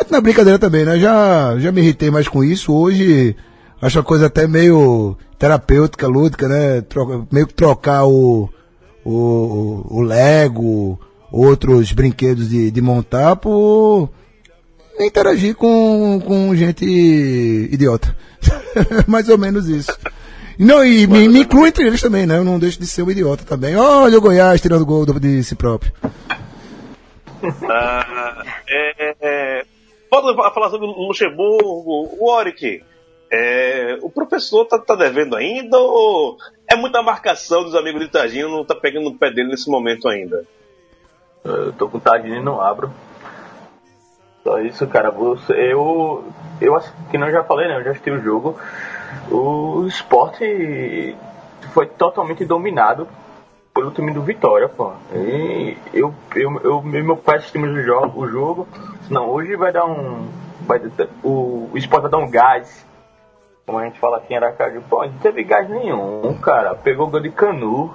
entra 0.00 0.08
na 0.10 0.20
brincadeira 0.20 0.58
também, 0.58 0.84
né? 0.84 0.98
Já, 0.98 1.58
já 1.58 1.72
me 1.72 1.80
irritei 1.80 2.10
mais 2.10 2.28
com 2.28 2.42
isso. 2.44 2.72
Hoje 2.72 3.34
acho 3.80 3.98
a 3.98 4.02
coisa 4.02 4.26
até 4.26 4.46
meio 4.46 5.16
terapêutica, 5.38 6.06
lúdica, 6.06 6.48
né? 6.48 6.80
Troca- 6.82 7.26
meio 7.30 7.46
que 7.46 7.54
trocar 7.54 8.04
o, 8.06 8.48
o, 9.04 9.86
o 9.88 10.00
Lego, 10.02 10.98
outros 11.30 11.92
brinquedos 11.92 12.48
de, 12.48 12.70
de 12.70 12.80
montar 12.80 13.36
por 13.36 14.08
interagir 14.98 15.54
com, 15.54 16.20
com 16.24 16.54
gente 16.56 16.84
idiota. 16.84 18.16
Mais 19.06 19.28
ou 19.28 19.36
menos 19.38 19.68
isso. 19.68 19.96
Não, 20.58 20.82
e 20.82 21.06
me, 21.06 21.28
me 21.28 21.40
incluo 21.40 21.66
entre 21.66 21.86
eles 21.86 22.00
também, 22.00 22.24
né? 22.26 22.38
Eu 22.38 22.44
não 22.44 22.58
deixo 22.58 22.80
de 22.80 22.86
ser 22.86 23.02
um 23.02 23.10
idiota 23.10 23.44
também. 23.44 23.76
Olha 23.76 24.16
o 24.16 24.20
Goiás 24.22 24.58
tirando 24.60 24.86
gol 24.86 25.04
de 25.04 25.42
si 25.44 25.54
próprio. 25.54 25.92
Ah, 27.68 28.42
é, 28.66 29.14
é, 29.20 29.64
pode 30.10 30.34
falar 30.54 30.70
sobre 30.70 30.86
o 30.86 31.06
Luxemburgo, 31.06 32.08
o 32.18 32.30
Oric. 32.30 32.82
É, 33.30 33.98
o 34.02 34.08
professor 34.08 34.64
tá, 34.64 34.78
tá 34.78 34.94
devendo 34.94 35.34
ainda 35.34 35.76
ou 35.78 36.36
é 36.70 36.76
muita 36.76 37.02
marcação 37.02 37.64
dos 37.64 37.74
amigos 37.74 38.00
de 38.00 38.08
Tagino 38.08 38.48
não 38.48 38.64
tá 38.64 38.74
pegando 38.74 39.10
no 39.10 39.18
pé 39.18 39.32
dele 39.32 39.48
nesse 39.48 39.68
momento 39.68 40.08
ainda? 40.08 40.44
Eu 41.44 41.72
tô 41.72 41.88
com 41.88 41.98
tadinho 41.98 42.36
e 42.36 42.42
não 42.42 42.60
abro. 42.60 42.92
Só 44.42 44.60
isso, 44.60 44.86
cara. 44.86 45.14
Eu, 45.48 46.24
eu 46.60 46.76
acho 46.76 46.92
que 47.10 47.18
não 47.18 47.30
já 47.30 47.44
falei, 47.44 47.68
né? 47.68 47.78
Eu 47.78 47.84
já 47.84 47.90
assisti 47.90 48.10
o 48.10 48.20
jogo. 48.20 48.58
O 49.30 49.86
esporte 49.86 51.16
foi 51.72 51.86
totalmente 51.86 52.44
dominado 52.44 53.08
pelo 53.76 53.90
time 53.90 54.10
do 54.10 54.22
Vitória, 54.22 54.68
pô. 54.70 54.92
E 55.14 55.76
eu, 55.92 56.12
eu, 56.34 56.60
eu 56.64 56.82
meu 56.82 57.16
pai 57.16 57.36
assistimos 57.36 57.70
o 57.70 57.82
jogo, 57.82 58.24
o 58.24 58.26
jogo. 58.26 58.68
Não, 59.10 59.28
hoje 59.28 59.54
vai 59.54 59.70
dar 59.70 59.84
um. 59.84 60.26
Vai, 60.62 60.80
o, 61.22 61.68
o 61.70 61.72
esporte 61.74 62.02
vai 62.02 62.10
dar 62.10 62.18
um 62.18 62.30
gás. 62.30 62.86
Como 63.66 63.78
a 63.78 63.84
gente 63.84 64.00
fala 64.00 64.16
aqui 64.16 64.32
em 64.32 64.36
Aracaju. 64.38 64.80
Pô, 64.88 65.04
não 65.04 65.12
teve 65.18 65.44
gás 65.44 65.68
nenhum, 65.68 66.34
cara. 66.40 66.74
Pegou 66.74 67.08
gol 67.08 67.20
de 67.20 67.30
canu. 67.30 67.92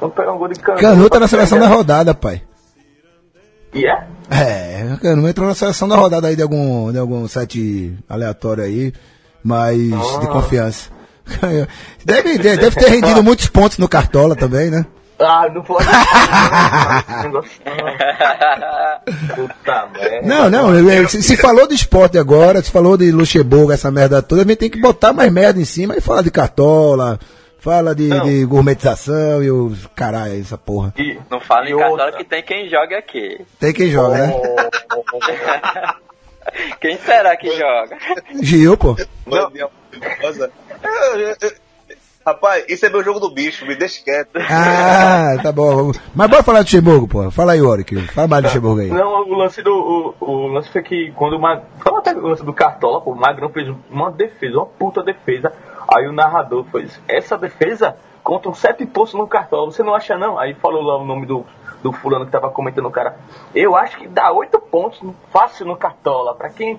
Vamos 0.00 0.16
pegar 0.16 0.32
um 0.32 0.38
gol 0.38 0.48
de 0.48 0.58
canu. 0.58 0.80
Canuto 0.80 1.10
tá 1.10 1.20
na 1.20 1.28
seleção 1.28 1.58
da 1.60 1.68
rodada, 1.68 2.12
pai. 2.12 2.42
E 3.72 3.86
é? 3.86 4.04
É, 4.28 4.96
Canu 5.00 5.28
entrou 5.28 5.46
na 5.46 5.54
seleção 5.54 5.86
da 5.86 5.94
rodada 5.94 6.26
aí 6.26 6.34
de 6.34 6.42
algum, 6.42 6.90
de 6.90 6.98
algum 6.98 7.28
site 7.28 7.96
aleatório 8.08 8.64
aí, 8.64 8.92
mas 9.44 9.78
de 10.20 10.26
confiança. 10.26 10.90
Deve, 12.04 12.38
deve, 12.38 12.56
deve 12.56 12.76
ter 12.76 12.88
rendido 12.88 13.22
muitos 13.22 13.46
pontos 13.46 13.78
no 13.78 13.88
Cartola 13.88 14.34
também, 14.34 14.70
né? 14.70 14.84
Ah, 15.18 15.48
não 15.52 15.62
pode. 15.62 15.86
Puta 19.34 19.88
merda. 19.92 20.26
Não, 20.26 20.48
não, 20.48 21.08
se, 21.08 21.22
se 21.22 21.36
falou 21.36 21.66
de 21.68 21.74
esporte 21.74 22.16
agora, 22.16 22.62
se 22.62 22.70
falou 22.70 22.96
de 22.96 23.10
Luxemburgo, 23.12 23.70
essa 23.70 23.90
merda 23.90 24.22
toda, 24.22 24.40
a 24.42 24.44
gente 24.46 24.56
tem 24.56 24.70
que 24.70 24.80
botar 24.80 25.12
mais 25.12 25.30
merda 25.30 25.60
em 25.60 25.64
cima 25.64 25.94
e 25.94 26.00
falar 26.00 26.22
de 26.22 26.30
Cartola, 26.30 27.20
fala 27.58 27.94
de, 27.94 28.08
de 28.20 28.46
gourmetização 28.46 29.42
e 29.42 29.50
o 29.50 29.72
caralho, 29.94 30.40
essa 30.40 30.56
porra. 30.56 30.94
E, 30.96 31.18
Não 31.30 31.38
fala 31.38 31.68
em 31.68 31.76
cartola 31.76 32.04
outra. 32.04 32.18
que 32.18 32.24
tem 32.24 32.42
quem 32.42 32.70
joga 32.70 32.96
aqui. 32.98 33.44
Tem 33.58 33.72
quem 33.74 33.90
joga, 33.90 34.26
né? 34.26 34.32
Quem 36.80 36.98
será 36.98 37.36
que 37.36 37.50
joga? 37.56 37.96
Gil, 38.42 38.76
pô. 38.76 38.96
Não. 39.26 39.52
Rapaz, 42.24 42.66
isso 42.68 42.84
é 42.84 42.90
meu 42.90 43.02
jogo 43.02 43.18
do 43.18 43.30
bicho, 43.30 43.64
me 43.64 43.74
deixa 43.74 44.04
quieto. 44.04 44.36
Ah, 44.36 45.38
tá 45.42 45.50
bom. 45.50 45.90
Mas 46.14 46.28
bora 46.28 46.42
falar 46.42 46.62
de 46.62 46.76
Luxemburgo, 46.76 47.08
pô. 47.08 47.30
Fala 47.30 47.52
aí, 47.52 47.62
Oric. 47.62 47.96
Fala 48.08 48.28
mais 48.28 48.42
de 48.42 48.48
Luxemburgo 48.48 48.80
aí. 48.80 48.88
Não, 48.88 49.22
o 49.22 49.34
lance 49.34 49.62
do. 49.62 50.14
O, 50.20 50.24
o 50.24 50.46
lance 50.48 50.68
foi 50.68 50.82
que 50.82 51.12
quando 51.12 51.36
o 51.36 51.40
Mag... 51.40 51.62
Fala 51.78 51.98
até 51.98 52.12
o 52.12 52.26
lance 52.26 52.44
do 52.44 52.52
Cartola, 52.52 53.00
pô, 53.00 53.12
o 53.12 53.16
Magrão 53.16 53.48
fez 53.48 53.74
uma 53.90 54.10
defesa, 54.10 54.58
uma 54.58 54.66
puta 54.66 55.02
defesa. 55.02 55.50
Aí 55.92 56.06
o 56.06 56.12
narrador 56.12 56.64
fez, 56.70 57.00
essa 57.08 57.38
defesa 57.38 57.96
contam 58.22 58.52
sete 58.52 58.84
pontos 58.84 59.14
no 59.14 59.26
Cartola, 59.26 59.72
você 59.72 59.82
não 59.82 59.94
acha 59.94 60.16
não? 60.18 60.38
Aí 60.38 60.54
falou 60.54 60.82
lá 60.82 60.98
o 60.98 61.04
nome 61.04 61.24
do, 61.26 61.44
do 61.82 61.90
fulano 61.90 62.26
que 62.26 62.32
tava 62.32 62.50
comentando 62.50 62.86
o 62.86 62.90
cara. 62.90 63.16
Eu 63.54 63.74
acho 63.74 63.96
que 63.96 64.06
dá 64.06 64.30
oito 64.30 64.60
pontos 64.60 65.00
fácil 65.32 65.64
no 65.64 65.76
Cartola. 65.76 66.34
Pra 66.34 66.50
quem 66.50 66.78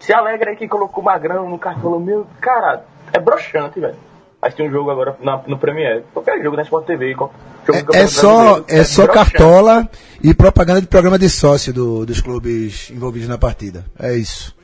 se 0.00 0.12
alegra 0.12 0.50
aí 0.50 0.56
que 0.56 0.68
colocou 0.68 1.02
o 1.02 1.06
Magrão 1.06 1.48
no 1.48 1.58
Cartola, 1.58 1.98
meu, 2.00 2.26
cara, 2.40 2.84
é 3.16 3.20
broxante, 3.20 3.80
velho. 3.80 3.96
Aí 4.42 4.52
tem 4.52 4.68
um 4.68 4.70
jogo 4.70 4.90
agora 4.90 5.16
na- 5.20 5.42
no 5.46 5.58
Premiere. 5.58 6.04
Qualquer 6.12 6.42
jogo 6.42 6.56
na 6.56 6.62
Sport 6.62 6.86
TV. 6.86 7.06
É, 7.08 7.10
é 7.12 7.14
Campeonato 7.14 8.08
só, 8.10 8.36
Brasileiro. 8.36 8.64
é 8.68 8.84
só 8.84 9.02
broxante. 9.04 9.32
cartola 9.32 9.90
e 10.22 10.34
propaganda 10.34 10.80
de 10.80 10.86
programa 10.86 11.18
de 11.18 11.28
sócio 11.28 11.72
do- 11.72 12.04
dos 12.06 12.20
clubes 12.20 12.90
envolvidos 12.90 13.28
na 13.28 13.38
partida. 13.38 13.84
É 13.98 14.14
isso. 14.14 14.54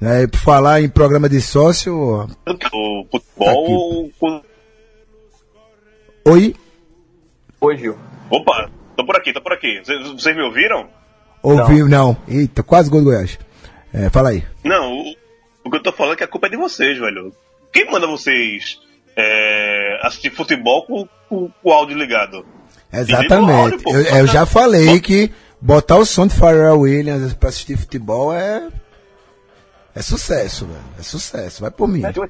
É, 0.00 0.26
por 0.26 0.38
falar 0.38 0.80
em 0.82 0.88
programa 0.88 1.28
de 1.28 1.40
sócio. 1.40 1.94
O 2.46 3.06
futebol. 3.10 4.10
com- 4.18 4.42
Oi? 6.26 6.54
Oi, 7.60 7.76
Gil. 7.76 7.96
Opa, 8.30 8.70
tô 8.96 9.04
por 9.04 9.16
aqui, 9.16 9.32
tô 9.32 9.40
por 9.42 9.52
aqui. 9.52 9.80
Vocês 9.84 10.36
me 10.36 10.42
ouviram? 10.42 10.88
Ouviu? 11.42 11.88
Não. 11.88 12.16
Eita, 12.26 12.62
quase 12.62 12.88
gol 12.90 13.00
do 13.00 13.06
Goiás. 13.06 13.38
É, 13.92 14.08
fala 14.10 14.30
aí. 14.30 14.42
Não, 14.64 14.92
o, 14.92 15.14
o 15.64 15.70
que 15.70 15.76
eu 15.76 15.82
tô 15.82 15.92
falando 15.92 16.14
é 16.14 16.16
que 16.16 16.24
a 16.24 16.28
culpa 16.28 16.46
é 16.46 16.50
de 16.50 16.56
vocês, 16.56 16.98
velho. 16.98 17.32
Quem 17.74 17.90
manda 17.90 18.06
vocês 18.06 18.80
é, 19.16 19.98
assistir 20.02 20.30
futebol 20.30 20.86
com, 20.86 21.08
com, 21.28 21.50
com 21.50 21.68
o 21.68 21.72
áudio 21.72 21.98
ligado. 21.98 22.46
Exatamente. 22.92 23.60
áudio, 23.60 23.82
pô. 23.82 23.90
eu, 23.92 24.02
eu 24.02 24.26
já 24.26 24.46
falei 24.46 25.00
que 25.00 25.30
botar 25.60 25.96
o 25.96 26.06
som 26.06 26.26
de 26.26 26.34
Pharrell 26.34 26.78
Williams 26.80 27.34
pra 27.34 27.48
assistir 27.48 27.76
futebol 27.76 28.32
é. 28.32 28.68
É 29.94 30.02
sucesso, 30.02 30.66
velho. 30.66 30.84
É 30.98 31.02
sucesso. 31.02 31.60
Vai 31.62 31.70
por 31.70 31.88
mim. 31.88 32.00
Mete, 32.00 32.20
um- 32.20 32.28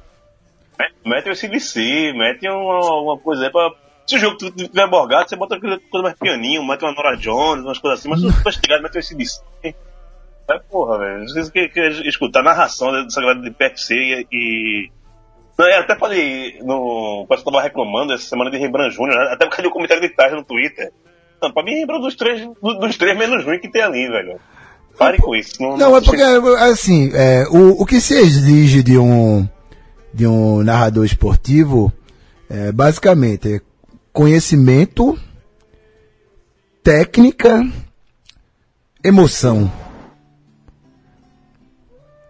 mete, 0.79 0.95
mete 1.05 1.29
o 1.29 1.35
CDC, 1.35 2.13
mete 2.15 2.47
uma, 2.47 3.01
uma 3.01 3.17
coisa 3.19 3.45
aí 3.45 3.51
pra. 3.51 3.71
Se 4.07 4.17
o 4.17 4.19
jogo 4.19 4.37
tiver 4.37 4.87
borgado, 4.87 5.27
você 5.27 5.35
bota 5.35 5.55
aquela 5.55 5.79
coisa 5.89 6.03
mais 6.03 6.19
pianinho, 6.19 6.63
mete 6.63 6.83
uma 6.83 6.93
Nora 6.93 7.17
Jones, 7.17 7.65
umas 7.65 7.79
coisas 7.79 7.99
assim, 7.99 8.09
mas 8.09 8.21
se 8.21 8.27
tu 8.27 8.43
tá 8.43 8.49
estigado, 8.51 8.83
mete 8.83 8.99
o 8.99 9.03
CDC. 9.03 9.41
É 9.63 10.59
porra, 10.69 10.99
velho. 10.99 11.19
Não 11.21 11.27
sei 11.27 11.43
se 11.43 11.51
que, 11.51 11.69
que 11.69 11.81
escutar 12.07 12.41
a 12.41 12.43
narração 12.43 12.91
dessa 12.91 13.19
galera 13.19 13.41
de 13.41 13.49
PFC 13.51 13.95
e. 13.95 14.27
e... 14.31 14.91
Não, 15.57 15.67
eu 15.67 15.79
até 15.79 15.95
falei, 15.95 16.59
no, 16.61 17.21
o 17.23 17.27
pessoal 17.27 17.53
tava 17.53 17.63
reclamando 17.63 18.13
essa 18.13 18.25
semana 18.25 18.51
de 18.51 18.57
Rembrandt 18.57 18.93
Júnior, 18.93 19.17
né? 19.17 19.31
até 19.31 19.45
porque 19.45 19.61
deu 19.61 19.71
comentário 19.71 20.01
de 20.01 20.09
tarde 20.09 20.35
no 20.35 20.43
Twitter. 20.43 20.91
Não, 21.41 21.51
pra 21.51 21.63
mim, 21.63 21.79
Rembrandt 21.79 22.03
dos 22.03 22.15
três, 22.15 22.45
dos, 22.61 22.97
três 22.97 23.17
menos 23.17 23.45
ruim 23.45 23.59
que 23.59 23.71
tem 23.71 23.81
ali, 23.81 24.07
velho. 24.07 24.39
Pare 24.97 25.17
com 25.17 25.35
isso. 25.35 25.61
Não, 25.61 25.77
Não, 25.77 25.97
é 25.97 26.01
porque, 26.01 26.21
assim, 26.21 27.11
é, 27.13 27.45
o, 27.49 27.81
o 27.81 27.85
que 27.85 27.99
se 28.01 28.15
exige 28.15 28.83
de 28.83 28.97
um, 28.97 29.47
de 30.13 30.25
um 30.27 30.63
narrador 30.63 31.05
esportivo 31.05 31.91
é 32.49 32.71
basicamente 32.71 33.55
é 33.55 33.61
conhecimento, 34.13 35.17
técnica, 36.83 37.65
emoção. 39.03 39.71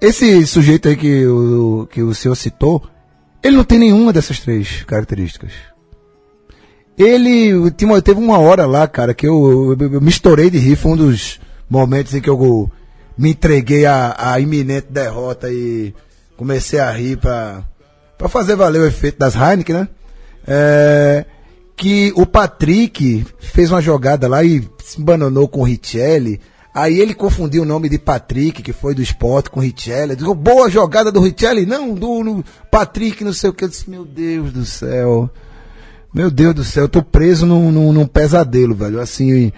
Esse 0.02 0.46
sujeito 0.46 0.88
aí 0.88 0.96
que 0.96 1.26
o, 1.26 1.88
que 1.92 2.02
o 2.02 2.14
senhor 2.14 2.36
citou, 2.36 2.82
ele 3.46 3.56
não 3.58 3.64
tem 3.64 3.80
nenhuma 3.80 4.12
dessas 4.14 4.40
três 4.40 4.84
características. 4.84 5.52
Ele 6.98 7.72
teve 8.04 8.20
uma 8.20 8.40
hora 8.40 8.66
lá, 8.66 8.88
cara, 8.88 9.14
que 9.14 9.28
eu, 9.28 9.76
eu- 9.80 9.94
eu 9.94 10.02
me 10.02 10.10
estourei 10.10 10.50
de 10.50 10.58
rir. 10.58 10.76
Foi 10.78 10.92
um 10.92 10.98
dos 10.98 11.40
momentos 11.70 12.14
em 12.14 12.22
que 12.22 12.30
eu 12.30 12.72
me 13.18 13.32
entreguei 13.32 13.86
à, 13.86 14.16
à 14.18 14.40
iminente 14.40 14.88
derrota 14.90 15.52
e 15.52 15.94
comecei 16.38 16.80
a 16.80 16.90
rir 16.92 17.18
pra, 17.18 17.64
pra 18.18 18.30
fazer 18.30 18.56
valer 18.56 18.80
o 18.80 18.86
efeito 18.86 19.18
das 19.20 19.36
Heineken, 19.36 19.76
né? 19.76 19.88
É, 20.48 21.26
que 21.76 22.14
o 22.16 22.26
Patrick 22.26 23.26
fez 23.40 23.72
uma 23.72 23.82
jogada 23.82 24.28
lá 24.28 24.44
e 24.44 24.66
se 24.84 25.02
bananou 25.02 25.48
com 25.50 25.62
o 25.62 25.64
Richelli. 25.64 26.40
Aí 26.76 27.00
ele 27.00 27.14
confundiu 27.14 27.64
o 27.64 27.66
nome 27.66 27.88
de 27.88 27.98
Patrick, 27.98 28.62
que 28.62 28.74
foi 28.74 28.94
do 28.94 29.02
esporte, 29.02 29.50
com 29.50 29.62
Richelli. 29.62 30.14
Disse, 30.14 30.36
boa 30.36 30.70
jogada 30.70 31.10
do 31.10 31.22
Richelli. 31.22 31.66
Não, 31.66 31.94
do, 31.94 32.22
do 32.22 32.46
Patrick, 32.70 33.24
não 33.24 33.32
sei 33.32 33.50
o 33.50 33.54
que. 33.54 33.64
Eu 33.64 33.70
disse, 33.70 33.90
meu 33.90 34.04
Deus 34.04 34.52
do 34.52 34.66
céu. 34.66 35.30
Meu 36.14 36.30
Deus 36.30 36.54
do 36.54 36.66
céu, 36.66 36.84
eu 36.84 36.90
tô 36.90 37.02
preso 37.02 37.46
num, 37.46 37.72
num, 37.72 37.94
num 37.94 38.06
pesadelo, 38.06 38.76
velho. 38.76 39.00
Assim, 39.00 39.54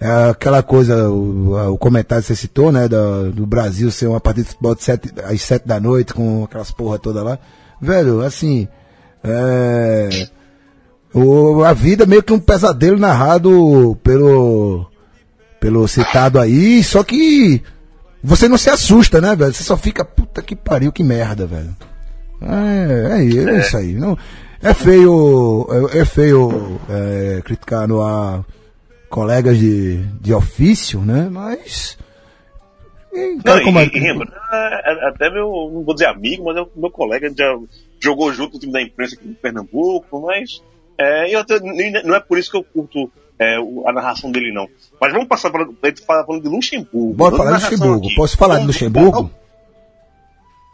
é 0.00 0.30
aquela 0.30 0.62
coisa, 0.62 1.10
o, 1.10 1.72
o 1.72 1.76
comentário 1.76 2.22
que 2.22 2.28
você 2.28 2.36
citou, 2.36 2.70
né, 2.70 2.86
do, 2.86 3.32
do 3.32 3.46
Brasil 3.46 3.90
ser 3.90 4.06
uma 4.06 4.20
partida 4.20 4.44
de 4.44 4.50
futebol 4.50 4.76
de 4.76 4.84
sete, 4.84 5.10
às 5.24 5.42
sete 5.42 5.66
da 5.66 5.80
noite, 5.80 6.14
com 6.14 6.44
aquelas 6.44 6.70
porra 6.70 7.00
toda 7.00 7.20
lá. 7.20 7.36
Velho, 7.82 8.20
assim, 8.20 8.68
é, 9.24 10.28
o, 11.12 11.64
a 11.64 11.72
vida 11.72 12.04
é 12.04 12.06
meio 12.06 12.22
que 12.22 12.32
um 12.32 12.38
pesadelo 12.38 12.96
narrado 12.96 13.98
pelo, 14.04 14.86
pelo 15.60 15.86
citado 15.86 16.40
aí, 16.40 16.82
só 16.82 17.04
que 17.04 17.62
você 18.22 18.48
não 18.48 18.56
se 18.56 18.70
assusta, 18.70 19.20
né, 19.20 19.36
velho? 19.36 19.52
Você 19.52 19.62
só 19.62 19.76
fica, 19.76 20.04
puta 20.04 20.42
que 20.42 20.56
pariu, 20.56 20.90
que 20.90 21.04
merda, 21.04 21.46
velho. 21.46 21.76
É, 22.42 23.18
é, 23.18 23.54
é 23.54 23.58
isso 23.58 23.76
aí. 23.76 23.92
Não, 23.94 24.16
é 24.62 24.72
feio, 24.74 25.66
é, 25.92 25.98
é 25.98 26.04
feio 26.04 26.80
é, 26.88 27.42
criticar 27.42 27.86
no 27.86 28.02
ar 28.02 28.44
colegas 29.10 29.58
de, 29.58 29.98
de 30.20 30.32
ofício, 30.32 31.00
né? 31.00 31.28
Mas. 31.30 31.98
Não, 33.44 33.58
e, 33.58 33.64
como 33.64 33.78
é- 33.80 33.84
é- 34.84 35.08
até 35.08 35.30
meu, 35.30 35.70
não 35.74 35.82
vou 35.82 35.94
dizer 35.94 36.06
amigo, 36.06 36.44
mas 36.44 36.56
é 36.56 36.60
o 36.60 36.70
meu 36.76 36.90
colega, 36.90 37.30
já 37.36 37.58
jogou 37.98 38.32
junto 38.32 38.54
no 38.54 38.60
time 38.60 38.72
da 38.72 38.80
imprensa 38.80 39.16
aqui 39.16 39.28
em 39.28 39.34
Pernambuco, 39.34 40.20
mas 40.20 40.62
é, 40.96 41.34
eu 41.34 41.40
até- 41.40 41.58
não 41.58 42.14
é 42.14 42.20
por 42.20 42.38
isso 42.38 42.50
que 42.50 42.56
eu 42.56 42.62
curto 42.62 43.10
é, 43.40 43.56
a 43.86 43.92
narração 43.92 44.30
dele, 44.30 44.52
não. 44.52 44.68
Mas 45.00 45.12
vamos 45.12 45.26
passar 45.26 45.50
para 45.50 45.66
fala 46.06 46.26
falando 46.26 46.42
de 46.42 46.48
Luxemburgo. 46.50 47.14
Bora 47.14 47.36
falar 47.36 47.56
de 47.56 47.64
Luxemburgo. 47.64 48.06
aqui. 48.06 48.14
Posso 48.14 48.36
falar 48.36 48.58
de 48.58 48.66
Luxemburgo? 48.66 49.30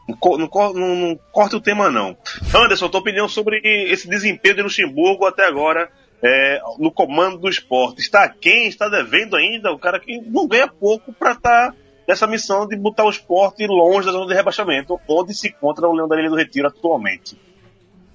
Não, 0.09 0.39
não, 0.39 0.49
não, 0.75 0.97
não 0.97 1.19
corta 1.31 1.57
o 1.57 1.61
tema, 1.61 1.91
não. 1.91 2.17
Anderson, 2.53 2.89
tua 2.89 3.01
opinião 3.01 3.29
sobre 3.29 3.61
esse 3.65 4.09
desempenho 4.09 4.57
de 4.57 4.63
Luxemburgo 4.63 5.27
até 5.27 5.47
agora 5.47 5.89
é, 6.21 6.61
no 6.79 6.91
comando 6.91 7.39
do 7.39 7.49
esporte? 7.49 8.01
Está 8.01 8.29
quem? 8.29 8.67
Está 8.67 8.89
devendo 8.89 9.37
ainda? 9.37 9.71
O 9.71 9.79
cara 9.79 10.01
que 10.01 10.21
não 10.21 10.49
ganha 10.49 10.67
pouco 10.67 11.13
para 11.13 11.33
estar 11.33 11.73
nessa 12.07 12.27
missão 12.27 12.67
de 12.67 12.77
botar 12.77 13.05
o 13.05 13.11
esporte 13.11 13.65
longe 13.65 14.07
da 14.07 14.13
zona 14.13 14.27
de 14.27 14.35
rebaixamento, 14.35 15.01
onde 15.09 15.35
se 15.35 15.49
encontra 15.49 15.89
o 15.89 15.93
Leão 15.93 16.09
da 16.09 16.19
Ilha 16.19 16.31
do 16.31 16.37
Retiro 16.37 16.67
atualmente. 16.67 17.39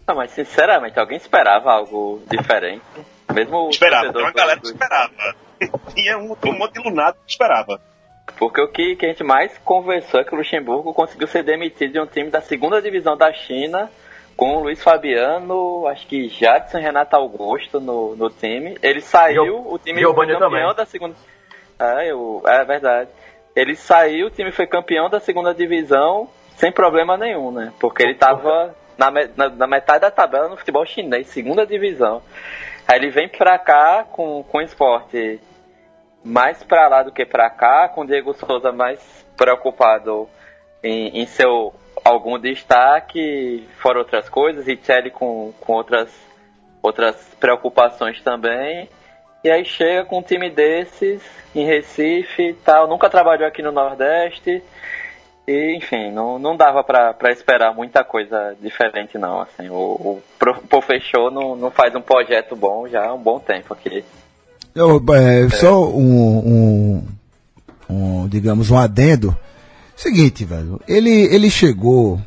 Não, 0.06 0.16
mas 0.16 0.32
sinceramente, 0.32 1.00
alguém 1.00 1.18
esperava 1.18 1.72
algo 1.72 2.22
diferente? 2.30 2.84
Mesmo 3.34 3.58
o 3.68 3.70
Esperava, 3.70 4.04
tem 4.04 4.12
torcedor 4.14 4.30
uma 4.30 4.34
galera 4.34 4.60
que 4.60 4.68
esperava. 4.68 5.12
Tinha 5.94 6.18
um, 6.18 6.36
um 6.46 6.54
monte 6.58 6.74
de 6.74 6.80
lunato 6.90 7.20
que 7.26 7.32
esperava. 7.32 7.80
Porque 8.38 8.62
o 8.62 8.68
que, 8.68 8.96
que 8.96 9.06
a 9.06 9.10
gente 9.10 9.24
mais 9.24 9.56
conversou 9.60 10.20
é 10.20 10.24
que 10.24 10.34
o 10.34 10.38
Luxemburgo 10.38 10.94
conseguiu 10.94 11.28
ser 11.28 11.44
demitido 11.44 11.94
de 11.94 12.00
um 12.00 12.06
time 12.06 12.30
da 12.30 12.42
segunda 12.42 12.82
divisão 12.82 13.16
da 13.18 13.32
China, 13.34 13.90
com 14.38 14.56
o 14.58 14.64
Luiz 14.64 14.82
Fabiano, 14.82 15.86
acho 15.88 16.08
que 16.08 16.30
Jadson 16.30 16.80
e 16.80 16.82
Renato 16.82 17.16
Augusto 17.16 17.80
no, 17.80 18.16
no 18.16 18.30
time. 18.30 18.78
Ele 18.82 19.02
saiu, 19.02 19.46
Gio- 19.46 19.74
o 19.74 19.78
time 19.78 20.02
foi 20.02 20.14
campeão 20.14 20.40
também. 20.40 20.76
da 20.76 20.86
segunda. 20.86 21.16
É, 21.80 22.12
eu, 22.12 22.42
é 22.48 22.64
verdade. 22.64 23.10
Ele 23.56 23.76
saiu, 23.76 24.28
o 24.28 24.32
time 24.32 24.52
foi 24.52 24.66
campeão 24.66 25.10
da 25.10 25.20
segunda 25.20 25.54
divisão 25.54 26.30
sem 26.56 26.72
problema 26.72 27.18
nenhum, 27.18 27.52
né? 27.52 27.74
Porque 27.80 28.02
ele 28.04 28.16
tava 28.16 28.74
na, 28.98 29.12
na, 29.36 29.50
na 29.50 29.68
metade 29.68 30.02
da 30.02 30.12
tabela 30.12 30.48
no 30.48 30.58
futebol 30.58 30.86
chinês, 30.86 31.28
segunda 31.28 31.66
divisão. 31.66 32.22
Aí 32.88 32.98
ele 32.98 33.10
vem 33.10 33.30
pra 33.30 33.58
cá 33.58 34.04
com, 34.04 34.44
com 34.44 34.62
esporte 34.62 35.40
mais 36.24 36.64
pra 36.64 36.88
lá 36.88 37.04
do 37.04 37.12
que 37.12 37.26
pra 37.26 37.50
cá, 37.50 37.90
com 37.90 38.02
o 38.02 38.06
Diego 38.06 38.34
Souza 38.34 38.72
mais 38.72 39.26
preocupado 39.36 40.30
em, 40.84 41.22
em 41.22 41.26
seu 41.26 41.74
algum 42.04 42.40
destaque, 42.40 43.68
fora 43.78 44.00
outras 44.00 44.30
coisas, 44.30 44.68
e 44.68 44.76
Tchelle 44.76 45.12
com, 45.12 45.54
com 45.60 45.74
outras, 45.74 46.10
outras 46.82 47.16
preocupações 47.40 48.22
também. 48.22 48.90
E 49.44 49.50
aí 49.50 49.66
chega 49.66 50.06
com 50.06 50.20
um 50.20 50.24
time 50.24 50.50
desses 50.50 51.22
em 51.56 51.66
Recife 51.66 52.50
e 52.50 52.54
tal, 52.54 52.88
nunca 52.88 53.10
trabalhou 53.10 53.48
aqui 53.48 53.62
no 53.62 53.72
Nordeste. 53.72 54.64
E, 55.48 55.78
enfim, 55.78 56.12
não, 56.12 56.38
não 56.38 56.56
dava 56.56 56.84
pra 56.84 57.32
esperar 57.32 57.74
muita 57.74 58.04
coisa 58.04 58.56
diferente, 58.62 59.18
não. 59.18 59.42
Assim, 59.42 59.70
o, 59.70 59.76
o 59.76 60.24
Profechou 60.70 61.32
não, 61.32 61.56
não 61.56 61.72
faz 61.72 61.94
um 61.96 62.02
projeto 62.02 62.56
bom 62.56 62.88
já 62.88 63.08
há 63.08 63.14
um 63.14 63.22
bom 63.22 63.40
tempo 63.40 63.74
aqui. 63.74 64.04
Eu, 64.74 65.04
é, 65.14 65.50
Só 65.50 65.90
um, 65.90 66.38
um, 66.38 67.08
um, 67.90 68.28
digamos, 68.28 68.70
um 68.70 68.78
adendo. 68.78 69.36
Seguinte, 69.96 70.46
velho. 70.46 70.80
Ele, 70.88 71.10
ele 71.10 71.50
chegou. 71.50 72.20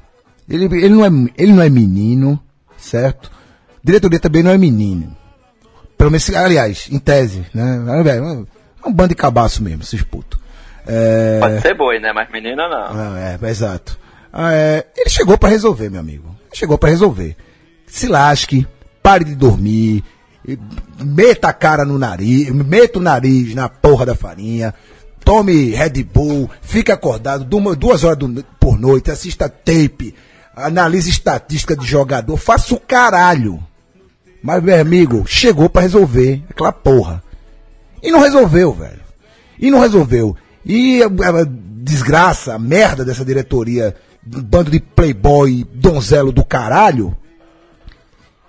Ele, 0.49 0.65
ele, 0.65 0.91
não 0.91 1.05
é, 1.05 1.09
ele 1.39 1.53
não 1.53 1.63
é 1.63 1.71
menino, 1.71 2.39
certo? 2.77 3.31
Diretoria 3.83 4.21
também 4.21 4.43
não 4.43 4.51
é 4.51 4.59
menino. 4.59 5.17
Pelo 5.97 6.11
menos, 6.11 6.29
aliás, 6.35 6.89
em 6.91 6.99
tese, 6.99 7.47
né? 7.55 7.83
É, 8.07 8.17
é 8.17 8.89
um 8.89 8.93
bando 8.93 9.11
de 9.11 9.15
cabaço 9.15 9.63
mesmo, 9.63 9.83
esses 9.83 10.03
putos. 10.03 10.44
É, 10.87 11.39
Pode 11.41 11.61
ser 11.63 11.75
boi, 11.77 11.99
né? 11.99 12.13
Mas 12.13 12.31
menino 12.31 12.57
não. 12.69 12.85
ah, 12.87 13.39
é, 13.43 13.51
exato. 13.51 13.99
Ah, 14.33 14.53
é, 14.53 14.87
ele 14.97 15.09
chegou 15.11 15.39
pra 15.39 15.49
resolver, 15.49 15.89
meu 15.91 16.01
amigo. 16.01 16.29
Ele 16.49 16.57
chegou 16.59 16.77
pra 16.77 16.91
resolver. 16.91 17.37
Se 17.87 18.07
lasque, 18.09 18.67
pare 19.03 19.25
de 19.25 19.35
dormir, 19.35 20.03
meta 21.03 21.49
a 21.49 21.53
cara 21.53 21.85
no 21.85 21.99
nariz, 21.99 22.51
meta 22.51 22.99
o 22.99 23.03
nariz 23.03 23.55
na 23.55 23.69
porra 23.69 24.05
da 24.07 24.15
farinha, 24.15 24.75
tome 25.25 25.71
Red 25.71 26.03
Bull, 26.03 26.51
fique 26.61 26.91
acordado 26.93 27.45
duas 27.45 28.03
horas 28.05 28.19
do- 28.19 28.45
por 28.59 28.79
noite, 28.79 29.11
assista 29.11 29.49
tape, 29.49 30.15
analise 30.57 31.09
estatística 31.11 31.77
de 31.77 31.87
jogador, 31.87 32.37
faça 32.37 32.75
o 32.75 32.81
caralho. 32.81 33.63
Mas, 34.43 34.63
meu 34.63 34.79
amigo, 34.79 35.25
chegou 35.27 35.71
pra 35.71 35.83
resolver 35.83 36.43
aquela 36.51 36.73
porra. 36.73 37.23
E 38.03 38.11
não 38.11 38.21
resolveu, 38.21 38.73
velho. 38.75 39.01
E 39.59 39.71
não 39.71 39.81
resolveu. 39.81 40.37
E 40.65 41.03
a, 41.03 41.07
a 41.07 41.45
desgraça, 41.47 42.55
a 42.55 42.59
merda 42.59 43.05
dessa 43.05 43.25
diretoria, 43.25 43.95
bando 44.25 44.71
de 44.71 44.81
playboy, 44.81 45.67
donzelo 45.75 46.33
do 46.33 46.45
caralho, 46.45 47.17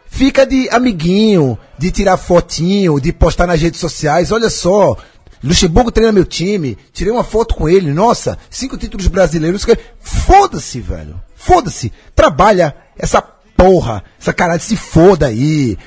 fica 0.08 0.45
de 0.45 0.69
amiguinho, 0.69 1.58
de 1.78 1.91
tirar 1.91 2.17
fotinho, 2.17 2.99
de 2.99 3.12
postar 3.12 3.47
nas 3.47 3.62
redes 3.62 3.80
sociais. 3.80 4.32
Olha 4.32 4.49
só, 4.49 4.95
Luxemburgo 5.43 5.91
treina 5.91 6.12
meu 6.12 6.25
time, 6.25 6.78
tirei 6.93 7.12
uma 7.12 7.23
foto 7.23 7.56
com 7.56 7.67
ele, 7.67 7.91
nossa, 7.91 8.38
cinco 8.49 8.78
títulos 8.78 9.08
brasileiros. 9.08 9.65
Foda-se, 9.99 10.80
velho. 10.80 11.21
Foda-se. 11.36 11.91
Trabalha 12.15 12.75
essa 12.97 13.21
porra, 13.21 14.04
essa 14.19 14.34
caralho 14.34 14.62
se 14.62 14.75
foda 14.75 15.28
aí, 15.28 15.78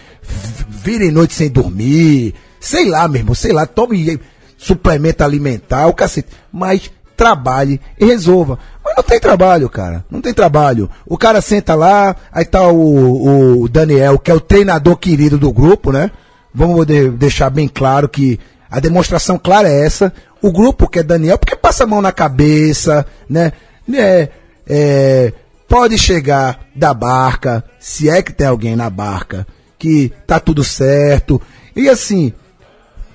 virem 0.68 1.10
noite 1.10 1.34
sem 1.34 1.50
dormir, 1.50 2.34
sei 2.60 2.88
lá, 2.88 3.08
meu 3.08 3.20
irmão, 3.20 3.34
sei 3.34 3.52
lá, 3.52 3.66
tome 3.66 4.20
suplemento 4.58 5.24
alimentar, 5.24 5.86
o 5.86 5.94
cacete, 5.94 6.28
mas 6.52 6.90
trabalhe 7.16 7.80
e 7.98 8.04
resolva. 8.04 8.58
Mas 8.84 8.94
não 8.96 9.02
tem 9.02 9.18
trabalho, 9.18 9.68
cara, 9.70 10.04
não 10.10 10.20
tem 10.20 10.34
trabalho. 10.34 10.90
O 11.06 11.16
cara 11.16 11.40
senta 11.40 11.74
lá, 11.74 12.14
aí 12.30 12.44
tá 12.44 12.68
o, 12.68 13.62
o 13.62 13.68
Daniel, 13.68 14.18
que 14.18 14.30
é 14.30 14.34
o 14.34 14.40
treinador 14.40 14.96
querido 14.96 15.38
do 15.38 15.52
grupo, 15.52 15.90
né? 15.90 16.10
Vamos 16.52 16.84
de- 16.86 17.10
deixar 17.10 17.50
bem 17.50 17.68
claro 17.68 18.08
que 18.08 18.38
a 18.70 18.80
demonstração 18.80 19.38
clara 19.38 19.68
é 19.68 19.84
essa. 19.84 20.12
O 20.42 20.52
grupo 20.52 20.88
que 20.88 20.98
é 20.98 21.02
Daniel, 21.02 21.38
porque 21.38 21.56
passa 21.56 21.84
a 21.84 21.86
mão 21.86 22.02
na 22.02 22.12
cabeça, 22.12 23.06
né? 23.28 23.52
É, 23.92 24.28
é, 24.66 25.32
pode 25.68 25.98
chegar 25.98 26.60
da 26.74 26.92
barca, 26.92 27.64
se 27.80 28.08
é 28.08 28.22
que 28.22 28.32
tem 28.32 28.46
alguém 28.46 28.76
na 28.76 28.90
barca, 28.90 29.46
que 29.78 30.12
tá 30.26 30.38
tudo 30.38 30.62
certo. 30.62 31.40
E 31.74 31.88
assim, 31.88 32.32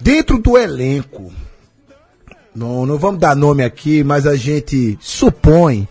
dentro 0.04 0.38
do 0.38 0.58
elenco, 0.58 1.32
não, 2.54 2.86
não 2.86 2.98
vamos 2.98 3.22
dar 3.22 3.36
nome 3.36 3.64
aqui, 3.64 4.04
mas 4.04 4.28
a 4.28 4.36
gente 4.36 4.98
supõe, 5.02 5.88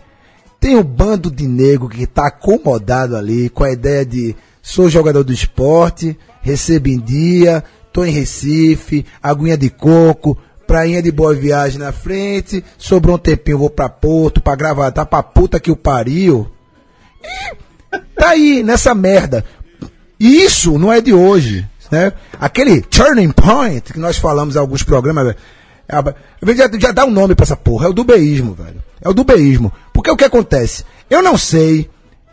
tem 0.59 0.77
um 0.77 0.83
bando 0.83 1.31
de 1.31 1.47
nego 1.47 1.89
que 1.89 2.05
tá 2.05 2.27
acomodado 2.27 3.17
ali 3.17 3.49
com 3.49 3.63
a 3.63 3.71
ideia 3.71 4.05
de 4.05 4.35
sou 4.61 4.87
jogador 4.87 5.23
do 5.23 5.33
esporte, 5.33 6.17
recebo 6.41 6.87
em 6.89 6.99
dia, 6.99 7.63
tô 7.91 8.05
em 8.05 8.11
Recife, 8.11 9.03
aguinha 9.21 9.57
de 9.57 9.69
coco, 9.69 10.37
prainha 10.67 11.01
de 11.01 11.11
boa 11.11 11.33
viagem 11.33 11.79
na 11.79 11.91
frente, 11.91 12.63
sobrou 12.77 13.15
um 13.15 13.19
tempinho, 13.19 13.57
vou 13.57 13.69
pra 13.69 13.89
Porto, 13.89 14.41
pra 14.41 14.55
gravatar, 14.55 15.07
pra 15.07 15.23
puta 15.23 15.59
que 15.59 15.71
o 15.71 15.75
pariu. 15.75 16.47
E 17.91 17.99
tá 18.15 18.29
aí, 18.29 18.63
nessa 18.63 18.93
merda. 18.93 19.43
Isso 20.19 20.77
não 20.79 20.93
é 20.93 21.01
de 21.01 21.13
hoje, 21.13 21.67
né? 21.91 22.13
Aquele 22.39 22.81
turning 22.81 23.31
point 23.31 23.93
que 23.93 23.99
nós 23.99 24.17
falamos 24.17 24.55
em 24.55 24.59
alguns 24.59 24.83
programas, 24.83 25.25
velho, 25.25 25.37
é 25.87 26.55
já, 26.55 26.69
já 26.79 26.91
dá 26.91 27.05
um 27.05 27.11
nome 27.11 27.35
pra 27.35 27.43
essa 27.43 27.55
porra, 27.55 27.87
é 27.87 27.89
o 27.89 27.93
dubeísmo, 27.93 28.53
velho. 28.53 28.83
É 29.01 29.09
o 29.09 29.13
dubeísmo. 29.13 29.71
Porque 29.93 30.09
o 30.09 30.17
que 30.17 30.23
acontece? 30.23 30.83
Eu 31.09 31.21
não 31.21 31.37
sei 31.37 31.89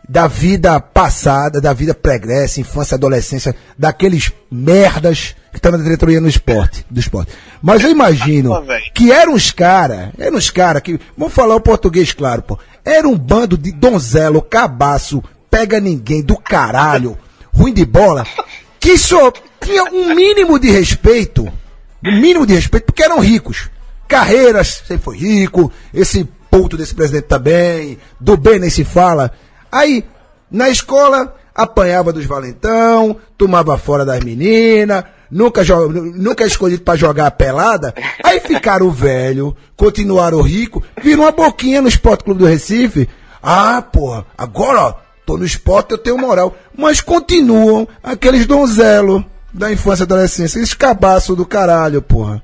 da 0.08 0.26
vida 0.26 0.80
passada, 0.80 1.60
da 1.60 1.72
vida 1.72 1.94
pregressa, 1.94 2.60
infância, 2.60 2.96
adolescência, 2.96 3.54
daqueles 3.78 4.32
merdas 4.50 5.36
que 5.52 5.58
estão 5.58 5.70
na 5.70 5.78
diretoria 5.78 6.20
no 6.20 6.28
esporte, 6.28 6.84
do 6.90 6.98
esporte. 6.98 7.32
Mas 7.62 7.82
eu 7.84 7.90
imagino 7.90 8.54
Ah, 8.54 8.64
que 8.92 9.12
eram 9.12 9.34
uns 9.34 9.52
caras, 9.52 10.08
eram 10.18 10.36
uns 10.36 10.50
caras 10.50 10.82
que, 10.82 10.98
vamos 11.16 11.32
falar 11.32 11.54
o 11.54 11.60
português 11.60 12.12
claro, 12.12 12.42
pô, 12.42 12.58
era 12.84 13.06
um 13.06 13.16
bando 13.16 13.56
de 13.56 13.70
donzelo, 13.70 14.42
cabaço, 14.42 15.22
pega 15.48 15.78
ninguém 15.78 16.22
do 16.22 16.36
caralho, 16.36 17.16
ruim 17.52 17.72
de 17.72 17.84
bola, 17.84 18.24
que 18.80 18.96
só 18.96 19.30
tinha 19.60 19.84
um 19.84 20.14
mínimo 20.14 20.58
de 20.58 20.70
respeito, 20.70 21.46
um 22.04 22.20
mínimo 22.20 22.46
de 22.46 22.54
respeito, 22.54 22.86
porque 22.86 23.02
eram 23.02 23.20
ricos. 23.20 23.68
Carreiras, 24.08 24.82
você 24.84 24.98
foi 24.98 25.18
rico, 25.18 25.70
esse 25.92 26.26
puto 26.50 26.76
desse 26.76 26.94
presidente 26.94 27.26
também, 27.26 27.98
do 28.18 28.36
bem 28.36 28.58
nem 28.58 28.70
se 28.70 28.82
fala. 28.82 29.32
Aí, 29.70 30.04
na 30.50 30.68
escola, 30.68 31.36
apanhava 31.54 32.12
dos 32.12 32.24
valentão, 32.24 33.16
tomava 33.36 33.76
fora 33.78 34.04
das 34.04 34.24
meninas, 34.24 35.04
nunca, 35.30 35.62
nunca 35.88 36.44
escolhido 36.44 36.82
pra 36.82 36.96
jogar 36.96 37.26
a 37.26 37.30
pelada. 37.30 37.94
Aí 38.24 38.40
ficaram 38.40 38.90
velho, 38.90 39.56
continuaram 39.76 40.40
rico, 40.40 40.82
viram 41.00 41.22
uma 41.22 41.30
boquinha 41.30 41.82
no 41.82 41.88
Esporte 41.88 42.24
Clube 42.24 42.40
do 42.40 42.46
Recife. 42.46 43.08
Ah, 43.42 43.80
porra, 43.80 44.26
agora, 44.36 44.80
ó, 44.80 44.94
tô 45.30 45.38
no 45.38 45.44
esporte, 45.44 45.92
eu 45.92 45.98
tenho 45.98 46.18
moral. 46.18 46.56
Mas 46.76 47.00
continuam 47.00 47.86
aqueles 48.02 48.46
donzelo 48.46 49.24
da 49.52 49.72
infância 49.72 50.02
e 50.02 50.04
adolescência, 50.04 50.58
esses 50.58 50.74
cabaços 50.74 51.36
do 51.36 51.46
caralho, 51.46 52.02
porra. 52.02 52.42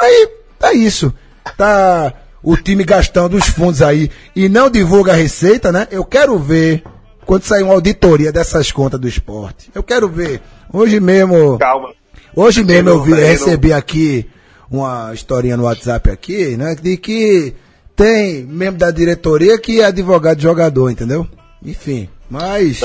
Aí, 0.00 0.28
tá 0.58 0.72
isso. 0.72 1.12
Tá 1.56 2.12
o 2.42 2.56
time 2.56 2.84
gastando 2.84 3.36
os 3.36 3.46
fundos 3.46 3.82
aí 3.82 4.10
e 4.34 4.48
não 4.48 4.70
divulga 4.70 5.12
a 5.12 5.16
receita, 5.16 5.70
né? 5.70 5.86
Eu 5.90 6.04
quero 6.04 6.38
ver 6.38 6.82
quando 7.26 7.44
sair 7.44 7.62
uma 7.62 7.74
auditoria 7.74 8.32
dessas 8.32 8.72
contas 8.72 8.98
do 9.00 9.08
esporte. 9.08 9.70
Eu 9.74 9.82
quero 9.82 10.08
ver. 10.08 10.40
Hoje 10.72 11.00
mesmo, 11.00 11.58
Calma. 11.58 11.90
hoje 12.34 12.62
mesmo 12.62 12.88
eu 12.90 13.02
vi, 13.02 13.12
recebi 13.14 13.72
aqui 13.72 14.28
uma 14.70 15.12
historinha 15.12 15.56
no 15.56 15.64
WhatsApp 15.64 16.10
aqui, 16.10 16.56
né? 16.56 16.76
De 16.80 16.96
que 16.96 17.54
tem 17.94 18.44
membro 18.44 18.78
da 18.78 18.90
diretoria 18.90 19.58
que 19.58 19.80
é 19.80 19.86
advogado 19.86 20.36
de 20.36 20.44
jogador, 20.44 20.90
entendeu? 20.90 21.26
Enfim, 21.62 22.08
mas. 22.30 22.80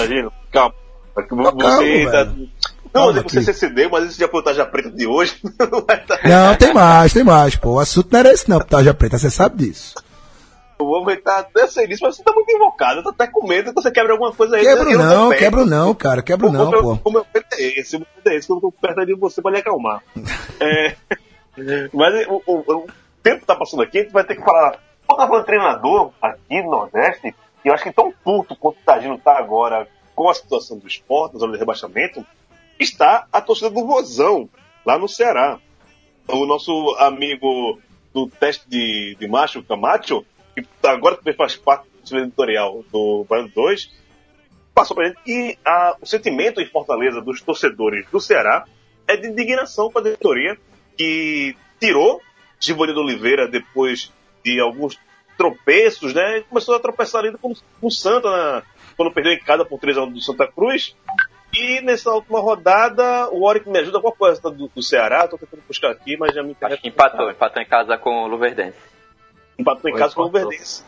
Calma. 0.51 0.73
É 1.17 1.23
calma, 1.23 1.51
Você 1.51 2.05
tá... 2.05 2.23
velho. 2.23 2.49
Não, 2.93 3.01
Calma 3.07 3.13
você 3.13 3.39
aqui. 3.39 3.43
CCD, 3.43 3.87
mas 3.89 4.05
esse 4.09 4.19
já 4.19 4.27
foi 4.27 4.39
o 4.39 4.43
Taja 4.43 4.65
Preta 4.65 4.89
de 4.89 5.05
hoje. 5.05 5.35
Não 5.71 5.85
vai 5.85 5.97
estar. 6.01 6.19
Não, 6.27 6.55
tem 6.55 6.73
mais, 6.73 7.13
tem 7.13 7.23
mais, 7.25 7.55
pô. 7.55 7.71
O 7.73 7.79
assunto 7.79 8.07
não 8.11 8.19
era 8.19 8.31
esse 8.31 8.49
não, 8.49 8.59
Taja 8.59 8.93
Preta, 8.93 9.17
você 9.17 9.29
sabe 9.29 9.65
disso. 9.65 9.95
Eu 10.79 10.85
vou 10.85 10.95
aumentar 10.97 11.39
até 11.39 11.67
sei 11.67 11.87
disso, 11.87 12.03
mas 12.03 12.15
você 12.15 12.23
tá 12.23 12.31
muito 12.33 12.49
invocado. 12.53 12.99
Eu 12.99 13.03
tô 13.03 13.09
até 13.09 13.27
com 13.27 13.45
medo 13.47 13.73
que 13.73 13.81
você 13.81 13.91
quebre 13.91 14.11
alguma 14.13 14.33
coisa 14.33 14.55
aí. 14.57 14.63
Quebro 14.63 14.91
tô 14.91 14.97
não, 14.97 15.29
perto. 15.29 15.39
quebro 15.39 15.65
não, 15.65 15.93
cara, 15.93 16.21
quebro 16.21 16.47
O 16.47 16.51
não, 16.51 16.69
meu- 16.69 16.81
pô. 16.81 16.99
O 17.03 17.11
meu 17.11 17.25
medo 17.33 17.45
é 17.53 17.79
esse, 17.79 17.95
o 17.97 17.99
meu 17.99 18.07
medo 18.15 18.27
é 18.33 18.35
esse, 18.37 18.47
que 18.47 18.51
eu 18.53 18.55
não 18.55 18.61
tô 18.61 18.71
perto 18.71 19.05
de 19.05 19.13
você 19.15 19.41
pra 19.41 19.51
lhe 19.51 19.57
acalmar. 19.57 20.01
É, 20.59 20.95
mas 21.93 22.27
o, 22.27 22.41
o- 22.45 22.73
o 22.75 22.87
tempo 23.23 23.45
tá 23.45 23.55
passando 23.55 23.81
aqui, 23.83 23.99
a 23.99 24.01
gente 24.03 24.11
vai 24.13 24.23
ter 24.25 24.35
que 24.35 24.43
falar. 24.43 24.77
Eu 25.09 25.15
tava 25.15 25.27
falando 25.29 25.45
treinador 25.45 26.11
aqui 26.21 26.61
no 26.61 26.71
Nordeste, 26.71 27.35
e 27.65 27.67
eu 27.67 27.73
acho 27.73 27.83
que 27.83 27.91
tão 27.91 28.11
puto 28.11 28.55
quanto 28.55 28.77
o 28.79 28.83
Tagino 28.85 29.17
tá 29.17 29.37
agora 29.37 29.87
com 30.15 30.29
a 30.29 30.33
situação 30.33 30.77
do 30.77 30.87
esporte, 30.87 31.33
na 31.33 31.39
zona 31.39 31.53
de 31.53 31.59
rebaixamento, 31.59 32.23
está 32.79 33.27
a 33.33 33.41
torcida 33.41 33.69
do 33.69 33.85
Vozão, 33.85 34.47
lá 34.85 34.97
no 34.99 35.09
Ceará. 35.09 35.59
O 36.27 36.45
nosso 36.45 36.95
amigo 36.99 37.79
do 38.13 38.27
teste 38.27 38.63
de, 38.69 39.15
de 39.19 39.27
macho, 39.27 39.61
Camacho, 39.63 40.25
que 40.55 40.65
agora 40.87 41.17
também 41.17 41.33
faz 41.33 41.55
parte 41.55 41.87
do 42.09 42.17
editorial 42.19 42.83
do 42.91 43.25
Baiano 43.29 43.49
2, 43.53 43.91
passou 44.73 44.95
pra 44.95 45.07
gente 45.07 45.21
que 45.23 45.57
a- 45.65 45.95
o 46.01 46.05
sentimento 46.05 46.61
em 46.61 46.65
Fortaleza 46.67 47.19
dos 47.21 47.41
torcedores 47.41 48.05
do 48.11 48.19
Ceará 48.21 48.65
é 49.07 49.17
de 49.17 49.27
indignação 49.27 49.91
com 49.91 49.99
a 49.99 50.01
diretoria 50.03 50.57
que 50.97 51.55
tirou 51.79 52.21
Givanildo 52.59 53.01
Oliveira 53.01 53.47
depois 53.47 54.11
de 54.43 54.59
alguns 54.59 54.97
tropeços, 55.37 56.13
né? 56.13 56.43
Começou 56.49 56.75
a 56.75 56.79
tropeçar 56.79 57.23
ainda 57.25 57.37
com, 57.37 57.53
com 57.53 57.87
o 57.87 57.91
Santa, 57.91 58.29
né? 58.29 58.63
quando 58.95 59.11
perdeu 59.13 59.33
em 59.33 59.39
casa 59.39 59.65
por 59.65 59.79
3 59.79 59.97
a 59.97 60.03
1 60.03 60.11
do 60.11 60.21
Santa 60.21 60.47
Cruz. 60.47 60.95
E 61.53 61.79
nessa 61.81 62.11
última 62.11 62.39
rodada, 62.39 63.29
o 63.31 63.43
Oric 63.45 63.69
me 63.69 63.79
ajuda. 63.79 63.99
Qual 64.01 64.15
foi 64.15 64.27
a 64.29 64.31
resultado 64.31 64.55
do, 64.57 64.67
do 64.73 64.81
Ceará? 64.83 65.27
Tô 65.27 65.37
tentando 65.37 65.63
buscar 65.67 65.91
aqui, 65.91 66.17
mas 66.17 66.33
já 66.33 66.43
me 66.43 66.55
Acho 66.61 66.77
que 66.81 66.87
empatou, 66.89 67.29
empatou 67.31 67.61
em 67.61 67.65
casa 67.65 67.97
com 67.97 68.23
o 68.23 68.27
Luverdense. 68.27 68.77
empatou 69.57 69.89
em 69.89 69.93
Foi, 69.93 70.01
casa 70.01 70.15
com 70.15 70.23
o 70.23 70.27
empatou. 70.27 70.49
Verdense. 70.49 70.83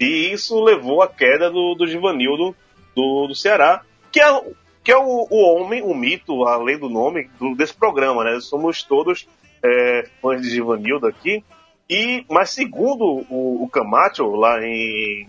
E 0.00 0.32
isso 0.32 0.62
levou 0.62 1.02
à 1.02 1.08
queda 1.08 1.50
do, 1.50 1.74
do 1.74 1.86
Givanildo 1.86 2.54
do, 2.94 3.26
do 3.26 3.34
Ceará, 3.34 3.82
que 4.12 4.20
é, 4.20 4.42
que 4.84 4.92
é 4.92 4.96
o, 4.96 5.26
o 5.28 5.54
homem, 5.56 5.82
o 5.82 5.92
mito, 5.94 6.44
além 6.44 6.78
do 6.78 6.88
nome, 6.88 7.28
do- 7.38 7.56
desse 7.56 7.74
programa, 7.74 8.22
né? 8.22 8.38
Somos 8.40 8.82
todos 8.84 9.26
é, 9.64 10.08
fãs 10.22 10.40
de 10.42 10.50
Givanildo 10.50 11.06
aqui. 11.08 11.42
E, 11.88 12.24
mas 12.28 12.50
segundo 12.50 13.24
o, 13.30 13.64
o 13.64 13.68
Camacho, 13.68 14.26
lá 14.36 14.62
em 14.62 15.26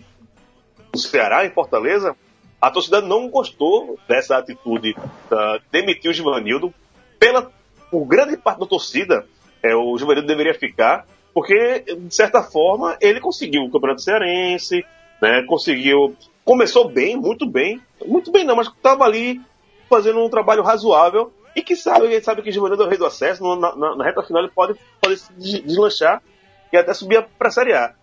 no 0.93 0.99
Ceará, 0.99 1.45
em 1.45 1.51
Fortaleza, 1.51 2.15
a 2.61 2.69
torcida 2.71 2.99
não 2.99 3.29
gostou 3.29 3.97
dessa 4.07 4.37
atitude 4.37 4.95
da 5.29 5.59
demitir 5.71 6.09
o 6.11 6.13
Givanildo. 6.13 6.73
Pela, 7.19 7.51
por 7.91 8.05
grande 8.05 8.35
parte 8.37 8.59
da 8.59 8.65
torcida, 8.65 9.25
é, 9.63 9.75
o 9.75 9.97
Givanildo 9.97 10.27
deveria 10.27 10.53
ficar, 10.53 11.05
porque, 11.33 11.79
de 11.97 12.13
certa 12.15 12.41
forma, 12.43 12.97
ele 12.99 13.19
conseguiu 13.21 13.63
o 13.63 13.71
Campeonato 13.71 14.01
Cearense, 14.01 14.83
né, 15.21 15.43
conseguiu. 15.47 16.15
Começou 16.43 16.89
bem, 16.89 17.15
muito 17.15 17.45
bem. 17.45 17.79
Muito 18.05 18.31
bem, 18.31 18.43
não, 18.43 18.55
mas 18.55 18.67
estava 18.67 19.03
ali 19.05 19.39
fazendo 19.87 20.19
um 20.19 20.29
trabalho 20.29 20.63
razoável. 20.63 21.31
E 21.55 21.61
que 21.61 21.75
sabe, 21.75 22.19
sabe 22.21 22.41
que 22.41 22.49
o 22.49 22.51
Givanildo 22.53 22.83
é 22.83 22.85
o 22.85 22.89
rei 22.89 22.97
do 22.97 23.05
acesso, 23.05 23.43
na, 23.55 23.75
na- 23.75 23.95
na 23.95 24.03
reta 24.03 24.23
final 24.23 24.41
ele 24.41 24.51
pode, 24.51 24.77
pode 25.01 25.17
se 25.17 25.31
des- 25.33 25.61
deslanchar 25.63 26.21
e 26.71 26.77
até 26.77 26.93
subir 26.93 27.25
para 27.37 27.47
a 27.49 27.51
Série 27.51 27.73
A. 27.73 27.93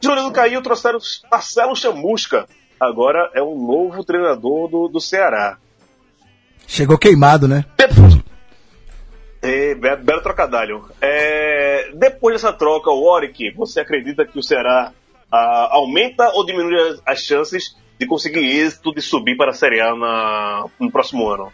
Givanildo 0.00 0.32
caiu, 0.32 0.62
trouxeram 0.62 0.98
Marcelo 1.30 1.76
Chamusca. 1.76 2.46
Agora 2.78 3.30
é 3.34 3.42
o 3.42 3.54
novo 3.54 4.02
treinador 4.04 4.68
do, 4.68 4.88
do 4.88 5.00
Ceará. 5.00 5.58
Chegou 6.66 6.96
queimado, 6.96 7.46
né? 7.46 7.64
É, 9.42 9.74
be- 9.74 9.96
belo 9.96 10.22
trocadilho. 10.22 10.84
É, 11.00 11.90
depois 11.94 12.34
dessa 12.34 12.52
troca, 12.52 12.90
o 12.90 13.02
Oric, 13.04 13.50
você 13.56 13.80
acredita 13.80 14.24
que 14.26 14.38
o 14.38 14.42
Ceará 14.42 14.92
ah, 15.32 15.68
aumenta 15.72 16.30
ou 16.34 16.44
diminui 16.44 16.74
as, 16.80 17.02
as 17.06 17.20
chances 17.20 17.76
de 17.98 18.06
conseguir 18.06 18.40
êxito 18.40 18.94
de 18.94 19.02
subir 19.02 19.36
para 19.36 19.50
a 19.50 19.54
Série 19.54 19.80
A 19.80 19.94
na- 19.94 20.64
no 20.78 20.90
próximo 20.90 21.28
ano? 21.28 21.52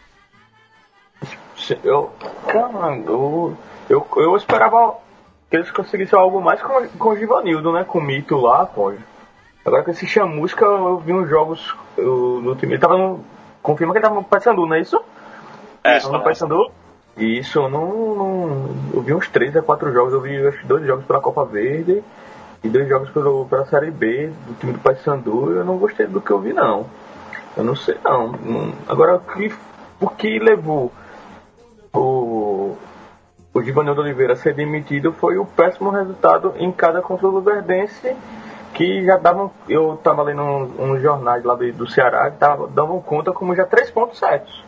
Eu, 1.83 2.13
cara, 2.47 2.97
eu, 3.07 3.57
eu, 3.89 4.07
eu 4.19 4.37
esperava 4.37 4.97
que 5.51 5.57
eles 5.57 5.71
conseguissem 5.71 6.19
algo 6.19 6.41
mais 6.41 6.61
com, 6.61 6.87
com 6.99 7.09
o 7.11 7.17
Givanildo, 7.17 7.73
né? 7.73 7.85
Com 7.85 7.99
o 7.99 8.03
Mito 8.03 8.37
lá, 8.37 8.67
pô. 8.67 8.93
Agora 9.65 9.83
com 9.83 9.91
esse 9.91 10.07
Chamusca, 10.07 10.65
eu 10.65 10.99
vi 10.99 11.13
uns 11.13 11.29
jogos 11.29 11.75
eu, 11.97 12.41
no 12.43 12.55
time. 12.55 12.75
Ele 12.75 12.81
tava 12.81 12.97
no, 12.97 13.21
confirma 13.63 13.93
que 13.93 13.99
ele 13.99 14.05
tava 14.05 14.15
no 14.17 14.25
Paysandu, 14.25 14.67
não 14.67 14.75
é 14.75 14.81
isso? 14.81 15.01
É, 15.83 15.99
Tava 15.99 16.19
no 16.19 16.25
Paysandu? 16.25 16.71
Isso, 17.17 17.59
eu 17.59 17.69
não, 17.69 18.15
não. 18.15 18.69
Eu 18.95 19.01
vi 19.03 19.15
uns 19.15 19.29
3 19.29 19.57
a 19.57 19.63
4 19.63 19.93
jogos, 19.93 20.13
eu 20.13 20.21
vi 20.21 20.37
acho, 20.47 20.59
que 20.59 20.67
dois 20.67 20.85
jogos 20.87 21.05
pela 21.05 21.21
Copa 21.21 21.45
Verde 21.45 22.03
e 22.63 22.69
dois 22.69 22.89
jogos 22.89 23.09
pelo, 23.11 23.47
pela 23.47 23.65
Série 23.67 23.91
B 23.91 24.31
do 24.47 24.55
time 24.59 24.73
do 24.73 24.79
Paysandu 24.81 25.53
e 25.53 25.57
eu 25.57 25.65
não 25.65 25.79
gostei 25.79 26.07
do 26.07 26.21
que 26.21 26.31
eu 26.31 26.39
vi 26.41 26.53
não. 26.53 26.87
Eu 27.57 27.65
não 27.65 27.75
sei 27.75 27.97
não. 28.05 28.33
Não- 28.33 28.73
Agora 28.87 29.17
o 29.17 29.21
que, 29.21 29.53
o 30.01 30.09
que 30.11 30.39
levou 30.39 30.93
o 33.57 33.63
Givanildo 33.63 34.03
Oliveira 34.03 34.37
ser 34.37 34.53
demitido 34.53 35.15
foi 35.15 35.39
o 35.39 35.47
péssimo 35.47 35.89
resultado 35.89 36.53
em 36.59 36.71
cada 36.71 37.01
contra 37.01 37.27
o 37.27 37.31
Luverdense 37.31 38.15
que 38.75 39.03
já 39.03 39.17
davam. 39.17 39.51
Eu 39.67 39.99
tava 40.03 40.23
lendo 40.23 40.43
uns, 40.43 40.79
uns 40.79 41.01
jornais 41.01 41.43
lá 41.43 41.55
do, 41.55 41.73
do 41.73 41.89
Ceará 41.89 42.31
que 42.31 42.37
tava, 42.37 42.69
davam 42.69 43.01
conta 43.01 43.33
como 43.33 43.57
já 43.57 43.65
três 43.65 43.91
pontos 43.91 44.19
certos. 44.19 44.63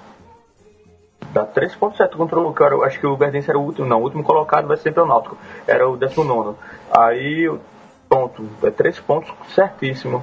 Dá 1.34 1.44
3.7 1.44 2.16
contra 2.16 2.40
o 2.40 2.54
cara. 2.54 2.76
Acho 2.86 2.98
que 2.98 3.06
o 3.06 3.14
Verdense 3.14 3.50
era 3.50 3.58
o 3.58 3.62
último, 3.62 3.86
não. 3.86 4.00
O 4.00 4.04
último 4.04 4.24
colocado 4.24 4.66
vai 4.66 4.78
ser 4.78 4.98
o 4.98 5.04
Náutico. 5.04 5.36
Era 5.66 5.86
o 5.86 5.94
19. 5.94 6.56
Aí, 6.90 7.54
ponto. 8.08 8.48
É 8.62 8.70
3 8.70 8.98
pontos 9.00 9.30
certíssimo. 9.54 10.22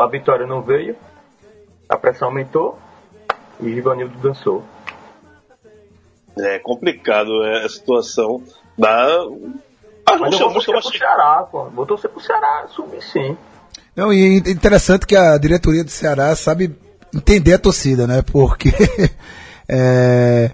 A 0.00 0.06
vitória 0.06 0.46
não 0.46 0.62
veio. 0.62 0.96
A 1.86 1.98
pressão 1.98 2.28
aumentou. 2.28 2.78
E 3.60 3.66
o 3.66 3.74
Givanildo 3.74 4.16
dançou. 4.20 4.64
É 6.40 6.58
complicado 6.58 7.44
é, 7.44 7.64
a 7.64 7.68
situação 7.68 8.42
da. 8.76 9.06
Ah, 10.06 10.16
Mas 10.18 10.38
não 10.38 10.50
vou 10.50 10.62
torcer 10.62 10.74
pro 10.74 10.98
Ceará, 10.98 11.46
pô. 11.50 11.64
Vou 11.64 11.86
torcer 11.86 12.10
pro 12.10 12.20
Ceará 12.20 12.66
subir 12.74 13.02
sim. 13.02 13.36
Não, 13.94 14.12
e 14.12 14.42
é 14.46 14.50
interessante 14.50 15.06
que 15.06 15.16
a 15.16 15.36
diretoria 15.36 15.82
do 15.82 15.90
Ceará 15.90 16.34
sabe 16.36 16.74
entender 17.14 17.54
a 17.54 17.58
torcida, 17.58 18.06
né? 18.06 18.22
Porque 18.22 18.70
é, 19.68 20.52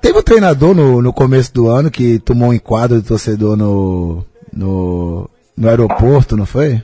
teve 0.00 0.18
um 0.18 0.22
treinador 0.22 0.74
no, 0.74 1.02
no 1.02 1.12
começo 1.12 1.52
do 1.52 1.68
ano 1.68 1.90
que 1.90 2.18
tomou 2.18 2.48
um 2.48 2.54
enquadro 2.54 3.00
de 3.00 3.06
torcedor 3.06 3.56
no, 3.56 4.24
no, 4.52 5.28
no 5.56 5.68
aeroporto, 5.68 6.36
não 6.36 6.46
foi? 6.46 6.82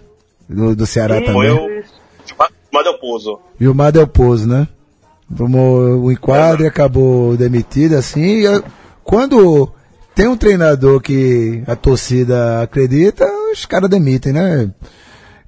Do, 0.49 0.77
do 0.77 0.87
Ceará 0.87 1.19
Sim, 1.19 1.33
Foi 1.33 1.49
também. 1.49 1.81
o 1.81 2.75
Madel 2.75 2.99
Pouso. 2.99 3.39
E 3.59 3.67
o 3.67 3.75
Madel 3.75 4.07
Pouso, 4.07 4.47
né? 4.47 4.69
Tomou 5.37 6.03
o 6.05 6.13
enquadro 6.13 6.65
e 6.65 6.67
acabou 6.67 7.37
demitido, 7.37 7.95
assim. 7.97 8.45
E, 8.45 8.63
quando 9.03 9.71
tem 10.15 10.29
um 10.29 10.37
treinador 10.37 11.01
que 11.01 11.63
a 11.67 11.75
torcida 11.75 12.63
acredita, 12.63 13.27
os 13.53 13.65
caras 13.67 13.91
demitem, 13.91 14.33
né? 14.33 14.71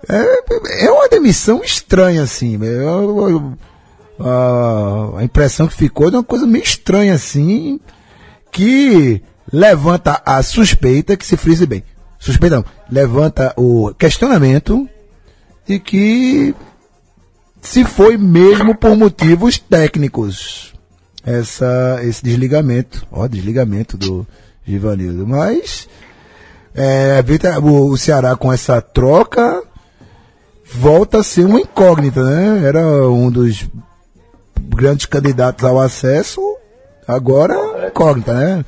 É, 0.08 0.86
é 0.86 0.90
uma 0.90 1.08
demissão 1.08 1.62
estranha, 1.62 2.22
assim. 2.22 2.58
Eu- 2.62 3.28
eu- 3.30 3.52
a, 4.18 5.18
a 5.20 5.24
impressão 5.24 5.66
que 5.68 5.74
ficou 5.74 6.10
de 6.10 6.16
uma 6.16 6.24
coisa 6.24 6.46
meio 6.46 6.64
estranha, 6.64 7.14
assim, 7.14 7.78
que 8.50 9.22
levanta 9.52 10.20
a 10.24 10.42
suspeita, 10.42 11.16
que 11.16 11.26
se 11.26 11.36
frise 11.36 11.66
bem. 11.66 11.84
Suspeita 12.18 12.56
não, 12.56 12.64
levanta 12.90 13.52
o 13.56 13.92
questionamento 13.94 14.88
de 15.66 15.78
que 15.78 16.54
se 17.66 17.84
foi 17.84 18.16
mesmo 18.16 18.74
por 18.74 18.96
motivos 18.96 19.58
técnicos 19.58 20.72
essa, 21.24 21.98
esse 22.02 22.22
desligamento, 22.22 23.06
ó, 23.10 23.26
desligamento 23.26 23.96
do 23.96 24.26
Givanildo. 24.64 25.26
Mas 25.26 25.88
é, 26.74 27.22
o, 27.60 27.96
Ceará 27.96 28.36
com 28.36 28.52
essa 28.52 28.80
troca 28.80 29.62
volta 30.64 31.18
a 31.18 31.24
ser 31.24 31.44
uma 31.44 31.60
incógnita, 31.60 32.22
né? 32.22 32.64
Era 32.64 33.10
um 33.10 33.30
dos 33.30 33.68
grandes 34.56 35.06
candidatos 35.06 35.64
ao 35.64 35.80
acesso, 35.80 36.40
agora 37.06 37.88
incógnita, 37.88 38.32
né? 38.32 38.64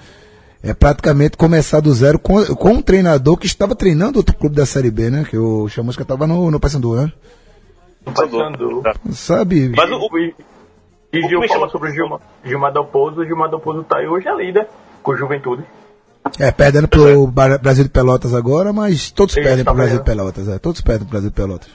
É 0.60 0.74
praticamente 0.74 1.36
começar 1.36 1.78
do 1.78 1.94
zero 1.94 2.18
com, 2.18 2.44
com 2.56 2.72
um 2.72 2.82
treinador 2.82 3.36
que 3.36 3.46
estava 3.46 3.76
treinando 3.76 4.18
outro 4.18 4.34
clube 4.34 4.56
da 4.56 4.66
Série 4.66 4.90
B, 4.90 5.08
né? 5.08 5.24
Que 5.24 5.38
o 5.38 5.68
Chamusca 5.68 6.02
estava 6.02 6.26
no, 6.26 6.50
no 6.50 6.58
Paysandu, 6.58 6.96
né? 6.96 7.12
Paysandu. 8.12 8.82
Sabe? 9.12 9.72
Mas 9.76 9.90
o, 9.90 10.18
E, 10.18 10.34
e 11.12 11.18
O 11.18 11.22
que 11.22 11.28
Gil 11.28 11.40
me 11.40 11.48
fala 11.48 11.60
chama- 11.60 11.72
sobre 11.72 11.90
o 11.90 11.94
Gilmar, 11.94 12.20
Gilmar 12.44 12.72
Del 12.72 12.84
Pouso. 12.84 13.20
O 13.20 13.24
Gilmar 13.24 13.48
Del 13.50 13.60
Pouso 13.60 13.82
tá 13.84 13.98
aí 13.98 14.06
hoje 14.06 14.28
é 14.28 14.34
líder 14.34 14.66
com 15.02 15.12
o 15.12 15.16
Juventude. 15.16 15.64
É, 16.38 16.50
perdendo 16.50 16.88
pro 16.88 17.26
Ba- 17.26 17.56
Brasil 17.58 17.84
de 17.84 17.90
Pelotas 17.90 18.34
agora, 18.34 18.72
mas 18.72 19.10
todos 19.10 19.34
Isso, 19.34 19.42
perdem 19.42 19.64
pro 19.64 19.72
tá 19.72 19.76
Brasil 19.78 19.98
de? 19.98 20.04
Pelotas, 20.04 20.48
é, 20.48 20.58
todos 20.58 20.80
perdem 20.82 21.04
pro 21.06 21.10
Brasil 21.12 21.30
de 21.30 21.36
Pelotas. 21.36 21.68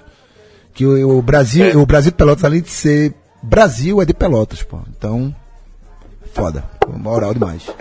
Que 0.74 0.86
o, 0.86 1.18
o 1.18 1.22
Brasil, 1.22 1.80
o 1.82 1.86
Brasil 1.86 2.12
de 2.12 2.18
Pelotas, 2.18 2.44
além 2.44 2.62
de 2.62 2.70
ser 2.70 3.14
Brasil, 3.42 4.02
é 4.02 4.06
de 4.06 4.14
Pelotas, 4.14 4.62
pô. 4.62 4.80
Então, 4.96 5.34
foda. 6.34 6.66
Moral 6.88 7.34
demais. 7.34 7.68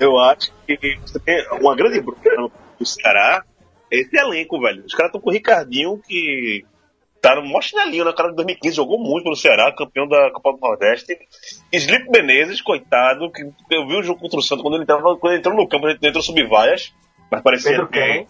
eu 0.00 0.18
acho 0.18 0.50
que 0.66 0.98
você 1.04 1.18
tem 1.18 1.46
uma 1.60 1.74
grande 1.76 2.00
bronca 2.00 2.30
do 2.78 2.86
Ceará 2.86 3.42
é 3.44 3.53
esse 3.90 4.16
elenco, 4.16 4.60
velho. 4.60 4.84
Os 4.84 4.94
caras 4.94 5.08
estão 5.10 5.20
com 5.20 5.30
o 5.30 5.32
Ricardinho, 5.32 6.00
que 6.06 6.64
tá 7.20 7.34
no 7.36 7.42
maior 7.42 7.62
chinelinho 7.62 8.04
na 8.04 8.12
cara 8.12 8.30
de 8.30 8.36
2015, 8.36 8.76
jogou 8.76 8.98
muito 8.98 9.24
pelo 9.24 9.36
Ceará, 9.36 9.72
campeão 9.72 10.06
da 10.06 10.30
Copa 10.30 10.52
do 10.52 10.58
Nordeste. 10.60 11.16
Slip 11.72 12.10
Menezes, 12.10 12.60
coitado, 12.60 13.30
que 13.32 13.42
eu 13.70 13.86
vi 13.86 13.96
o 13.96 14.02
jogo 14.02 14.20
contra 14.20 14.38
o 14.38 14.42
Santos 14.42 14.62
quando 14.62 14.76
ele, 14.76 14.84
tava, 14.84 15.16
quando 15.16 15.32
ele 15.32 15.38
entrou 15.38 15.56
no 15.56 15.66
campo, 15.66 15.88
ele 15.88 15.98
entrou 16.02 16.22
sub-vaias, 16.22 16.92
mas 17.30 17.40
parecia 17.42 17.70
Pedro. 17.70 17.88
Ken. 17.88 18.26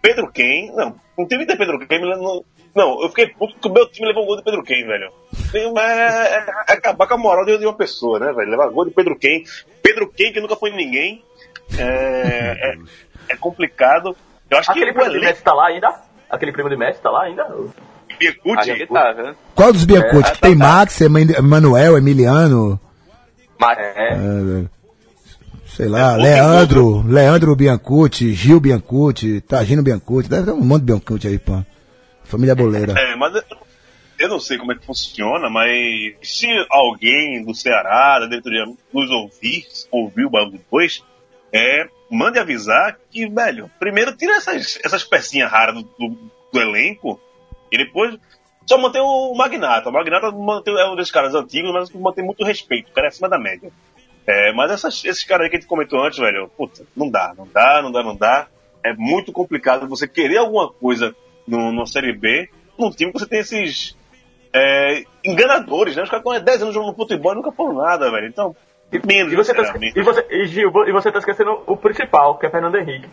Pedro 0.00 0.30
Ken, 0.30 0.70
não, 0.72 0.94
não 1.18 1.26
teve 1.26 1.44
de 1.46 1.56
Pedro 1.56 1.78
mas 1.78 2.00
não, 2.20 2.44
não, 2.76 3.02
eu 3.02 3.08
fiquei 3.08 3.26
puto 3.28 3.54
porque 3.54 3.68
o 3.68 3.72
meu 3.72 3.88
time 3.88 4.06
levou 4.06 4.22
um 4.22 4.26
gol 4.26 4.36
de 4.36 4.44
Pedro 4.44 4.62
Ken, 4.62 4.86
velho. 4.86 5.10
É, 5.52 5.58
é- 5.58 6.46
é 6.68 6.72
acabar 6.74 7.08
com 7.08 7.14
a 7.14 7.18
moral 7.18 7.44
de 7.44 7.66
uma 7.66 7.74
pessoa, 7.74 8.20
né, 8.20 8.32
velho? 8.32 8.50
Levar 8.50 8.68
gol 8.68 8.84
de 8.84 8.92
Pedro 8.92 9.18
Ken. 9.18 9.42
Pedro 9.82 10.12
Ken, 10.12 10.32
que 10.32 10.40
nunca 10.40 10.54
foi 10.54 10.70
em 10.70 10.76
ninguém. 10.76 11.24
É, 11.76 11.84
é, 11.84 12.78
é 13.30 13.36
complicado. 13.36 14.16
Eu 14.50 14.58
acho 14.58 14.70
Aquele 14.70 14.86
que 14.86 14.92
primo 14.92 15.10
de 15.10 15.16
elenco 15.16 15.30
Messi 15.32 15.42
tá 15.42 15.52
lá 15.54 15.66
ainda? 15.66 15.94
Aquele 16.30 16.52
primo 16.52 16.68
de 16.68 16.76
Messi 16.76 17.00
tá 17.00 17.10
lá 17.10 17.22
ainda? 17.24 17.44
Biancucci, 18.18 18.70
Aqui 18.70 18.86
tá, 18.86 19.12
viu? 19.12 19.34
Qual 19.54 19.72
dos 19.72 19.84
Biancucci? 19.84 20.30
É, 20.30 20.34
que 20.34 20.40
tem 20.40 20.56
tá, 20.58 20.64
tá. 20.64 20.72
Max, 20.76 21.00
Eman- 21.00 21.42
Manuel, 21.42 21.98
Emiliano, 21.98 22.80
Mas, 23.58 23.78
É. 23.78 24.08
é, 24.12 24.64
sei 25.66 25.88
lá, 25.88 26.14
É, 26.14 26.16
Leandro, 26.16 27.02
Leandro 27.06 27.56
Biancucci, 27.56 28.32
Gil 28.32 28.60
Biancucci, 28.60 29.40
Tagino 29.40 29.82
Biancucci, 29.82 30.28
deve 30.28 30.44
ter 30.46 30.52
um 30.52 30.60
monte 30.64 30.80
de 30.82 30.86
Biancucci 30.86 31.26
aí, 31.28 31.38
pô. 31.38 31.62
Família 32.24 32.54
boleira. 32.54 32.92
É, 32.98 33.14
mas 33.16 33.34
eu- 33.34 33.42
eu 34.18 34.28
não 34.28 34.40
sei 34.40 34.56
como 34.58 34.72
é 34.72 34.74
que 34.76 34.84
funciona, 34.86 35.48
mas 35.50 35.70
se 36.22 36.46
alguém 36.70 37.44
do 37.44 37.54
Ceará, 37.54 38.18
da 38.20 38.26
diretoria, 38.26 38.64
nos 38.92 39.10
ouvir, 39.10 39.64
ouvir 39.92 40.24
o 40.26 40.30
bagulho 40.30 40.52
depois, 40.58 41.02
é, 41.52 41.86
mande 42.10 42.38
avisar 42.38 42.96
que, 43.10 43.28
velho, 43.28 43.70
primeiro 43.78 44.16
tira 44.16 44.36
essas, 44.36 44.78
essas 44.84 45.04
pecinhas 45.04 45.50
raras 45.50 45.74
do, 45.74 45.82
do- 45.82 46.30
do 46.52 46.60
elenco 46.60 47.20
e 47.70 47.76
depois 47.78 48.16
só 48.66 48.78
mantém 48.78 49.00
o 49.00 49.34
Magnata. 49.34 49.88
O 49.88 49.92
Magnata 49.92 50.30
mantém, 50.30 50.74
é 50.78 50.86
um 50.88 50.96
desses 50.96 51.12
caras 51.12 51.34
antigos, 51.34 51.72
mas 51.72 51.90
mantém 51.90 52.24
muito 52.24 52.44
respeito, 52.44 52.90
o 52.90 52.92
cara 52.92 53.06
é 53.06 53.10
acima 53.10 53.28
da 53.28 53.38
média. 53.38 53.70
É, 54.26 54.52
mas 54.52 54.70
essas- 54.72 55.04
esses 55.04 55.22
caras 55.24 55.44
aí 55.44 55.50
que 55.50 55.56
a 55.56 55.60
gente 55.60 55.68
comentou 55.68 56.02
antes, 56.04 56.18
velho, 56.18 56.48
puta, 56.56 56.84
não 56.96 57.08
dá, 57.10 57.32
não 57.36 57.46
dá, 57.52 57.80
não 57.82 57.92
dá, 57.92 58.02
não 58.02 58.16
dá. 58.16 58.48
É 58.84 58.92
muito 58.94 59.32
complicado 59.32 59.88
você 59.88 60.06
querer 60.08 60.38
alguma 60.38 60.72
coisa 60.72 61.14
no, 61.46 61.70
no 61.72 61.86
Série 61.86 62.12
B, 62.12 62.48
num 62.78 62.90
time 62.90 63.12
que 63.12 63.18
você 63.18 63.26
tem 63.26 63.40
esses 63.40 63.96
é, 64.52 65.04
enganadores, 65.24 65.94
né? 65.96 66.02
Os 66.02 66.08
caras 66.10 66.24
estão 66.24 66.32
há 66.32 66.38
10 66.38 66.62
anos 66.62 66.74
jogando 66.74 66.94
futebol 66.96 67.32
e 67.32 67.36
nunca 67.36 67.52
foram 67.52 67.74
nada, 67.74 68.10
velho. 68.10 68.26
Então, 68.26 68.54
menos, 69.06 69.32
E 69.32 69.36
você, 69.36 69.52
tá, 69.54 69.74
e, 69.94 70.02
você, 70.02 70.24
e 70.30 70.46
Gil, 70.46 70.70
e 70.86 70.92
você 70.92 71.10
tá 71.12 71.18
esquecendo 71.18 71.58
o 71.66 71.76
principal, 71.76 72.38
que 72.38 72.46
é 72.46 72.50
Fernando 72.50 72.76
Henrique. 72.76 73.08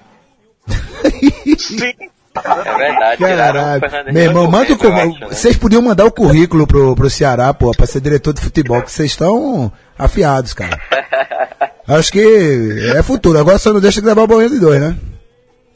Sim, 1.57 1.93
é 2.35 2.77
verdade. 2.77 3.17
Caralho. 3.17 4.13
Meu 4.13 4.23
irmão, 4.23 4.49
manda 4.49 4.73
o 4.73 4.77
currículo. 4.77 5.19
né? 5.19 5.27
Vocês 5.29 5.57
podiam 5.57 5.81
mandar 5.81 6.05
o 6.05 6.11
currículo 6.11 6.65
pro, 6.65 6.95
pro 6.95 7.09
Ceará, 7.09 7.53
pô, 7.53 7.71
pra 7.71 7.85
ser 7.85 8.01
diretor 8.01 8.33
de 8.33 8.41
futebol, 8.41 8.81
que 8.81 8.91
vocês 8.91 9.11
estão 9.11 9.71
afiados, 9.97 10.53
cara. 10.53 10.79
Acho 11.87 12.11
que 12.11 12.91
é 12.95 13.03
futuro. 13.03 13.37
Agora 13.37 13.57
só 13.57 13.73
não 13.73 13.81
deixa 13.81 13.99
de 13.99 14.05
gravar 14.05 14.23
o 14.23 14.27
Boinha 14.27 14.49
de 14.49 14.59
dois, 14.59 14.79
né? 14.79 14.95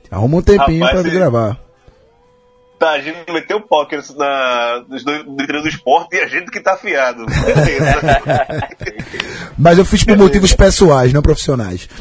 Arruma 0.10 0.38
um 0.38 0.42
tempinho 0.42 0.84
Rapaz, 0.86 1.02
pra 1.02 1.12
se- 1.12 1.16
gravar. 1.18 1.58
Tá, 2.78 2.92
a 2.92 3.02
gente 3.02 3.32
meteu 3.32 3.58
o 3.58 3.62
póquer 3.62 4.04
na, 4.16 4.84
nos 4.88 5.04
dois- 5.04 5.24
do 5.24 5.68
esporte 5.68 6.16
e 6.16 6.20
a 6.20 6.28
gente 6.28 6.52
que 6.52 6.60
tá 6.60 6.74
afiado. 6.74 7.26
Mas 9.58 9.78
eu 9.78 9.86
fiz 9.86 10.04
por 10.04 10.18
motivos 10.18 10.54
pessoais, 10.54 11.14
não 11.14 11.22
profissionais. 11.22 11.88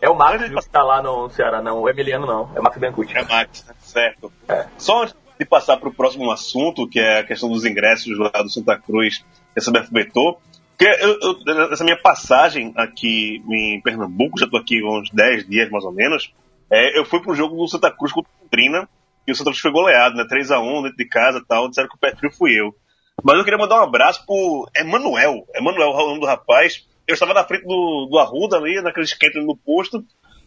É 0.00 0.10
o 0.10 0.14
Max 0.14 0.42
que 0.42 0.70
tá 0.70 0.82
lá 0.82 1.02
no 1.02 1.28
Ceará, 1.30 1.62
não. 1.62 1.80
O 1.80 1.88
Emiliano 1.88 2.26
não. 2.26 2.50
É 2.54 2.60
o 2.60 2.62
Max 2.62 2.76
Biancucci. 2.78 3.16
é 3.16 3.24
Max, 3.24 3.64
né? 3.66 3.74
certo. 3.80 4.32
Só 4.78 5.02
antes 5.02 5.14
de 5.38 5.44
passar 5.44 5.76
para 5.78 5.88
o 5.88 5.94
próximo 5.94 6.30
assunto, 6.30 6.88
que 6.88 7.00
é 7.00 7.20
a 7.20 7.24
questão 7.24 7.48
dos 7.48 7.64
ingressos 7.64 8.16
lá 8.18 8.30
do 8.42 8.50
Santa 8.50 8.78
Cruz 8.78 9.24
e 9.54 9.58
essa 9.58 9.70
Beto 9.70 10.38
que 10.78 10.84
eu, 10.84 11.18
eu, 11.46 11.72
essa 11.72 11.82
minha 11.82 11.96
passagem 11.96 12.72
aqui 12.76 13.42
em 13.50 13.80
Pernambuco, 13.80 14.38
já 14.38 14.44
estou 14.44 14.60
aqui 14.60 14.78
há 14.80 14.98
uns 14.98 15.10
10 15.10 15.48
dias 15.48 15.70
mais 15.70 15.84
ou 15.84 15.92
menos, 15.92 16.30
é, 16.70 16.98
eu 16.98 17.04
fui 17.04 17.20
pro 17.20 17.34
jogo 17.34 17.56
do 17.56 17.68
Santa 17.68 17.90
Cruz 17.90 18.12
contra 18.12 18.30
o 18.30 18.44
Londrina, 18.44 18.88
E 19.26 19.32
o 19.32 19.34
Santa 19.34 19.50
Cruz 19.50 19.60
foi 19.60 19.70
goleado, 19.70 20.16
né? 20.16 20.24
3x1 20.24 20.82
dentro 20.82 20.96
de 20.96 21.08
casa 21.08 21.38
e 21.38 21.44
tal. 21.44 21.68
Disseram 21.68 21.88
que 21.88 21.96
o 21.96 21.98
pé 21.98 22.14
frio 22.14 22.30
fui 22.32 22.52
eu. 22.58 22.74
Mas 23.22 23.38
eu 23.38 23.44
queria 23.44 23.58
mandar 23.58 23.80
um 23.80 23.84
abraço 23.84 24.24
pro 24.26 24.68
Emanuel. 24.76 25.46
Emanuel, 25.54 25.90
o 25.90 26.08
nome 26.08 26.20
do 26.20 26.26
rapaz. 26.26 26.86
Eu 27.06 27.14
estava 27.14 27.32
na 27.32 27.44
frente 27.44 27.64
do, 27.64 28.08
do 28.10 28.18
Arruda 28.18 28.56
ali, 28.56 28.80
naquele 28.82 29.06
esquenta 29.06 29.40
no 29.40 29.56
posto. 29.56 30.04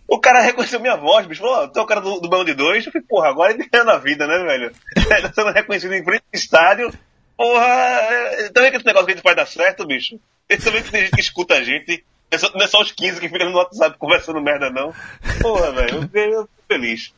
O 0.07 0.20
cara 0.20 0.41
reconheceu 0.41 0.80
minha 0.80 0.95
voz, 0.95 1.26
bicho. 1.26 1.41
Falou, 1.41 1.67
tu 1.67 1.80
é 1.80 1.82
o 1.82 1.86
cara 1.86 2.01
do, 2.01 2.20
do 2.20 2.30
Belo 2.30 2.43
de 2.43 2.53
Dois. 2.53 2.86
Eu 2.86 2.91
falei, 2.91 3.07
porra, 3.07 3.30
agora 3.30 3.53
ele 3.53 3.67
ganha 3.70 3.84
na 3.84 3.97
vida, 3.97 4.28
né, 4.28 4.38
velho? 4.39 4.72
tá 5.22 5.34
sendo 5.34 5.51
reconhecido 5.51 5.93
em 5.93 6.03
frente 6.03 6.24
do 6.32 6.38
estádio. 6.38 6.91
Porra, 7.38 7.65
é, 7.65 8.49
também 8.49 8.72
que 8.72 8.78
esse 8.78 8.86
negócio 8.86 9.05
que 9.05 9.13
a 9.13 9.15
gente 9.15 9.24
faz 9.24 9.36
dar 9.36 9.45
certo, 9.45 9.86
bicho. 9.86 10.20
Também 10.63 10.82
que 10.82 10.91
tem 10.91 11.01
gente 11.01 11.15
que 11.15 11.22
escuta 11.22 11.53
a 11.55 11.63
gente. 11.63 12.03
Não 12.32 12.36
é 12.36 12.38
só, 12.38 12.51
não 12.53 12.61
é 12.61 12.67
só 12.67 12.82
os 12.82 12.91
15 12.91 13.19
que 13.19 13.30
ficam 13.30 13.49
no 13.49 13.57
WhatsApp 13.57 13.97
conversando 13.97 14.41
merda, 14.41 14.69
não. 14.69 14.93
Porra, 15.41 15.71
velho, 15.71 16.07
eu 16.13 16.43
fico 16.43 16.49
feliz. 16.67 17.13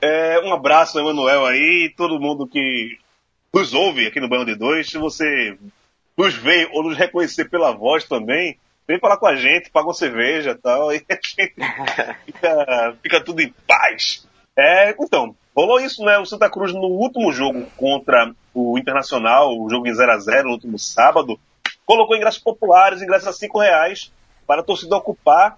É, 0.00 0.38
um 0.40 0.52
abraço, 0.52 0.98
Emanuel 0.98 1.44
aí, 1.46 1.92
todo 1.96 2.20
mundo 2.20 2.46
que 2.46 2.98
nos 3.52 3.74
ouve 3.74 4.06
aqui 4.06 4.20
no 4.20 4.28
Banho 4.28 4.44
de 4.44 4.54
Dois. 4.54 4.88
Se 4.88 4.98
você 4.98 5.56
nos 6.16 6.34
vê 6.34 6.68
ou 6.72 6.84
nos 6.84 6.96
reconhecer 6.96 7.46
pela 7.46 7.72
voz 7.72 8.04
também, 8.04 8.58
vem 8.86 9.00
falar 9.00 9.16
com 9.16 9.26
a 9.26 9.34
gente, 9.34 9.70
paga 9.70 9.88
uma 9.88 9.94
cerveja 9.94 10.50
e 10.50 10.54
tal, 10.54 10.92
e 10.92 11.04
a 11.08 11.14
gente 11.14 11.54
fica, 12.26 12.96
fica 13.02 13.20
tudo 13.24 13.40
em 13.40 13.52
paz. 13.66 14.26
É, 14.56 14.90
então, 14.90 15.34
rolou 15.54 15.80
isso, 15.80 16.04
né? 16.04 16.18
O 16.18 16.26
Santa 16.26 16.48
Cruz 16.48 16.72
no 16.72 16.86
último 16.86 17.32
jogo 17.32 17.66
contra 17.76 18.32
o 18.52 18.78
Internacional, 18.78 19.58
o 19.58 19.68
jogo 19.68 19.86
em 19.88 19.92
0x0 19.92 20.44
no 20.44 20.50
último 20.50 20.78
sábado, 20.78 21.38
colocou 21.84 22.16
ingressos 22.16 22.40
populares, 22.40 23.02
ingressos 23.02 23.28
a 23.28 23.32
5 23.32 23.58
reais, 23.58 24.12
para 24.46 24.60
a 24.60 24.64
torcida 24.64 24.96
ocupar 24.96 25.56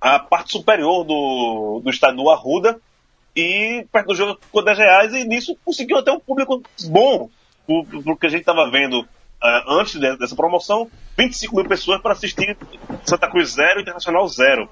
a 0.00 0.18
parte 0.18 0.52
superior 0.52 1.04
do, 1.04 1.80
do 1.82 1.90
estádio 1.90 2.28
Arruda, 2.28 2.78
e 3.34 3.86
perto 3.90 4.08
do 4.08 4.14
jogo 4.14 4.38
ficou 4.40 4.64
10 4.64 4.78
reais, 4.78 5.14
e 5.14 5.24
nisso 5.24 5.56
conseguiu 5.64 5.98
até 5.98 6.12
um 6.12 6.20
público 6.20 6.62
bom, 6.88 7.30
porque 8.04 8.26
a 8.26 8.30
gente 8.30 8.40
estava 8.40 8.70
vendo 8.70 9.00
uh, 9.00 9.80
antes 9.80 9.98
dessa 10.18 10.36
promoção, 10.36 10.90
25 11.18 11.56
mil 11.56 11.64
pessoas 11.64 12.00
para 12.00 12.12
assistir 12.12 12.56
Santa 13.04 13.28
Cruz 13.28 13.50
0 13.52 13.80
Internacional 13.80 14.28
0. 14.28 14.68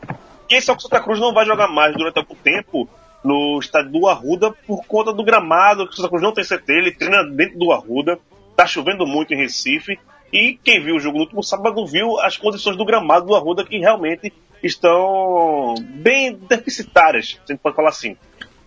E 0.50 0.60
só 0.60 0.74
que 0.74 0.80
o 0.80 0.82
Santa 0.82 1.00
Cruz 1.00 1.18
não 1.18 1.32
vai 1.32 1.46
jogar 1.46 1.68
mais 1.68 1.94
durante 1.96 2.18
algum 2.18 2.34
tempo 2.34 2.88
no 3.24 3.58
estádio 3.58 3.92
do 3.92 4.08
Arruda 4.08 4.52
por 4.66 4.84
conta 4.86 5.12
do 5.12 5.24
gramado, 5.24 5.86
que 5.86 5.94
o 5.94 5.96
Santa 5.96 6.08
Cruz 6.08 6.22
não 6.22 6.32
tem 6.32 6.44
CT, 6.44 6.72
ele 6.72 6.92
treina 6.92 7.24
dentro 7.24 7.58
do 7.58 7.72
Arruda, 7.72 8.18
tá 8.56 8.66
chovendo 8.66 9.06
muito 9.06 9.32
em 9.32 9.38
Recife, 9.38 9.98
e 10.32 10.58
quem 10.64 10.82
viu 10.82 10.96
o 10.96 11.00
jogo 11.00 11.18
no 11.18 11.24
último 11.24 11.42
sábado 11.42 11.86
viu 11.86 12.18
as 12.20 12.36
condições 12.36 12.76
do 12.76 12.84
gramado 12.84 13.26
do 13.26 13.34
Arruda 13.34 13.64
que 13.64 13.78
realmente 13.78 14.32
estão 14.62 15.74
bem 15.78 16.34
deficitárias, 16.34 17.30
se 17.30 17.40
a 17.44 17.52
gente 17.52 17.60
pode 17.60 17.76
falar 17.76 17.90
assim. 17.90 18.16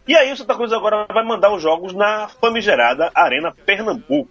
E 0.07 0.15
aí 0.15 0.31
o 0.31 0.37
Santa 0.37 0.53
Cruz 0.53 0.71
agora 0.71 1.07
vai 1.11 1.25
mandar 1.25 1.51
os 1.53 1.61
jogos 1.61 1.93
na 1.93 2.27
famigerada 2.27 3.11
Arena 3.15 3.51
Pernambuco. 3.65 4.29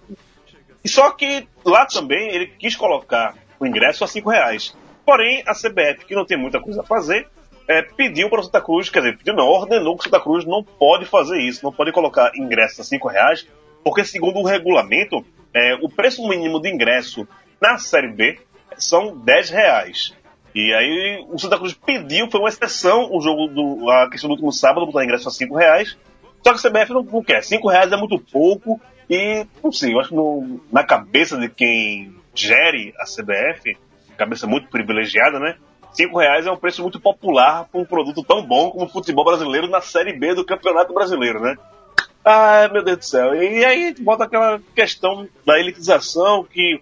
E 0.85 0.89
só 0.89 1.11
que 1.11 1.49
lá 1.64 1.85
também 1.87 2.28
ele 2.28 2.47
quis 2.47 2.76
colocar 2.76 3.35
o 3.59 3.66
ingresso 3.66 4.05
a 4.05 4.07
cinco 4.07 4.30
reais. 4.30 4.76
Porém, 5.05 5.43
a 5.47 5.53
CBF, 5.53 6.05
que 6.07 6.14
não 6.14 6.24
tem 6.24 6.37
muita 6.37 6.61
coisa 6.61 6.82
a 6.82 6.85
fazer, 6.85 7.26
é, 7.66 7.82
pediu 7.82 8.28
para 8.28 8.41
o 8.41 8.43
Santa 8.43 8.61
Cruz, 8.61 8.89
quer 8.89 9.01
dizer, 9.01 9.18
pediu 9.18 9.35
não, 9.35 9.47
ordenou 9.47 9.97
que 9.97 10.03
o 10.03 10.05
Santa 10.05 10.20
Cruz 10.22 10.45
não 10.45 10.62
pode 10.62 11.07
fazer 11.07 11.41
isso, 11.41 11.64
não 11.64 11.72
pode 11.72 11.91
colocar 11.91 12.30
ingresso 12.37 12.80
a 12.80 12.85
cinco 12.85 13.09
reais, 13.09 13.47
porque 13.82 14.05
segundo 14.05 14.39
o 14.39 14.47
regulamento, 14.47 15.24
é, 15.55 15.75
o 15.81 15.89
preço 15.89 16.27
mínimo 16.29 16.61
de 16.61 16.69
ingresso 16.69 17.27
na 17.61 17.79
Série 17.79 18.13
B 18.13 18.39
são 18.77 19.17
10 19.17 19.51
reais. 19.51 20.15
E 20.55 20.73
aí 20.73 21.25
o 21.29 21.39
Santa 21.39 21.59
Cruz 21.59 21.75
pediu, 21.75 22.31
foi 22.31 22.41
uma 22.41 22.49
exceção 22.49 23.09
o 23.11 23.21
jogo 23.21 23.49
do. 23.49 23.91
a 23.91 24.11
questão 24.11 24.29
do 24.29 24.35
último 24.35 24.53
sábado, 24.53 24.87
botar 24.87 25.05
ingresso 25.05 25.29
a 25.29 25.33
5 25.33 25.55
reais. 25.57 25.97
Só 26.43 26.53
que 26.53 26.67
a 26.67 26.71
CBF 26.71 26.93
não, 26.93 27.03
não 27.03 27.23
quer. 27.23 27.43
5 27.43 27.69
reais 27.69 27.91
é 27.91 27.97
muito 27.97 28.19
pouco. 28.19 28.81
E, 29.09 29.47
não 29.63 29.73
sei, 29.73 29.93
eu 29.93 30.01
acho 30.01 30.11
que 30.11 30.15
no, 30.15 30.61
na 30.73 30.85
cabeça 30.85 31.39
de 31.39 31.49
quem 31.49 32.15
gere 32.35 32.95
a 32.99 33.05
CBF, 33.05 33.77
cabeça 34.17 34.47
muito 34.47 34.69
privilegiada, 34.69 35.39
né? 35.39 35.57
5 35.93 36.19
reais 36.19 36.47
é 36.47 36.51
um 36.51 36.57
preço 36.57 36.83
muito 36.83 37.01
popular 37.01 37.67
para 37.71 37.81
um 37.81 37.85
produto 37.85 38.23
tão 38.23 38.45
bom 38.45 38.71
como 38.71 38.87
o 38.87 38.89
futebol 38.89 39.25
brasileiro 39.25 39.69
na 39.69 39.81
Série 39.81 40.19
B 40.19 40.35
do 40.35 40.45
Campeonato 40.45 40.93
Brasileiro, 40.93 41.41
né? 41.41 41.57
Ah, 42.25 42.68
meu 42.72 42.83
Deus 42.83 42.99
do 42.99 43.05
céu. 43.05 43.35
E 43.35 43.64
aí 43.64 43.85
a 43.85 43.89
gente 43.89 44.03
bota 44.03 44.25
aquela 44.25 44.61
questão 44.75 45.29
da 45.45 45.59
elitização 45.59 46.45
que 46.45 46.81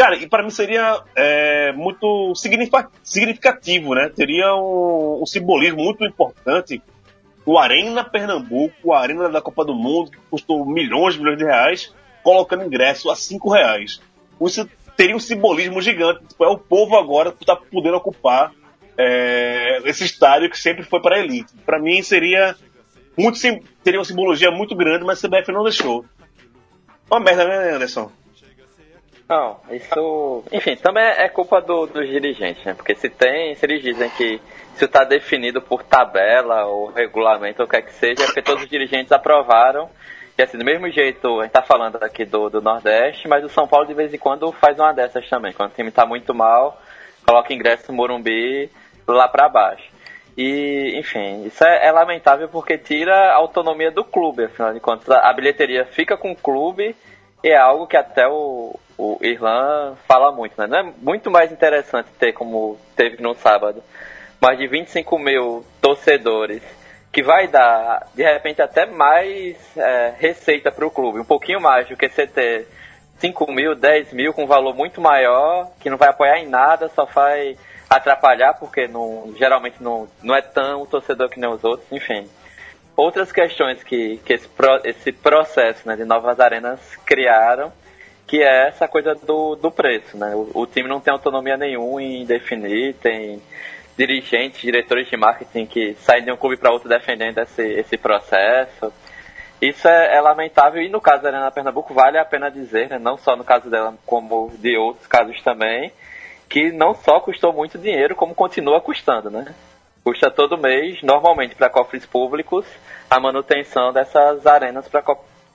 Cara, 0.00 0.16
e 0.16 0.26
para 0.26 0.42
mim 0.42 0.48
seria 0.48 1.02
é, 1.14 1.72
muito 1.72 2.32
significativo, 2.34 3.94
né? 3.94 4.10
Teria 4.16 4.54
um, 4.54 5.20
um, 5.22 5.26
simbolismo 5.26 5.82
muito 5.82 6.02
importante. 6.06 6.80
O 7.44 7.58
Arena 7.58 8.02
Pernambuco, 8.02 8.74
o 8.82 8.94
Arena 8.94 9.28
da 9.28 9.42
Copa 9.42 9.62
do 9.62 9.74
Mundo, 9.74 10.10
que 10.10 10.16
custou 10.30 10.64
milhões 10.64 11.18
milhões 11.18 11.36
de 11.36 11.44
reais, 11.44 11.94
colocando 12.22 12.64
ingresso 12.64 13.10
a 13.10 13.14
cinco 13.14 13.50
reais. 13.50 14.00
Isso 14.40 14.66
teria 14.96 15.14
um 15.14 15.20
simbolismo 15.20 15.82
gigante. 15.82 16.24
Tipo, 16.24 16.44
é 16.44 16.48
o 16.48 16.56
povo 16.56 16.96
agora 16.96 17.32
que 17.32 17.42
está 17.42 17.54
podendo 17.54 17.98
ocupar 17.98 18.52
é, 18.96 19.82
esse 19.84 20.04
estádio 20.04 20.48
que 20.48 20.58
sempre 20.58 20.82
foi 20.82 21.02
para 21.02 21.16
a 21.16 21.18
elite. 21.18 21.52
Para 21.66 21.78
mim 21.78 22.00
seria 22.00 22.56
muito 23.16 23.38
teria 23.82 23.98
uma 23.98 24.04
simbologia 24.04 24.50
muito 24.50 24.74
grande, 24.74 25.04
mas 25.04 25.22
a 25.22 25.28
CBF 25.28 25.52
não 25.52 25.62
deixou. 25.62 26.04
Uma 27.10 27.20
merda, 27.20 27.44
né, 27.44 27.74
Anderson? 27.74 28.10
Não, 29.28 29.60
isso. 29.70 30.44
Enfim, 30.50 30.74
também 30.74 31.04
é 31.04 31.28
culpa 31.28 31.60
do, 31.60 31.86
dos 31.86 32.08
dirigentes, 32.08 32.64
né? 32.64 32.74
Porque 32.74 32.96
se 32.96 33.08
tem, 33.08 33.54
se 33.54 33.64
eles 33.64 33.80
dizem 33.80 34.10
que 34.10 34.40
isso 34.74 34.84
está 34.84 35.04
definido 35.04 35.62
por 35.62 35.84
tabela 35.84 36.64
ou 36.66 36.90
regulamento 36.90 37.62
ou 37.62 37.66
o 37.66 37.70
que 37.70 37.76
é 37.76 37.82
que 37.82 37.92
seja, 37.92 38.24
é 38.24 38.26
porque 38.26 38.42
todos 38.42 38.64
os 38.64 38.68
dirigentes 38.68 39.12
aprovaram. 39.12 39.88
E 40.36 40.42
assim, 40.42 40.58
do 40.58 40.64
mesmo 40.64 40.90
jeito, 40.90 41.38
a 41.38 41.44
gente 41.44 41.52
tá 41.52 41.62
falando 41.62 41.96
aqui 42.02 42.24
do, 42.24 42.48
do 42.48 42.60
Nordeste, 42.60 43.28
mas 43.28 43.44
o 43.44 43.48
São 43.48 43.68
Paulo 43.68 43.86
de 43.86 43.94
vez 43.94 44.12
em 44.12 44.18
quando 44.18 44.50
faz 44.50 44.78
uma 44.80 44.92
dessas 44.92 45.28
também. 45.28 45.52
Quando 45.52 45.70
o 45.70 45.74
time 45.74 45.92
tá 45.92 46.04
muito 46.04 46.34
mal, 46.34 46.80
coloca 47.24 47.54
ingresso 47.54 47.92
no 47.92 47.98
Morumbi 47.98 48.68
lá 49.06 49.28
para 49.28 49.48
baixo. 49.48 49.88
E, 50.36 50.94
enfim, 50.98 51.44
isso 51.44 51.64
é, 51.64 51.86
é, 51.86 51.92
lamentável 51.92 52.48
porque 52.48 52.78
tira 52.78 53.14
a 53.14 53.34
autonomia 53.34 53.90
do 53.90 54.04
clube, 54.04 54.44
afinal 54.44 54.72
de 54.72 54.80
contas. 54.80 55.08
A 55.10 55.32
bilheteria 55.32 55.84
fica 55.84 56.16
com 56.16 56.32
o 56.32 56.36
clube 56.36 56.94
e 57.42 57.48
é 57.48 57.56
algo 57.56 57.86
que 57.86 57.96
até 57.96 58.26
o, 58.28 58.78
o 58.96 59.18
Irlan 59.22 59.96
fala 60.06 60.30
muito, 60.32 60.54
né? 60.58 60.66
Não 60.66 60.78
é 60.78 60.92
muito 60.98 61.30
mais 61.30 61.50
interessante 61.50 62.08
ter, 62.18 62.32
como 62.32 62.78
teve 62.94 63.22
no 63.22 63.34
sábado, 63.34 63.82
mais 64.40 64.58
de 64.58 64.66
25 64.66 65.18
mil 65.18 65.64
torcedores, 65.80 66.62
que 67.12 67.22
vai 67.22 67.48
dar, 67.48 68.06
de 68.14 68.22
repente, 68.22 68.62
até 68.62 68.86
mais 68.86 69.56
é, 69.76 70.14
receita 70.16 70.70
para 70.70 70.86
o 70.86 70.90
clube, 70.90 71.20
um 71.20 71.24
pouquinho 71.24 71.60
mais 71.60 71.88
do 71.88 71.96
que 71.96 72.08
você 72.08 72.26
ter 72.26 72.68
5 73.18 73.52
mil, 73.52 73.74
10 73.74 74.12
mil 74.12 74.32
com 74.32 74.44
um 74.44 74.46
valor 74.46 74.74
muito 74.74 75.00
maior, 75.00 75.70
que 75.80 75.90
não 75.90 75.98
vai 75.98 76.08
apoiar 76.08 76.38
em 76.38 76.48
nada, 76.48 76.88
só 76.88 77.04
vai 77.04 77.56
atrapalhar, 77.90 78.54
porque 78.54 78.86
não, 78.86 79.34
geralmente 79.36 79.82
não, 79.82 80.08
não 80.22 80.36
é 80.36 80.40
tão 80.40 80.86
torcedor 80.86 81.28
que 81.28 81.40
nem 81.40 81.50
os 81.50 81.64
outros, 81.64 81.90
enfim. 81.90 82.28
Outras 82.96 83.32
questões 83.32 83.82
que, 83.82 84.18
que 84.18 84.32
esse, 84.32 84.48
esse 84.84 85.10
processo 85.10 85.88
né, 85.88 85.96
de 85.96 86.04
novas 86.04 86.38
arenas 86.38 86.78
criaram 87.04 87.72
que 88.30 88.40
é 88.40 88.68
essa 88.68 88.86
coisa 88.86 89.12
do, 89.12 89.56
do 89.56 89.72
preço, 89.72 90.16
né? 90.16 90.32
O, 90.36 90.50
o, 90.54 90.66
time 90.66 90.88
não 90.88 91.00
tem 91.00 91.12
autonomia 91.12 91.56
nenhuma 91.56 92.00
em 92.00 92.24
definir, 92.24 92.94
tem 92.94 93.42
dirigentes, 93.98 94.60
diretores 94.60 95.08
de 95.08 95.16
marketing 95.16 95.66
que 95.66 95.94
saem 95.94 96.22
de 96.22 96.30
um 96.30 96.36
clube 96.36 96.56
para 96.56 96.70
outro 96.70 96.88
defendendo 96.88 97.38
esse, 97.38 97.60
esse 97.60 97.96
processo. 97.96 98.92
Isso 99.60 99.88
é, 99.88 100.14
é, 100.14 100.20
lamentável 100.20 100.80
e 100.80 100.88
no 100.88 101.00
caso 101.00 101.24
da 101.24 101.30
Arena 101.30 101.50
Pernambuco 101.50 101.92
vale 101.92 102.18
a 102.18 102.24
pena 102.24 102.48
dizer, 102.52 102.88
né? 102.88 103.00
não 103.00 103.18
só 103.18 103.34
no 103.34 103.42
caso 103.42 103.68
dela, 103.68 103.94
como 104.06 104.52
de 104.58 104.76
outros 104.76 105.08
casos 105.08 105.42
também, 105.42 105.92
que 106.50 106.72
não 106.72 106.94
só 106.94 107.20
custou 107.20 107.52
muito 107.52 107.78
dinheiro, 107.78 108.16
como 108.16 108.34
continua 108.34 108.80
custando, 108.80 109.30
né? 109.30 109.54
Custa 110.02 110.30
todo 110.30 110.58
mês, 110.58 111.00
normalmente 111.00 111.54
para 111.54 111.70
cofres 111.70 112.04
públicos, 112.04 112.66
a 113.08 113.20
manutenção 113.20 113.92
dessas 113.92 114.44
arenas 114.44 114.88
pra, 114.88 115.02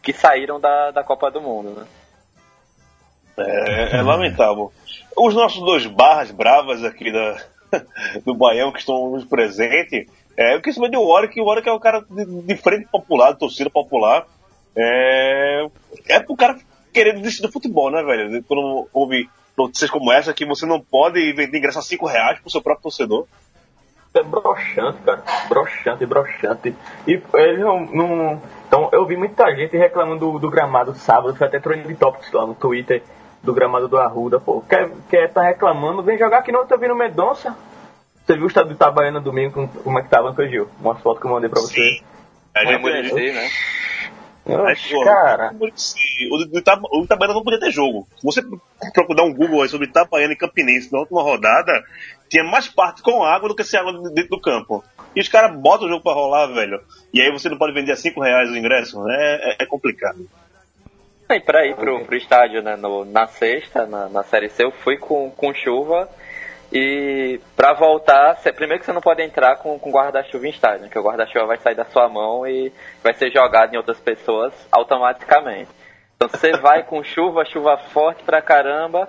que 0.02 0.14
saíram 0.14 0.58
da, 0.58 0.92
da 0.92 1.04
Copa 1.04 1.30
do 1.30 1.42
Mundo, 1.42 1.72
né? 1.72 1.86
É, 3.38 3.98
é 3.98 4.02
lamentável. 4.02 4.72
Os 5.18 5.36
nossos 5.36 5.60
dois 5.60 5.86
barras 5.86 6.32
bravas 6.32 6.82
aqui 6.86 7.12
da, 7.12 7.44
do 8.26 8.34
Baião 8.34 8.72
que 8.72 8.80
estão 8.80 9.22
presentes, 9.30 10.08
é, 10.38 10.56
eu 10.56 10.62
quis 10.62 10.76
saber 10.76 10.92
de 10.92 10.98
Warwick, 10.98 11.40
o 11.42 11.46
Warwick 11.46 11.68
é 11.68 11.74
o 11.74 11.80
cara 11.80 12.06
de, 12.10 12.26
de 12.26 12.56
frente 12.56 12.88
popular, 12.88 13.34
de 13.34 13.40
torcida 13.40 13.70
popular. 13.70 14.26
É, 14.78 15.68
é 16.08 16.20
pro 16.22 16.38
cara 16.38 16.58
querer 16.94 17.16
desistir 17.16 17.42
do 17.42 17.52
futebol, 17.52 17.92
né, 17.92 18.02
velho? 18.02 18.42
Quando 18.44 18.88
houve 18.94 19.30
notícias 19.58 19.90
como 19.90 20.12
essa, 20.12 20.34
que 20.34 20.46
você 20.46 20.66
não 20.66 20.80
pode 20.80 21.20
vender 21.34 21.58
ingresso 21.58 21.80
a 21.80 21.82
5 21.82 22.06
reais 22.06 22.40
pro 22.40 22.50
seu 22.50 22.62
próprio 22.62 22.84
torcedor. 22.84 23.26
É 24.14 24.24
broxante, 24.24 25.02
cara. 25.04 25.24
Broxante, 25.50 26.06
broxante. 26.06 26.76
E 27.06 27.22
eles 27.34 27.60
não, 27.60 27.82
não. 27.86 28.42
Então, 28.66 28.90
eu 28.94 29.06
vi 29.06 29.18
muita 29.18 29.54
gente 29.56 29.76
reclamando 29.76 30.32
do, 30.32 30.40
do 30.40 30.50
gramado 30.50 30.94
sábado, 30.96 31.36
foi 31.36 31.48
até 31.48 31.60
trending 31.60 31.96
topics 31.96 32.32
lá 32.32 32.46
no 32.46 32.56
Twitter 32.56 33.04
do 33.44 33.54
gramado 33.54 33.88
do 33.88 33.98
Arruda, 33.98 34.40
pô. 34.40 34.62
Quer, 34.62 34.90
quer 35.10 35.32
tá 35.32 35.42
reclamando, 35.42 36.02
vem 36.02 36.18
jogar 36.18 36.40
aqui 36.40 36.52
não, 36.52 36.66
tá 36.66 36.78
vindo 36.78 36.96
Medonça. 36.96 37.56
Você 38.26 38.34
viu 38.34 38.46
o 38.46 38.48
estado 38.48 38.70
de 38.70 38.74
Itabaiana 38.74 39.20
domingo, 39.20 39.70
como 39.84 40.00
é 40.00 40.02
que 40.02 40.10
tava, 40.10 40.34
Gil? 40.48 40.68
Uma 40.82 40.96
foto 40.96 41.20
que 41.20 41.28
eu 41.28 41.32
mandei 41.32 41.50
pra 41.50 41.62
você. 41.62 41.76
Sim. 41.76 42.02
É, 42.56 42.78
muito 42.78 43.16
né? 43.16 43.50
Pô, 44.92 45.04
cara. 45.04 45.52
O 46.32 46.58
Itaba- 46.58 46.88
o 46.92 47.04
Itabaiana 47.04 47.34
não 47.34 47.44
podia 47.44 47.60
ter 47.60 47.72
jogo. 47.72 48.08
Se 48.18 48.24
você 48.24 48.42
procurar 48.94 49.24
um 49.24 49.34
Google 49.34 49.62
aí 49.64 49.70
sobre 49.70 49.88
Itabaiana 49.88 50.34
e 50.34 50.38
Campinense 50.38 50.92
na 50.94 51.00
última 51.00 51.24
rodada, 51.24 51.72
tinha 52.30 52.44
mais 52.44 52.68
parte 52.68 53.02
com 53.02 53.24
água 53.24 53.50
do 53.50 53.56
que 53.56 53.64
sem 53.64 53.80
água 53.80 53.92
dentro 54.12 54.30
do 54.30 54.40
campo. 54.42 54.84
E 55.16 55.22
os 55.22 55.28
caras 55.30 55.56
botam 55.58 55.88
o 55.88 55.90
jogo 55.90 56.04
pra 56.04 56.14
rolar, 56.14 56.48
velho. 56.48 56.80
E 57.14 57.22
aí 57.22 57.32
você 57.32 57.50
não 57.50 57.58
pode 57.58 57.74
vender 57.74 57.92
a 57.94 57.96
5 57.96 58.22
reais 58.22 58.50
o 58.52 58.56
ingresso. 58.58 59.04
É, 59.10 59.56
é, 59.62 59.64
é 59.64 59.66
complicado. 59.66 60.28
E 61.30 61.40
pra 61.40 61.66
ir 61.66 61.76
pro, 61.76 62.06
pro 62.06 62.16
estádio, 62.16 62.62
né, 62.62 62.76
no- 62.76 63.04
na 63.06 63.26
sexta, 63.26 63.88
na, 63.88 64.08
na 64.10 64.24
Série 64.24 64.50
C, 64.50 64.64
eu 64.64 64.72
fui 64.72 64.98
com, 64.98 65.32
com 65.32 65.54
chuva 65.56 66.08
e 66.78 67.40
pra 67.56 67.72
voltar, 67.72 68.36
cê- 68.38 68.52
primeiro 68.52 68.80
que 68.82 68.86
você 68.86 68.92
não 68.92 69.00
pode 69.02 69.22
entrar 69.24 69.56
com, 69.56 69.80
com 69.80 69.92
guarda-chuva 69.92 70.46
em 70.46 70.50
estádio, 70.50 70.82
né, 70.82 70.90
que 70.92 71.00
o 71.00 71.04
guarda-chuva 71.04 71.46
vai 71.46 71.58
sair 71.58 71.76
da 71.76 71.86
sua 71.86 72.10
mão 72.10 72.46
e 72.46 72.70
vai 73.02 73.14
ser 73.14 73.32
jogado 73.32 73.74
em 73.74 73.78
outras 73.78 73.98
pessoas 74.00 74.54
automaticamente. 74.72 75.70
Então 76.18 76.28
você 76.28 76.52
vai 76.60 76.84
com 76.84 77.02
chuva, 77.02 77.46
chuva 77.46 77.78
forte 77.78 78.24
pra 78.24 78.42
caramba, 78.42 79.08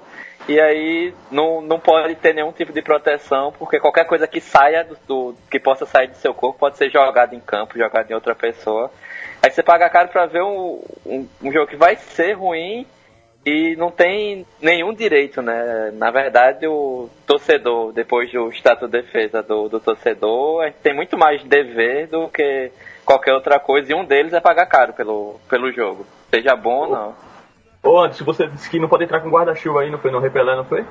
e 0.48 0.60
aí 0.60 1.12
não, 1.28 1.60
não 1.60 1.80
pode 1.80 2.14
ter 2.14 2.32
nenhum 2.32 2.52
tipo 2.52 2.72
de 2.72 2.82
proteção, 2.82 3.52
porque 3.58 3.80
qualquer 3.80 4.04
coisa 4.06 4.28
que 4.28 4.40
saia 4.40 4.84
do, 4.84 4.96
do- 5.08 5.36
que 5.50 5.58
possa 5.58 5.84
sair 5.86 6.06
do 6.06 6.16
seu 6.16 6.32
corpo 6.32 6.60
pode 6.60 6.76
ser 6.76 6.88
jogado 6.88 7.34
em 7.34 7.40
campo, 7.40 7.76
jogado 7.76 8.08
em 8.08 8.14
outra 8.14 8.34
pessoa. 8.34 8.92
Aí 9.42 9.50
você 9.50 9.62
paga 9.62 9.90
caro 9.90 10.08
pra 10.08 10.26
ver 10.26 10.42
um, 10.42 10.80
um, 11.04 11.28
um 11.42 11.52
jogo 11.52 11.66
que 11.66 11.76
vai 11.76 11.96
ser 11.96 12.32
ruim 12.34 12.86
e 13.46 13.76
não 13.76 13.92
tem 13.92 14.44
nenhum 14.60 14.92
direito, 14.92 15.40
né? 15.40 15.92
Na 15.94 16.10
verdade, 16.10 16.66
o 16.66 17.08
torcedor, 17.24 17.92
depois 17.92 18.30
do 18.32 18.48
estatuto 18.48 18.88
de 18.88 19.00
defesa 19.00 19.40
do, 19.40 19.68
do 19.68 19.78
torcedor, 19.78 20.62
a 20.62 20.66
gente 20.66 20.78
tem 20.82 20.92
muito 20.92 21.16
mais 21.16 21.44
dever 21.44 22.08
do 22.08 22.28
que 22.28 22.72
qualquer 23.04 23.32
outra 23.32 23.60
coisa, 23.60 23.92
e 23.92 23.94
um 23.94 24.04
deles 24.04 24.32
é 24.32 24.40
pagar 24.40 24.66
caro 24.66 24.92
pelo, 24.94 25.36
pelo 25.48 25.70
jogo. 25.70 26.04
Seja 26.28 26.56
bom 26.56 26.86
ou 26.86 26.90
não. 26.90 27.14
Ô, 27.84 28.00
antes, 28.00 28.20
você 28.20 28.48
disse 28.48 28.68
que 28.68 28.80
não 28.80 28.88
pode 28.88 29.04
entrar 29.04 29.20
com 29.20 29.30
guarda-chuva 29.30 29.82
aí, 29.82 29.90
não 29.92 29.98
foi? 29.98 30.10
No 30.10 30.18
repelé, 30.18 30.56
não 30.56 30.64
foi? 30.64 30.84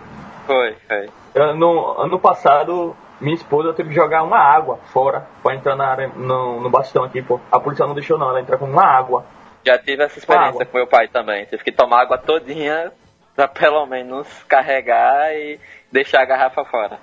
Foi, 0.46 0.76
foi. 0.88 1.10
Eu, 1.34 1.54
no, 1.58 2.00
ano 2.00 2.18
passado, 2.18 2.96
minha 3.20 3.36
esposa 3.36 3.74
teve 3.74 3.90
que 3.90 3.96
jogar 3.96 4.24
uma 4.24 4.40
água 4.40 4.80
fora 4.94 5.28
pra 5.44 5.56
entrar 5.56 5.76
na 5.76 5.88
área, 5.88 6.08
no, 6.16 6.62
no 6.62 6.70
bastão 6.70 7.04
aqui, 7.04 7.22
pô. 7.22 7.38
A 7.52 7.60
polícia 7.60 7.86
não 7.86 7.94
deixou 7.94 8.18
não, 8.18 8.30
ela 8.30 8.40
entrar 8.40 8.58
com 8.58 8.66
uma 8.66 8.86
água. 8.86 9.26
Já 9.66 9.78
tive 9.80 10.04
essa 10.04 10.20
experiência 10.20 10.50
Água. 10.50 10.66
com 10.66 10.78
meu 10.78 10.88
pai 10.88 11.08
também. 11.08 11.46
Tive 11.46 11.64
que 11.64 11.72
tomar 11.72 12.02
água 12.02 12.18
todinha 12.18 12.92
pra 13.36 13.48
pelo 13.48 13.86
menos 13.86 14.28
carregar 14.48 15.34
e 15.34 15.60
deixar 15.92 16.22
a 16.22 16.26
garrafa 16.26 16.64
fora. 16.66 17.00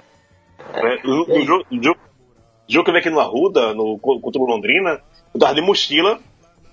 É, 0.74 1.06
no 1.06 1.44
jogo 1.44 2.84
que 2.84 2.90
eu 2.90 2.94
vi 2.94 2.98
aqui 3.00 3.10
no 3.10 3.20
Arruda, 3.20 3.74
no, 3.74 3.98
contra 3.98 4.40
o 4.40 4.46
Londrina, 4.46 5.00
eu 5.34 5.40
tava 5.40 5.54
de 5.54 5.60
mochila 5.60 6.18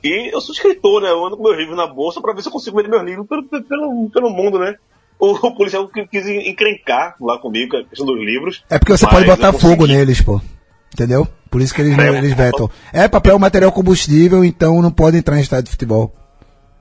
e 0.03 0.33
eu 0.33 0.39
sou 0.39 0.53
escritor, 0.53 1.01
né? 1.01 1.09
Eu 1.09 1.25
ando 1.25 1.35
com 1.35 1.43
meus 1.43 1.57
livros 1.57 1.75
na 1.75 1.87
bolsa 1.87 2.21
pra 2.21 2.33
ver 2.33 2.41
se 2.41 2.47
eu 2.47 2.53
consigo 2.53 2.77
vender 2.77 2.89
meus 2.89 3.03
livros 3.03 3.27
pelo, 3.27 3.63
pelo, 3.63 4.09
pelo 4.11 4.29
mundo, 4.29 4.59
né? 4.59 4.75
O, 5.19 5.31
o 5.31 5.55
policial 5.55 5.87
que- 5.87 6.07
quis 6.07 6.25
encrencar 6.27 7.15
lá 7.19 7.37
comigo, 7.39 7.75
a 7.75 7.83
questão 7.83 8.05
dos 8.05 8.19
livros. 8.19 8.63
É 8.69 8.79
porque 8.79 8.95
você 8.95 9.07
pode 9.07 9.25
botar 9.25 9.51
fogo 9.51 9.85
neles, 9.85 10.21
pô. 10.21 10.39
Entendeu? 10.93 11.27
Por 11.49 11.61
isso 11.61 11.73
que 11.73 11.81
eles, 11.81 11.97
É. 11.97 12.17
eles 12.17 12.33
vetam. 12.33 12.69
É 12.93 13.07
papel, 13.07 13.37
material 13.39 13.71
combustível, 13.71 14.43
então 14.43 14.81
não 14.81 14.91
pode 14.91 15.17
entrar 15.17 15.37
em 15.37 15.41
estádio 15.41 15.65
de 15.65 15.71
futebol. 15.71 16.13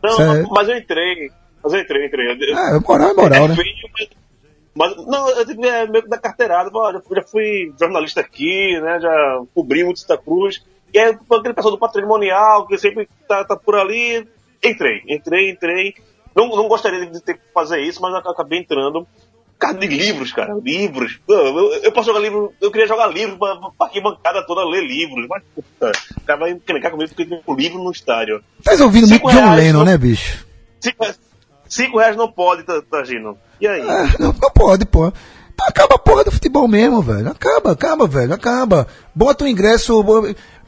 Não, 0.02 0.10
Isso 0.10 0.22
é- 0.22 0.42
mas 0.50 0.68
eu 0.68 0.76
entrei. 0.76 1.30
Mas 1.62 1.72
eu 1.72 1.80
entrei, 1.80 2.06
entrei. 2.06 2.26
Eu- 2.52 2.56
É, 2.58 2.80
moral 2.80 3.10
é 3.10 3.14
moral, 3.14 3.48
né? 3.48 3.54
feio, 3.56 3.68
mas, 4.74 4.94
não, 5.06 5.28
eu 5.30 5.44
tive 5.44 5.66
é, 5.66 5.86
meio 5.88 6.04
que 6.04 6.08
da 6.08 6.18
carteirada. 6.18 6.70
Já, 6.70 7.02
já 7.16 7.22
fui 7.22 7.72
jornalista 7.78 8.20
aqui, 8.20 8.78
né? 8.80 9.00
Já 9.00 9.42
cobri 9.54 9.82
muito 9.82 9.98
Santa 10.00 10.16
Cruz. 10.18 10.62
E 10.94 10.98
aí, 10.98 11.16
pô, 11.28 11.36
aquele 11.36 11.54
pessoal 11.54 11.72
do 11.74 11.78
patrimonial, 11.80 12.66
que 12.66 12.78
sempre 12.78 13.08
tá, 13.26 13.44
tá 13.44 13.56
por 13.56 13.74
ali. 13.74 14.26
Entrei, 14.62 15.02
entrei, 15.08 15.50
entrei. 15.50 15.94
Não, 16.34 16.48
não 16.48 16.68
gostaria 16.68 17.04
de 17.06 17.20
ter 17.20 17.34
que 17.34 17.40
fazer 17.52 17.80
isso, 17.80 18.00
mas 18.00 18.14
acabei 18.14 18.60
entrando. 18.60 19.06
Cara 19.58 19.74
de 19.76 19.86
livros, 19.88 20.32
cara, 20.32 20.54
livros. 20.62 21.18
Eu, 21.28 21.72
eu 21.82 21.90
posso 21.92 22.06
jogar 22.06 22.20
livro, 22.20 22.52
eu 22.60 22.70
queria 22.70 22.86
jogar 22.86 23.08
livro 23.08 23.36
pra, 23.38 23.56
pra 23.56 23.86
arquibancada 23.86 24.46
toda 24.46 24.64
ler 24.68 24.86
livros, 24.86 25.26
mas 25.28 25.42
puta, 25.54 25.90
o 26.16 26.20
cara 26.24 26.38
vai 26.38 26.50
encrencar 26.52 26.90
comigo 26.92 27.08
porque 27.10 27.26
tem 27.26 27.40
um 27.46 27.54
livro 27.54 27.82
no 27.82 27.90
estádio. 27.90 28.40
Tá 28.62 28.72
ouvindo 28.84 29.08
muito 29.08 29.28
John 29.28 29.54
Lennon, 29.54 29.78
não- 29.80 29.84
né, 29.84 29.98
bicho? 29.98 30.46
Cinco, 30.80 31.06
cinco 31.68 31.98
reais 31.98 32.16
não 32.16 32.30
pode, 32.30 32.62
Tá- 32.62 32.80
Tagino. 32.88 33.36
E 33.60 33.66
aí? 33.66 33.82
Ah, 33.82 34.14
não, 34.20 34.32
não 34.40 34.50
pode, 34.52 34.84
pô. 34.86 35.10
Pô, 35.10 35.64
Acaba 35.66 35.96
a 35.96 35.98
porra 35.98 36.22
do 36.22 36.30
futebol 36.30 36.68
mesmo, 36.68 37.02
velho. 37.02 37.28
Acaba, 37.28 37.72
acaba, 37.72 38.06
velho. 38.06 38.32
Acaba. 38.32 38.86
Bota 39.12 39.44
o 39.44 39.48
ingresso. 39.48 40.04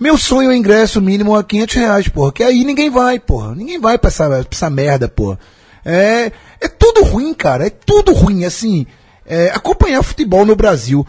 Meu 0.00 0.18
sonho 0.18 0.50
é 0.50 0.52
o 0.52 0.56
ingresso 0.56 1.00
mínimo 1.00 1.36
a 1.36 1.44
500 1.44 1.76
reais, 1.76 2.08
porra. 2.08 2.32
Que 2.32 2.42
aí 2.42 2.64
ninguém 2.64 2.90
vai, 2.90 3.20
porra. 3.20 3.54
Ninguém 3.54 3.78
vai 3.78 3.96
pra 3.98 4.08
essa, 4.08 4.26
pra 4.28 4.44
essa 4.50 4.68
merda, 4.68 5.06
porra. 5.08 5.38
É, 5.84 6.32
é 6.60 6.68
tudo 6.92 7.04
ruim, 7.04 7.32
cara. 7.34 7.66
É 7.66 7.70
tudo 7.70 8.12
ruim. 8.12 8.44
Assim, 8.44 8.86
é, 9.26 9.50
acompanhar 9.50 10.02
futebol 10.02 10.44
no 10.44 10.56
Brasil 10.56 11.06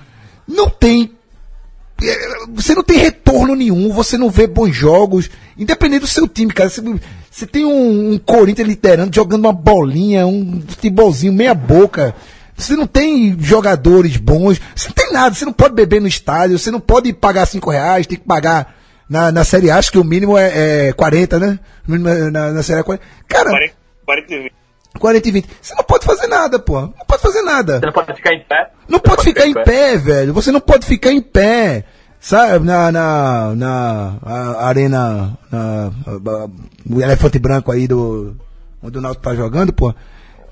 não 0.47 0.69
tem 0.69 1.11
é, 2.03 2.45
você 2.49 2.73
não 2.73 2.83
tem 2.83 2.97
retorno 2.97 3.55
nenhum, 3.55 3.91
você 3.91 4.17
não 4.17 4.29
vê 4.29 4.47
bons 4.47 4.75
jogos, 4.75 5.29
independente 5.57 6.01
do 6.01 6.07
seu 6.07 6.27
time, 6.27 6.51
cara. 6.51 6.69
Você, 6.69 6.81
você 7.29 7.45
tem 7.45 7.63
um, 7.63 8.13
um 8.13 8.17
Corinthians 8.17 8.67
liderando, 8.67 9.15
jogando 9.15 9.45
uma 9.45 9.53
bolinha, 9.53 10.25
um 10.25 10.61
futebolzinho 10.67 11.31
meia 11.31 11.53
boca. 11.53 12.15
Você 12.57 12.75
não 12.75 12.87
tem 12.87 13.35
jogadores 13.39 14.17
bons, 14.17 14.59
você 14.75 14.87
não 14.87 14.95
tem 14.95 15.11
nada, 15.13 15.33
você 15.33 15.45
não 15.45 15.53
pode 15.53 15.73
beber 15.73 16.01
no 16.01 16.07
estádio, 16.07 16.59
você 16.59 16.69
não 16.69 16.79
pode 16.79 17.11
pagar 17.13 17.45
5 17.45 17.69
reais, 17.69 18.05
tem 18.05 18.17
que 18.17 18.25
pagar 18.25 18.75
na, 19.09 19.31
na 19.31 19.43
Série 19.43 19.71
A, 19.71 19.77
acho 19.77 19.91
que 19.91 19.97
o 19.97 20.03
mínimo 20.03 20.37
é, 20.37 20.89
é 20.89 20.93
40, 20.93 21.39
né? 21.39 21.59
É 21.89 21.97
Na, 22.31 22.51
na 22.51 22.63
Série 22.63 22.77
A 22.77 22.81
é 22.81 22.83
40. 22.83 23.05
Cara, 23.27 23.49
40, 23.49 23.73
40 24.05 24.33
e 24.33 24.39
20. 24.43 24.60
40 24.99 25.27
e 25.27 25.31
20. 25.31 25.49
Você 25.61 25.75
não 25.75 25.83
pode 25.83 26.05
fazer 26.05 26.27
nada, 26.27 26.59
pô. 26.59 26.81
Não 26.81 27.05
pode 27.07 27.21
fazer 27.21 27.41
nada. 27.41 27.79
Você 27.79 27.85
não 27.85 27.93
pode 27.93 28.13
ficar 28.13 28.33
em 28.33 28.43
pé. 28.43 28.71
Não 28.87 28.99
Você 28.99 29.03
pode 29.03 29.23
ficar 29.23 29.47
em 29.47 29.53
pé, 29.53 29.97
velho. 29.97 30.33
Você 30.33 30.51
não 30.51 30.59
pode 30.59 30.85
ficar 30.85 31.11
em 31.11 31.21
pé. 31.21 31.85
Sabe, 32.19 32.63
na, 32.63 32.91
na, 32.91 33.55
na 33.55 34.19
arena, 34.59 35.35
na, 35.51 35.91
o 36.87 37.01
elefante 37.01 37.39
branco 37.39 37.71
aí 37.71 37.87
do, 37.87 38.35
onde 38.81 38.97
o 38.99 39.01
Náutico 39.01 39.23
tá 39.23 39.33
jogando, 39.33 39.73
pô. 39.73 39.91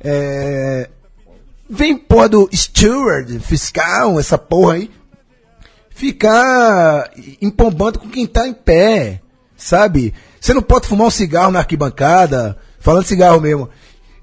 É, 0.04 0.90
vem, 1.70 1.96
pô, 1.96 2.28
do 2.28 2.50
steward, 2.52 3.40
fiscal, 3.40 4.20
essa 4.20 4.36
porra 4.36 4.74
aí, 4.76 4.90
ficar 5.92 7.12
empombando 7.40 8.00
com 8.00 8.10
quem 8.10 8.26
tá 8.26 8.48
em 8.48 8.54
pé, 8.54 9.22
sabe? 9.56 10.14
Você 10.40 10.56
não 10.56 10.64
pode 10.64 10.88
fumar 10.88 11.06
um 11.06 11.12
cigarro 11.12 11.52
na 11.52 11.60
arquibancada, 11.60 12.58
falando 12.80 13.06
cigarro 13.06 13.40
mesmo. 13.40 13.70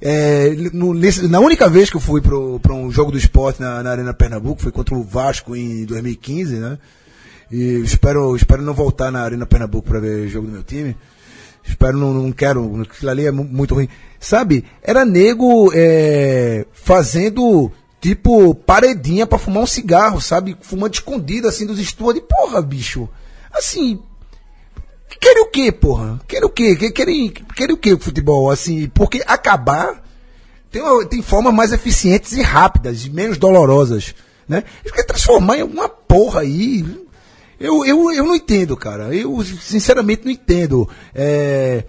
É, 0.01 0.55
no- 0.73 0.93
nesse- 0.93 1.27
na 1.29 1.41
única 1.41 1.69
vez 1.69 1.89
que 1.89 1.97
eu 1.97 2.01
fui 2.01 2.21
para 2.21 2.75
um 2.75 2.91
jogo 2.91 3.11
do 3.11 3.19
esporte 3.19 3.61
na, 3.61 3.83
na 3.83 3.91
Arena 3.91 4.13
Pernambuco, 4.15 4.61
foi 4.63 4.71
contra 4.73 4.95
o 4.95 5.03
Vasco 5.03 5.57
em 5.57 5.85
2015, 5.87 6.57
né? 6.57 6.79
E 7.51 7.81
espero, 7.85 8.35
espero 8.37 8.63
não 8.63 8.75
voltar 8.75 9.11
na 9.11 9.21
Arena 9.23 9.47
Pernambuco 9.47 9.89
para 9.89 10.01
ver 10.01 10.27
o 10.27 10.29
jogo 10.29 10.47
do 10.49 10.53
meu 10.53 10.63
time. 10.63 10.97
Espero, 11.65 11.97
não, 11.97 12.13
não 12.13 12.31
quero, 12.33 12.83
aquilo 12.83 13.11
ali 13.11 13.27
é 13.27 13.31
mu- 13.31 13.45
muito 13.45 13.75
ruim. 13.75 13.89
Sabe, 14.21 14.65
era 14.83 15.05
nego 15.05 15.71
é, 15.75 16.65
fazendo 16.73 17.71
tipo 18.01 18.55
paredinha 18.55 19.27
para 19.27 19.39
fumar 19.39 19.63
um 19.63 19.67
cigarro, 19.67 20.21
sabe? 20.21 20.57
Fumando 20.61 20.95
escondido 20.95 21.49
assim 21.49 21.67
dos 21.67 21.79
estúdios. 21.79 22.25
Porra, 22.29 22.61
bicho. 22.63 23.09
Assim, 23.53 23.99
Querem 25.21 25.43
o 25.43 25.47
quê, 25.47 25.73
porra? 25.73 26.21
Querem 26.27 26.45
o 26.47 26.51
quê? 26.51 26.77
Que- 26.77 26.91
Querem, 26.91 27.31
querem 27.31 27.75
o 27.75 27.79
quê 27.79 27.93
o 27.95 27.99
futebol? 27.99 28.51
Assim, 28.51 28.89
porque 28.89 29.23
acabar 29.27 30.03
tem, 30.71 30.83
tem 31.09 31.23
formas 31.23 31.55
mais 31.55 31.73
eficientes 31.73 32.33
e 32.33 32.43
rápidas, 32.43 33.05
e 33.07 33.11
menos 33.11 33.39
dolorosas, 33.39 34.15
né? 34.49 34.65
Eles 34.83 34.93
querem 34.93 35.07
transformar 35.07 35.57
em 35.59 35.63
alguma 35.63 35.89
porra 35.89 36.41
aí. 36.41 36.85
Eu, 37.59 37.85
eu, 37.87 38.13
eu 38.13 38.25
não 38.27 38.35
entendo, 38.35 38.77
cara. 38.77 39.15
Eu, 39.15 39.43
sinceramente, 39.45 40.25
não 40.25 40.31
entendo. 40.31 40.89
É, 41.15 41.85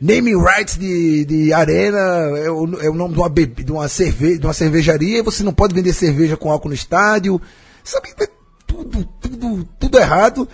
naming 0.00 0.36
rights 0.42 0.76
de, 0.76 1.24
de 1.24 1.52
arena 1.52 1.98
é 2.38 2.50
o, 2.50 2.80
é 2.80 2.90
o 2.90 2.94
nome 2.94 3.14
de 3.14 3.20
uma, 3.20 3.28
bebe, 3.28 3.62
de, 3.62 3.70
uma 3.70 3.86
cerve, 3.88 4.36
de 4.38 4.44
uma 4.46 4.52
cervejaria 4.52 5.22
você 5.22 5.44
não 5.44 5.52
pode 5.54 5.74
vender 5.74 5.92
cerveja 5.92 6.36
com 6.36 6.50
álcool 6.50 6.68
no 6.70 6.74
estádio. 6.74 7.40
Sabe? 7.84 8.08
É 8.20 8.26
tudo, 8.66 9.04
tudo, 9.20 9.68
tudo 9.78 9.98
errado. 9.98 10.48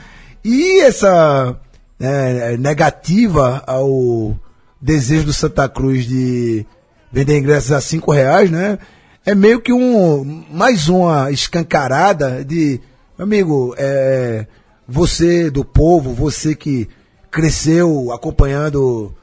E 0.44 0.80
essa 0.80 1.58
né, 1.98 2.56
negativa 2.56 3.62
ao 3.66 4.36
desejo 4.80 5.24
do 5.24 5.32
Santa 5.32 5.68
Cruz 5.68 6.06
de 6.06 6.64
vender 7.12 7.38
ingressos 7.38 7.72
a 7.72 7.80
cinco 7.80 8.12
reais, 8.12 8.50
né? 8.50 8.78
É 9.24 9.34
meio 9.34 9.60
que 9.60 9.72
um 9.72 10.44
mais 10.50 10.88
uma 10.88 11.30
escancarada 11.30 12.44
de 12.44 12.80
amigo, 13.18 13.74
é, 13.76 14.46
você 14.86 15.50
do 15.50 15.64
povo, 15.64 16.14
você 16.14 16.54
que 16.54 16.88
cresceu 17.30 18.12
acompanhando 18.12 19.14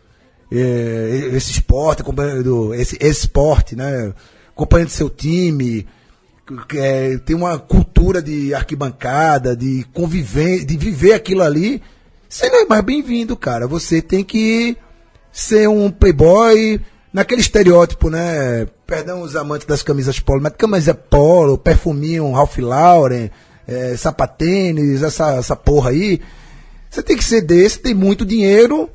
é, 0.51 1.29
esse 1.33 1.51
esporte, 1.51 2.01
acompanhando 2.01 2.73
esse 2.73 2.97
esporte, 3.01 3.75
né? 3.75 4.13
Acompanhando 4.49 4.89
seu 4.89 5.09
time, 5.09 5.87
é, 6.75 7.17
tem 7.17 7.35
uma 7.35 7.57
cultura 7.57 8.21
de 8.21 8.53
arquibancada, 8.53 9.55
de 9.55 9.85
conviver, 9.93 10.65
de 10.65 10.77
viver 10.77 11.13
aquilo 11.13 11.41
ali. 11.41 11.81
Você 12.35 12.49
não 12.49 12.63
é 12.63 12.65
mais 12.65 12.81
bem-vindo, 12.83 13.37
cara. 13.37 13.65
Você 13.65 14.01
tem 14.01 14.21
que 14.21 14.75
ser 15.31 15.69
um 15.69 15.89
playboy, 15.89 16.81
naquele 17.13 17.39
estereótipo, 17.39 18.09
né? 18.09 18.67
Perdão 18.85 19.21
os 19.21 19.37
amantes 19.37 19.65
das 19.65 19.81
camisas 19.81 20.19
polo, 20.19 20.41
mas 20.41 20.51
camisa 20.57 20.93
polo, 20.93 21.57
perfuminho, 21.57 22.29
Ralph 22.33 22.57
Lauren, 22.57 23.29
é, 23.65 23.95
sapatênis, 23.95 25.01
essa, 25.01 25.35
essa 25.35 25.55
porra 25.55 25.91
aí. 25.91 26.19
Você 26.89 27.01
tem 27.01 27.15
que 27.15 27.23
ser 27.23 27.39
desse, 27.39 27.79
tem 27.79 27.93
muito 27.93 28.25
dinheiro 28.25 28.89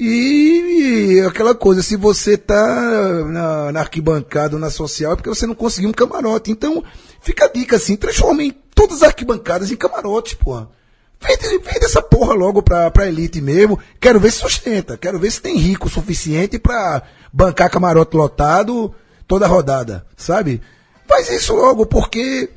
e, 0.00 1.18
e 1.18 1.20
aquela 1.26 1.54
coisa, 1.54 1.82
se 1.82 1.94
você 1.94 2.38
tá 2.38 3.22
na, 3.26 3.70
na 3.70 3.80
arquibancada 3.80 4.56
ou 4.56 4.60
na 4.60 4.70
social 4.70 5.12
é 5.12 5.16
porque 5.16 5.28
você 5.28 5.46
não 5.46 5.54
conseguiu 5.54 5.90
um 5.90 5.92
camarote. 5.92 6.50
Então, 6.50 6.82
fica 7.20 7.44
a 7.44 7.52
dica 7.52 7.76
assim, 7.76 7.96
transformem 7.96 8.50
todas 8.74 9.02
as 9.02 9.08
arquibancadas 9.08 9.70
em 9.70 9.76
camarotes, 9.76 10.32
porra. 10.32 10.77
Vende, 11.20 11.58
vende 11.58 11.84
essa 11.84 12.00
porra 12.00 12.32
logo 12.34 12.62
pra, 12.62 12.90
pra 12.90 13.08
elite 13.08 13.40
mesmo. 13.40 13.78
Quero 14.00 14.20
ver 14.20 14.30
se 14.30 14.38
sustenta. 14.38 14.96
Quero 14.96 15.18
ver 15.18 15.30
se 15.30 15.42
tem 15.42 15.56
rico 15.56 15.86
o 15.86 15.90
suficiente 15.90 16.58
pra 16.58 17.02
bancar 17.32 17.70
camarote 17.70 18.16
lotado 18.16 18.94
toda 19.26 19.46
rodada, 19.46 20.06
sabe? 20.16 20.60
Faz 21.06 21.30
isso 21.30 21.54
logo, 21.54 21.84
porque 21.84 22.50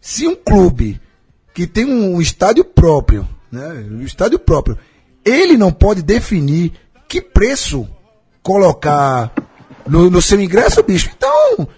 se 0.00 0.26
um 0.26 0.34
clube 0.34 1.00
que 1.54 1.66
tem 1.66 1.84
um 1.84 2.20
estádio 2.20 2.64
próprio, 2.64 3.26
né? 3.50 3.86
Um 3.90 4.02
estádio 4.02 4.38
próprio, 4.38 4.76
ele 5.24 5.56
não 5.56 5.72
pode 5.72 6.02
definir 6.02 6.72
que 7.08 7.22
preço 7.22 7.88
colocar 8.42 9.32
no, 9.86 10.10
no 10.10 10.20
seu 10.20 10.40
ingresso, 10.40 10.82
bicho. 10.82 11.10
Então, 11.16 11.68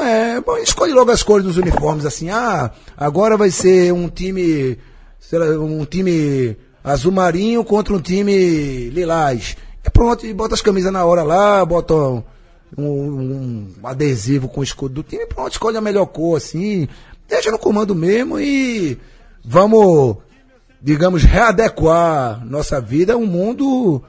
é, 0.00 0.40
bom, 0.40 0.56
escolhe 0.58 0.92
logo 0.92 1.10
as 1.10 1.22
cores 1.22 1.46
dos 1.46 1.56
uniformes, 1.56 2.04
assim, 2.04 2.30
ah, 2.30 2.70
agora 2.96 3.36
vai 3.36 3.50
ser 3.50 3.92
um 3.92 4.08
time 4.08 4.78
sei 5.28 5.38
lá, 5.38 5.46
um 5.58 5.84
time 5.84 6.56
azul 6.82 7.12
marinho 7.12 7.62
contra 7.62 7.94
um 7.94 8.00
time 8.00 8.88
lilás. 8.88 9.56
E 9.84 9.90
pronto, 9.90 10.24
e 10.24 10.32
bota 10.32 10.54
as 10.54 10.62
camisas 10.62 10.90
na 10.90 11.04
hora 11.04 11.22
lá, 11.22 11.62
bota 11.66 11.94
um, 11.94 12.22
um, 12.78 13.74
adesivo 13.84 14.48
com 14.48 14.60
o 14.60 14.64
escudo 14.64 14.94
do 14.94 15.02
time, 15.02 15.26
pronto, 15.26 15.52
escolhe 15.52 15.76
a 15.76 15.82
melhor 15.82 16.06
cor, 16.06 16.38
assim, 16.38 16.88
deixa 17.28 17.50
no 17.50 17.58
comando 17.58 17.94
mesmo 17.94 18.40
e 18.40 18.96
vamos, 19.44 20.16
digamos, 20.80 21.24
readequar 21.24 22.42
nossa 22.46 22.80
vida 22.80 23.12
a 23.12 23.18
um 23.18 23.26
mundo 23.26 24.02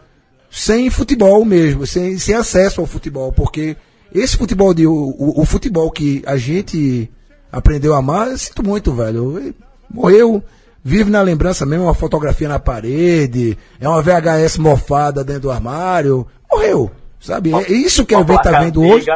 sem 0.50 0.90
futebol 0.90 1.44
mesmo, 1.44 1.86
sem, 1.86 2.18
sem 2.18 2.34
acesso 2.34 2.80
ao 2.80 2.88
futebol, 2.88 3.34
porque 3.34 3.76
esse 4.16 4.38
futebol 4.38 4.74
de 4.74 4.88
o, 4.88 4.94
o, 4.94 5.42
o 5.42 5.46
futebol 5.46 5.92
que 5.92 6.24
a 6.26 6.38
gente 6.38 7.12
aprendeu 7.52 7.94
a 7.94 7.98
amar, 7.98 8.30
eu 8.30 8.38
sinto 8.38 8.64
muito, 8.64 8.94
velho. 8.94 9.54
Morreu 9.90 10.42
vive 10.84 11.10
na 11.10 11.22
lembrança 11.22 11.66
mesmo, 11.66 11.86
uma 11.86 11.94
fotografia 11.94 12.48
na 12.48 12.60
parede, 12.60 13.58
é 13.80 13.88
uma 13.88 14.02
VHS 14.02 14.58
mofada 14.58 15.24
dentro 15.24 15.44
do 15.44 15.52
armário, 15.52 16.26
morreu, 16.52 16.92
sabe? 17.20 17.54
É 17.54 17.72
isso 17.72 18.06
que 18.06 18.16
a 18.16 18.20
gente 18.20 18.42
tá 18.42 18.60
vendo 18.60 18.82
hoje. 18.82 19.10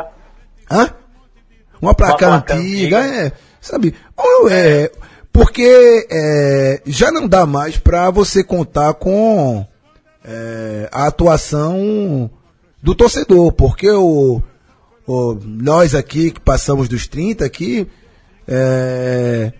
Hã? 0.70 0.90
Uma 1.82 1.94
placa, 1.94 2.28
uma 2.28 2.42
placa 2.42 2.56
antiga, 2.56 3.00
antiga, 3.00 3.26
é, 3.26 3.32
sabe? 3.60 3.96
É, 4.50 4.92
porque 5.32 6.08
é, 6.10 6.82
já 6.86 7.12
não 7.12 7.28
dá 7.28 7.46
mais 7.46 7.78
para 7.78 8.10
você 8.10 8.44
contar 8.44 8.94
com 8.94 9.66
é, 10.24 10.88
a 10.92 11.08
atuação 11.08 12.30
do 12.82 12.94
torcedor, 12.94 13.52
porque 13.54 13.90
o, 13.90 14.42
o, 15.08 15.34
nós 15.44 15.96
aqui 15.96 16.32
que 16.32 16.40
passamos 16.40 16.88
dos 16.88 17.08
30 17.08 17.46
aqui, 17.46 17.88
é, 18.48 19.52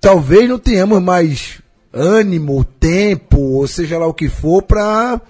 talvez 0.00 0.48
não 0.48 0.58
tenhamos 0.58 1.02
mais 1.02 1.60
ânimo, 1.92 2.64
tempo, 2.64 3.38
ou 3.38 3.66
seja 3.66 3.98
lá 3.98 4.06
o 4.06 4.14
que 4.14 4.28
for, 4.28 4.62
para 4.62 5.20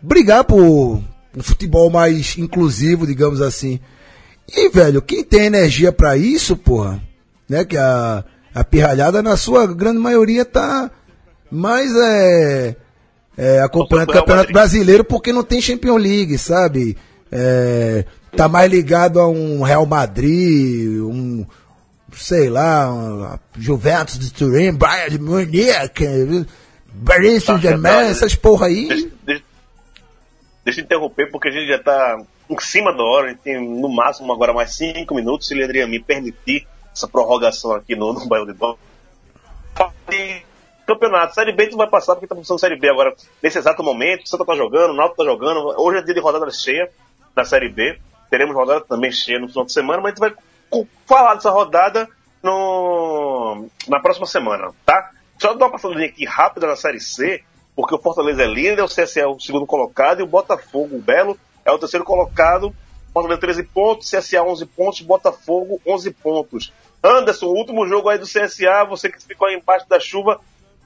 brigar 0.00 0.44
por 0.44 0.62
um 0.62 1.42
futebol 1.42 1.90
mais 1.90 2.36
inclusivo, 2.38 3.06
digamos 3.06 3.40
assim. 3.40 3.78
E, 4.48 4.68
velho, 4.68 5.02
quem 5.02 5.22
tem 5.22 5.46
energia 5.46 5.92
para 5.92 6.16
isso, 6.16 6.56
porra, 6.56 7.02
né, 7.48 7.64
que 7.64 7.76
a, 7.76 8.24
a 8.54 8.64
pirralhada, 8.64 9.22
na 9.22 9.36
sua 9.36 9.66
grande 9.66 9.98
maioria, 9.98 10.44
tá 10.44 10.90
mais 11.50 11.94
é, 11.94 12.76
é 13.36 13.60
acompanhando 13.60 14.10
o 14.10 14.12
Campeonato 14.12 14.52
Brasileiro 14.52 15.04
porque 15.04 15.32
não 15.32 15.42
tem 15.42 15.60
Champions 15.60 16.02
League, 16.02 16.38
sabe? 16.38 16.96
É, 17.30 18.04
tá 18.36 18.48
mais 18.48 18.70
ligado 18.70 19.20
a 19.20 19.28
um 19.28 19.62
Real 19.62 19.84
Madrid, 19.84 21.00
um, 21.00 21.44
sei 22.16 22.48
lá, 22.48 23.38
Juventus 23.56 24.18
de 24.18 24.32
Turim, 24.32 24.72
Bayern 24.72 25.10
de 25.10 25.22
Munique, 25.22 26.46
Paris 27.04 27.44
Saint-Germain, 27.44 28.08
essas 28.08 28.34
porra 28.34 28.66
aí. 28.66 28.88
Deixa, 28.88 29.10
deixa, 29.22 29.44
deixa 30.64 30.80
eu 30.80 30.84
interromper, 30.84 31.30
porque 31.30 31.48
a 31.48 31.52
gente 31.52 31.68
já 31.68 31.78
tá 31.78 32.18
em 32.48 32.58
cima 32.58 32.92
da 32.96 33.02
hora, 33.02 33.26
a 33.26 33.28
gente 33.30 33.40
tem 33.40 33.60
no 33.60 33.88
máximo 33.88 34.32
agora 34.32 34.52
mais 34.52 34.74
cinco 34.74 35.14
minutos, 35.14 35.46
se 35.46 35.54
ele 35.54 35.64
Adriano 35.64 35.90
me 35.90 36.00
permitir 36.00 36.66
essa 36.92 37.06
prorrogação 37.06 37.72
aqui 37.72 37.94
no, 37.94 38.12
no 38.12 38.26
Bairro 38.26 38.46
de 38.46 38.54
Dom. 38.54 38.76
Campeonato, 40.86 41.34
Série 41.34 41.52
B 41.52 41.66
tu 41.66 41.76
vai 41.76 41.88
passar 41.88 42.14
porque 42.14 42.28
tá 42.28 42.34
funcionando 42.34 42.60
Série 42.60 42.78
B 42.78 42.88
agora, 42.88 43.12
nesse 43.42 43.58
exato 43.58 43.82
momento, 43.82 44.24
o 44.24 44.28
Santa 44.28 44.44
tá 44.44 44.54
jogando, 44.54 44.92
o 44.92 44.96
Náutico 44.96 45.22
tá 45.22 45.24
jogando, 45.24 45.74
hoje 45.76 45.98
é 45.98 46.02
dia 46.02 46.14
de 46.14 46.20
rodada 46.20 46.48
cheia 46.50 46.88
da 47.34 47.44
Série 47.44 47.68
B, 47.68 47.98
teremos 48.30 48.54
rodada 48.54 48.80
também 48.82 49.10
cheia 49.10 49.38
no 49.38 49.48
final 49.48 49.64
de 49.66 49.72
semana, 49.72 50.00
mas 50.00 50.12
a 50.12 50.14
gente 50.14 50.20
vai 50.20 50.34
falar 51.06 51.34
dessa 51.34 51.50
rodada 51.50 52.08
no, 52.42 53.66
na 53.88 54.00
próxima 54.00 54.26
semana, 54.26 54.70
tá? 54.84 55.10
Só 55.38 55.54
dar 55.54 55.66
uma 55.66 55.72
passadinha 55.72 56.06
aqui 56.06 56.24
rápida 56.24 56.66
na 56.66 56.76
Série 56.76 57.00
C, 57.00 57.42
porque 57.74 57.94
o 57.94 57.98
Fortaleza 57.98 58.42
é 58.42 58.46
líder, 58.46 58.82
o 58.82 58.88
CSE 58.88 59.20
é 59.20 59.26
o 59.26 59.38
segundo 59.38 59.66
colocado 59.66 60.20
e 60.20 60.22
o 60.22 60.26
Botafogo, 60.26 60.96
o 60.96 61.00
Belo, 61.00 61.38
é 61.64 61.70
o 61.70 61.78
terceiro 61.78 62.04
colocado. 62.04 62.74
Fortaleza 63.12 63.40
13 63.40 63.62
pontos, 63.64 64.10
CSA 64.10 64.42
11 64.42 64.66
pontos, 64.66 65.00
Botafogo 65.00 65.80
11 65.86 66.10
pontos. 66.12 66.72
Anderson, 67.02 67.46
o 67.46 67.56
último 67.56 67.86
jogo 67.86 68.08
aí 68.08 68.18
do 68.18 68.26
CSA, 68.26 68.84
você 68.88 69.10
que 69.10 69.22
ficou 69.22 69.48
aí 69.48 69.54
embaixo 69.54 69.88
da 69.88 69.98
chuva, 69.98 70.40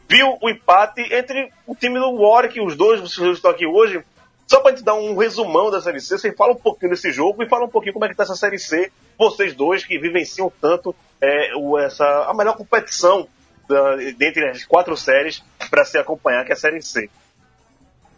viu 0.09 0.39
o 0.41 0.49
empate 0.49 1.03
entre 1.12 1.53
o 1.66 1.74
time 1.74 1.99
do 1.99 2.12
Warwick, 2.12 2.61
os 2.61 2.76
dois, 2.76 3.01
vocês 3.01 3.37
estão 3.37 3.51
aqui 3.51 3.66
hoje, 3.66 4.05
só 4.51 4.61
para 4.61 4.74
te 4.74 4.82
dar 4.82 4.94
um 4.94 5.16
resumão 5.16 5.70
da 5.70 5.80
Série 5.80 6.01
C, 6.01 6.18
você 6.18 6.32
fala 6.32 6.55
um 6.55 6.57
pouquinho 6.57 6.90
desse 6.90 7.12
jogo 7.12 7.40
e 7.40 7.48
fala 7.48 7.66
um 7.66 7.68
pouquinho 7.68 7.92
como 7.92 8.05
é 8.05 8.09
que 8.09 8.16
tá 8.16 8.24
essa 8.24 8.34
Série 8.34 8.59
C, 8.59 8.90
vocês 9.16 9.55
dois 9.55 9.84
que 9.84 9.96
vivenciam 9.96 10.53
tanto 10.61 10.92
é, 11.20 11.53
o, 11.55 11.78
essa, 11.78 12.24
a 12.24 12.34
melhor 12.34 12.57
competição 12.57 13.28
da, 13.68 13.94
dentre 14.16 14.48
as 14.48 14.64
quatro 14.64 14.96
séries 14.96 15.40
para 15.70 15.84
se 15.84 15.96
acompanhar, 15.96 16.44
que 16.44 16.51
é 16.51 16.55
a 16.55 16.59
Série 16.59 16.82
C. 16.82 17.09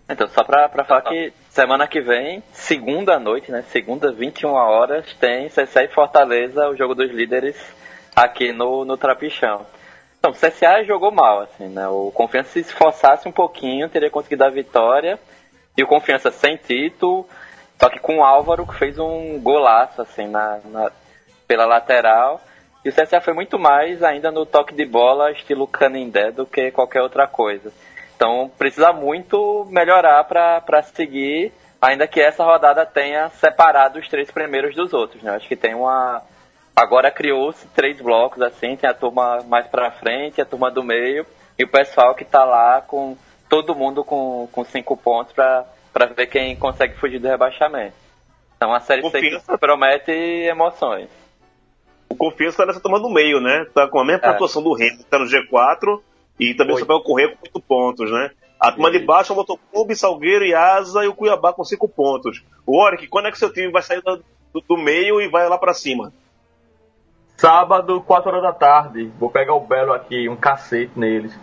Então, 0.08 0.26
só 0.28 0.42
para 0.42 0.70
falar 0.84 1.02
que 1.02 1.34
semana 1.50 1.86
que 1.86 2.00
vem, 2.00 2.42
segunda 2.50 3.18
noite, 3.18 3.52
né? 3.52 3.62
Segunda, 3.70 4.10
21 4.10 4.52
horas, 4.52 5.12
tem 5.20 5.48
CSA 5.48 5.84
e 5.84 5.88
Fortaleza, 5.88 6.66
o 6.66 6.76
jogo 6.76 6.94
dos 6.94 7.10
líderes, 7.10 7.56
aqui 8.16 8.54
no, 8.54 8.86
no 8.86 8.96
Trapichão. 8.96 9.66
Então, 10.18 10.30
o 10.30 10.34
CSA 10.34 10.82
jogou 10.84 11.10
mal, 11.10 11.40
assim, 11.40 11.68
né? 11.68 11.86
O 11.88 12.10
Confiança 12.10 12.50
se 12.50 12.60
esforçasse 12.60 13.28
um 13.28 13.32
pouquinho, 13.32 13.90
teria 13.90 14.08
conseguido 14.08 14.44
a 14.44 14.48
vitória. 14.48 15.20
E 15.76 15.82
o 15.82 15.86
Confiança 15.86 16.30
sem 16.30 16.56
título, 16.56 17.26
só 17.80 17.88
que 17.88 17.98
com 17.98 18.18
o 18.18 18.24
Álvaro 18.24 18.66
que 18.66 18.78
fez 18.78 18.98
um 18.98 19.40
golaço 19.40 20.02
assim 20.02 20.28
na, 20.28 20.60
na, 20.64 20.92
pela 21.46 21.66
lateral. 21.66 22.40
E 22.84 22.88
o 22.88 22.92
CSA 22.92 23.20
foi 23.20 23.32
muito 23.32 23.58
mais 23.58 24.02
ainda 24.02 24.30
no 24.30 24.44
toque 24.44 24.74
de 24.74 24.84
bola 24.84 25.30
estilo 25.30 25.66
Canindé 25.66 26.30
do 26.30 26.44
que 26.44 26.70
qualquer 26.70 27.00
outra 27.00 27.26
coisa. 27.26 27.72
Então 28.14 28.50
precisa 28.56 28.92
muito 28.92 29.66
melhorar 29.70 30.22
para 30.24 30.82
seguir, 30.82 31.52
ainda 31.80 32.06
que 32.06 32.20
essa 32.20 32.44
rodada 32.44 32.86
tenha 32.86 33.28
separado 33.30 33.98
os 33.98 34.08
três 34.08 34.30
primeiros 34.30 34.74
dos 34.74 34.92
outros. 34.92 35.22
Né? 35.22 35.34
Acho 35.34 35.48
que 35.48 35.56
tem 35.56 35.74
uma. 35.74 36.22
Agora 36.74 37.10
criou-se 37.10 37.66
três 37.68 38.00
blocos 38.00 38.40
assim, 38.40 38.76
tem 38.76 38.88
a 38.88 38.94
turma 38.94 39.42
mais 39.46 39.66
para 39.66 39.90
frente, 39.90 40.40
a 40.40 40.44
turma 40.44 40.70
do 40.70 40.82
meio 40.82 41.26
e 41.58 41.64
o 41.64 41.68
pessoal 41.68 42.14
que 42.14 42.22
está 42.22 42.44
lá 42.44 42.80
com 42.80 43.16
todo 43.52 43.74
mundo 43.74 44.02
com, 44.02 44.48
com 44.50 44.64
cinco 44.64 44.96
pontos 44.96 45.34
para 45.34 46.06
ver 46.16 46.26
quem 46.26 46.56
consegue 46.56 46.94
fugir 46.94 47.18
do 47.18 47.28
rebaixamento. 47.28 47.92
Então 48.56 48.72
a 48.72 48.80
série 48.80 49.02
Confiança... 49.02 49.52
C 49.52 49.58
promete 49.58 50.10
emoções. 50.10 51.10
O 52.08 52.16
Confiança 52.16 52.56
tá 52.56 52.66
nessa 52.66 52.80
turma 52.80 52.98
do 52.98 53.10
meio, 53.10 53.42
né? 53.42 53.66
Tá 53.74 53.86
com 53.86 54.00
a 54.00 54.04
mesma 54.06 54.26
é. 54.26 54.32
pontuação 54.32 54.62
do 54.62 54.72
Rennes, 54.72 55.04
tá 55.04 55.18
no 55.18 55.26
G4 55.26 56.00
e 56.40 56.54
também 56.54 56.78
só 56.78 56.86
vai 56.86 56.96
ocorrer 56.96 57.36
com 57.36 57.44
8 57.44 57.60
pontos, 57.60 58.10
né? 58.10 58.30
A 58.58 58.72
turma 58.72 58.90
de 58.90 59.00
baixo 59.00 59.32
é 59.32 59.34
o 59.34 59.36
Motoclube, 59.36 59.96
Salgueiro 59.96 60.46
e 60.46 60.54
Asa 60.54 61.04
e 61.04 61.08
o 61.08 61.14
Cuiabá 61.14 61.52
com 61.52 61.62
5 61.62 61.86
pontos. 61.90 62.42
O 62.64 62.80
Oric, 62.80 63.06
quando 63.08 63.28
é 63.28 63.30
que 63.30 63.38
seu 63.38 63.52
time 63.52 63.70
vai 63.70 63.82
sair 63.82 64.00
do, 64.00 64.24
do 64.66 64.78
meio 64.78 65.20
e 65.20 65.28
vai 65.28 65.46
lá 65.46 65.58
para 65.58 65.74
cima? 65.74 66.10
Sábado, 67.36 68.00
4 68.00 68.30
horas 68.30 68.42
da 68.42 68.52
tarde. 68.54 69.12
Vou 69.18 69.28
pegar 69.28 69.52
o 69.52 69.60
Belo 69.60 69.92
aqui, 69.92 70.26
um 70.26 70.36
cacete 70.36 70.98
neles. 70.98 71.38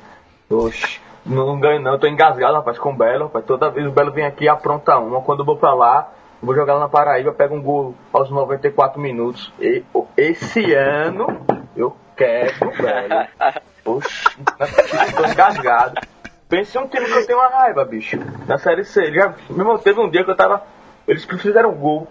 Oxi. 0.49 1.08
Não 1.29 1.59
ganho 1.59 1.79
não, 1.79 1.91
eu 1.91 1.99
tô 1.99 2.07
engasgado, 2.07 2.55
rapaz, 2.55 2.79
com 2.79 2.91
o 2.91 2.95
Belo, 2.95 3.25
rapaz. 3.25 3.45
Toda 3.45 3.69
vez 3.69 3.85
o 3.85 3.91
Belo 3.91 4.11
vem 4.11 4.25
aqui 4.25 4.45
e 4.45 4.49
apronta 4.49 4.97
uma. 4.97 5.21
Quando 5.21 5.41
eu 5.41 5.45
vou 5.45 5.55
pra 5.55 5.75
lá, 5.75 6.11
vou 6.41 6.55
jogar 6.55 6.73
lá 6.73 6.79
na 6.79 6.89
Paraíba, 6.89 7.31
pego 7.31 7.55
um 7.55 7.61
gol 7.61 7.93
aos 8.11 8.31
94 8.31 8.99
minutos. 8.99 9.53
E, 9.59 9.83
esse 10.17 10.73
ano 10.73 11.39
eu 11.77 11.95
quero 12.17 12.67
o 12.67 12.81
Belo. 12.81 13.27
Oxi, 13.85 14.25
tô 15.15 15.25
engasgado. 15.25 16.01
Pense 16.49 16.75
um 16.79 16.87
time 16.87 17.05
que 17.05 17.11
eu 17.11 17.27
tenho 17.27 17.37
uma 17.37 17.49
raiva, 17.49 17.85
bicho. 17.85 18.17
Na 18.47 18.57
série 18.57 18.83
C. 18.83 19.13
Já, 19.13 19.35
mesmo 19.51 19.77
teve 19.77 19.99
um 19.99 20.09
dia 20.09 20.23
que 20.23 20.31
eu 20.31 20.35
tava. 20.35 20.63
Eles 21.07 21.25
fizeram 21.25 21.69
um 21.69 21.75
gol. 21.75 22.07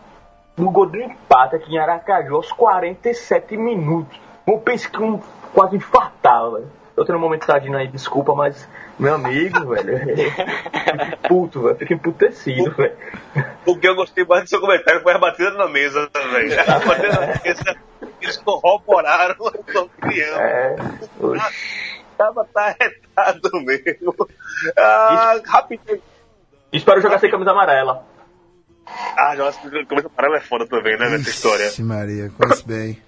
Um 0.56 0.70
gol 0.70 0.86
de 0.86 1.02
empate 1.02 1.56
aqui 1.56 1.74
em 1.74 1.78
Aracaju 1.78 2.36
aos 2.36 2.52
47 2.52 3.56
minutos. 3.56 4.16
Eu 4.46 4.58
pensei 4.58 4.88
que 4.88 5.02
um 5.02 5.20
quase 5.52 5.76
infartava, 5.76 6.52
velho. 6.52 6.77
Eu 6.98 7.04
tô 7.04 7.12
no 7.12 7.20
momento 7.20 7.46
tadinho 7.46 7.78
aí, 7.78 7.86
desculpa, 7.86 8.34
mas 8.34 8.68
meu 8.98 9.14
amigo, 9.14 9.68
velho. 9.68 10.00
Puto, 11.28 11.62
velho. 11.62 11.76
Fico 11.76 11.94
emputecido, 11.94 12.72
velho. 12.72 12.96
O 13.64 13.78
que 13.78 13.86
eu 13.86 13.94
gostei 13.94 14.24
mais 14.24 14.42
do 14.42 14.48
seu 14.48 14.60
comentário 14.60 15.00
foi 15.00 15.12
a 15.12 15.18
batida 15.18 15.52
na 15.52 15.68
mesa, 15.68 16.10
velho. 16.32 16.58
A 16.60 16.78
batida 16.80 17.12
na 17.12 17.40
mesa, 17.44 17.76
eles 18.20 18.36
corroboraram 18.38 19.36
sua 19.36 19.82
opinião. 19.82 20.40
É. 20.40 20.76
Tava 22.16 22.44
tá 22.46 22.74
retado 22.80 23.50
mesmo. 23.62 24.16
Ah, 24.76 25.40
rapidinho. 25.46 26.02
Espero 26.72 27.00
jogar 27.00 27.20
sem 27.20 27.30
camisa 27.30 27.52
amarela. 27.52 28.04
Ah, 29.16 29.36
já 29.36 29.46
acho 29.46 29.60
que 29.60 29.86
camisa 29.86 30.10
amarela 30.12 30.38
é 30.38 30.40
foda 30.40 30.66
também, 30.66 30.98
né, 30.98 31.10
nessa 31.10 31.30
história. 31.30 31.68
Ixi, 31.68 31.82
Maria, 31.84 32.28
conhece 32.36 32.66
bem. 32.66 33.07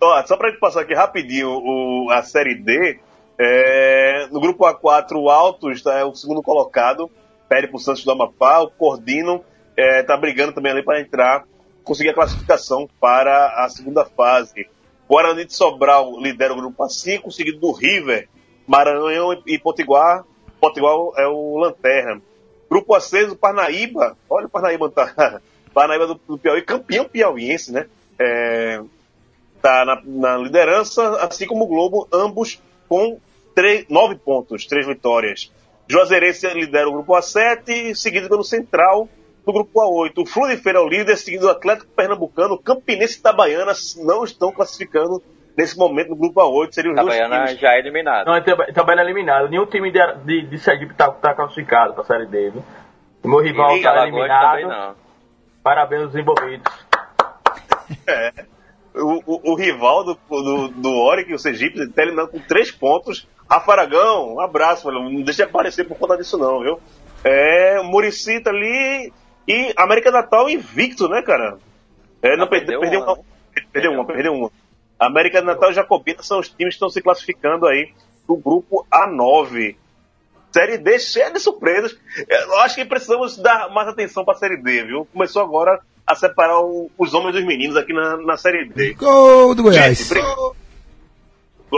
Ó, 0.00 0.26
só 0.26 0.36
pra 0.36 0.50
gente 0.50 0.60
passar 0.60 0.82
aqui 0.82 0.94
rapidinho 0.94 1.48
o, 1.48 2.10
a 2.10 2.22
série 2.22 2.54
D, 2.54 2.98
é, 3.38 4.28
no 4.30 4.40
grupo 4.40 4.64
A4, 4.64 5.12
o 5.16 5.28
Altos 5.28 5.82
tá, 5.82 5.98
é 5.98 6.04
o 6.04 6.14
segundo 6.14 6.42
colocado, 6.42 7.10
pede 7.48 7.68
pro 7.68 7.78
Santos 7.78 8.04
do 8.04 8.10
Amapá, 8.10 8.60
o 8.60 8.70
Cordino 8.70 9.44
é, 9.76 10.02
tá 10.02 10.16
brigando 10.16 10.52
também 10.52 10.72
ali 10.72 10.82
para 10.82 11.00
entrar, 11.00 11.44
conseguir 11.82 12.10
a 12.10 12.14
classificação 12.14 12.88
para 13.00 13.64
a 13.64 13.68
segunda 13.68 14.04
fase. 14.04 14.68
Guarani 15.08 15.44
de 15.44 15.54
Sobral 15.54 16.18
lidera 16.20 16.52
o 16.52 16.56
grupo 16.56 16.84
A5, 16.84 17.30
seguido 17.30 17.58
do 17.58 17.72
River, 17.72 18.28
Maranhão 18.66 19.32
e 19.46 19.58
Potiguar. 19.58 20.24
Potiguar 20.60 20.94
é 21.18 21.26
o 21.26 21.58
Lanterna. 21.58 22.22
Grupo 22.70 22.94
A6, 22.94 23.32
o 23.32 23.36
Parnaíba, 23.36 24.16
olha 24.28 24.46
o 24.46 24.50
Parnaíba, 24.50 24.88
tá, 24.90 25.40
Parnaíba 25.74 26.06
do, 26.06 26.14
do 26.14 26.38
Piauí, 26.38 26.62
campeão 26.62 27.04
piauiense, 27.04 27.72
né? 27.72 27.86
É, 28.18 28.80
tá 29.64 29.82
na, 29.86 30.02
na, 30.04 30.36
liderança, 30.36 31.24
assim 31.24 31.46
como 31.46 31.64
o 31.64 31.66
Globo, 31.66 32.06
ambos 32.12 32.62
com 32.86 33.18
três, 33.54 33.86
nove 33.88 34.14
pontos, 34.16 34.66
três 34.66 34.86
vitórias. 34.86 35.50
Juazeirense 35.88 36.46
lidera 36.52 36.86
o 36.86 36.92
grupo 36.92 37.14
A7, 37.14 37.94
seguido 37.94 38.28
pelo 38.28 38.44
Central 38.44 39.08
do 39.46 39.52
grupo 39.52 39.80
A8. 39.80 40.18
O 40.18 40.26
Fluminense 40.26 40.68
é 40.68 40.78
o 40.78 40.86
líder, 40.86 41.16
seguido 41.16 41.46
do 41.46 41.50
Atlético 41.50 41.90
Pernambucano, 41.92 42.58
Campinense 42.58 43.16
e 43.16 43.20
Itabaiana 43.20 43.72
não 44.04 44.22
estão 44.22 44.52
classificando 44.52 45.22
nesse 45.56 45.78
momento 45.78 46.10
no 46.10 46.16
grupo 46.16 46.40
A8. 46.42 46.72
Seriam 46.72 46.92
os 46.92 47.00
dois 47.00 47.16
Itabaiana 47.16 47.46
times. 47.46 47.60
já 47.60 47.74
é 47.74 47.78
eliminado. 47.78 48.26
Não, 48.26 48.36
Itaba- 48.36 48.68
Itabaiana 48.68 49.00
é 49.00 49.04
eliminado. 49.06 49.48
Nenhum 49.48 49.64
time 49.66 49.90
de, 49.90 49.98
de, 50.24 50.42
de 50.46 50.58
Sergipe 50.58 50.92
tá, 50.92 51.10
tá 51.10 51.32
classificado 51.34 51.94
pra 51.94 52.04
Série 52.04 52.26
D, 52.26 52.50
viu? 52.50 52.64
O 53.22 53.28
meu 53.28 53.40
rival 53.40 53.76
E 53.78 53.82
tá 53.82 53.90
Alagoas 53.92 54.10
eliminado. 54.12 54.50
também 54.50 54.66
não. 54.66 54.94
Parabéns 55.62 56.02
aos 56.02 56.14
envolvidos. 56.14 56.72
O, 58.94 59.22
o- 59.26 59.52
o 59.52 59.54
rival 59.56 60.04
do, 60.04 60.18
do, 60.28 60.68
do 60.68 60.90
Oric, 60.90 61.32
o 61.34 61.38
Sergipe, 61.38 61.80
está 61.80 62.02
eliminado 62.02 62.28
com 62.28 62.38
três 62.38 62.70
pontos. 62.70 63.26
Rafa 63.50 63.72
Aragão, 63.72 64.34
um 64.34 64.40
abraço, 64.40 64.86
velho. 64.86 65.02
Não 65.10 65.22
deixa 65.22 65.44
de 65.44 65.50
aparecer 65.50 65.84
por 65.84 65.98
conta 65.98 66.16
disso, 66.16 66.38
não, 66.38 66.60
viu? 66.60 66.78
É, 67.24 67.80
o 67.80 67.84
Murici 67.84 68.40
tá 68.40 68.50
ali 68.50 69.12
e 69.48 69.72
América 69.76 70.10
Natal 70.10 70.48
invicto, 70.48 71.08
né, 71.08 71.22
cara? 71.22 71.58
É, 72.22 72.36
não, 72.36 72.44
Ah, 72.44 72.48
perdeu, 72.48 72.80
perdeu 72.80 73.00
perdeu 73.00 73.00
uma, 73.02 73.12
uma. 73.14 73.24
Perdeu 73.72 73.92
uma, 73.92 74.04
perdeu 74.06 74.32
uma. 74.32 74.50
América 74.98 75.42
Natal 75.42 75.70
e 75.70 75.74
Jacobina 75.74 76.22
são 76.22 76.38
os 76.38 76.48
times 76.48 76.74
que 76.74 76.76
estão 76.76 76.88
se 76.88 77.02
classificando 77.02 77.66
aí 77.66 77.92
do 78.28 78.36
grupo 78.36 78.86
A9. 78.92 79.76
Série 80.52 80.78
D 80.78 80.98
cheia 81.00 81.32
de 81.32 81.40
surpresas. 81.40 81.98
Eu 82.28 82.60
acho 82.60 82.76
que 82.76 82.84
precisamos 82.84 83.36
dar 83.36 83.68
mais 83.70 83.88
atenção 83.88 84.24
para 84.24 84.34
a 84.34 84.38
Série 84.38 84.56
D, 84.56 84.84
viu? 84.84 85.04
Começou 85.12 85.42
agora 85.42 85.80
a 86.06 86.14
separar 86.14 86.60
o- 86.60 86.90
os 86.98 87.14
homens 87.14 87.34
dos 87.34 87.44
meninos 87.44 87.76
aqui 87.76 87.92
na, 87.92 88.16
na 88.18 88.36
Série 88.36 88.66
D. 88.68 88.94
Gol 88.94 89.54
do 89.54 89.62
Goiás. 89.62 89.98
Gente, 89.98 90.08
brin- 90.10 90.22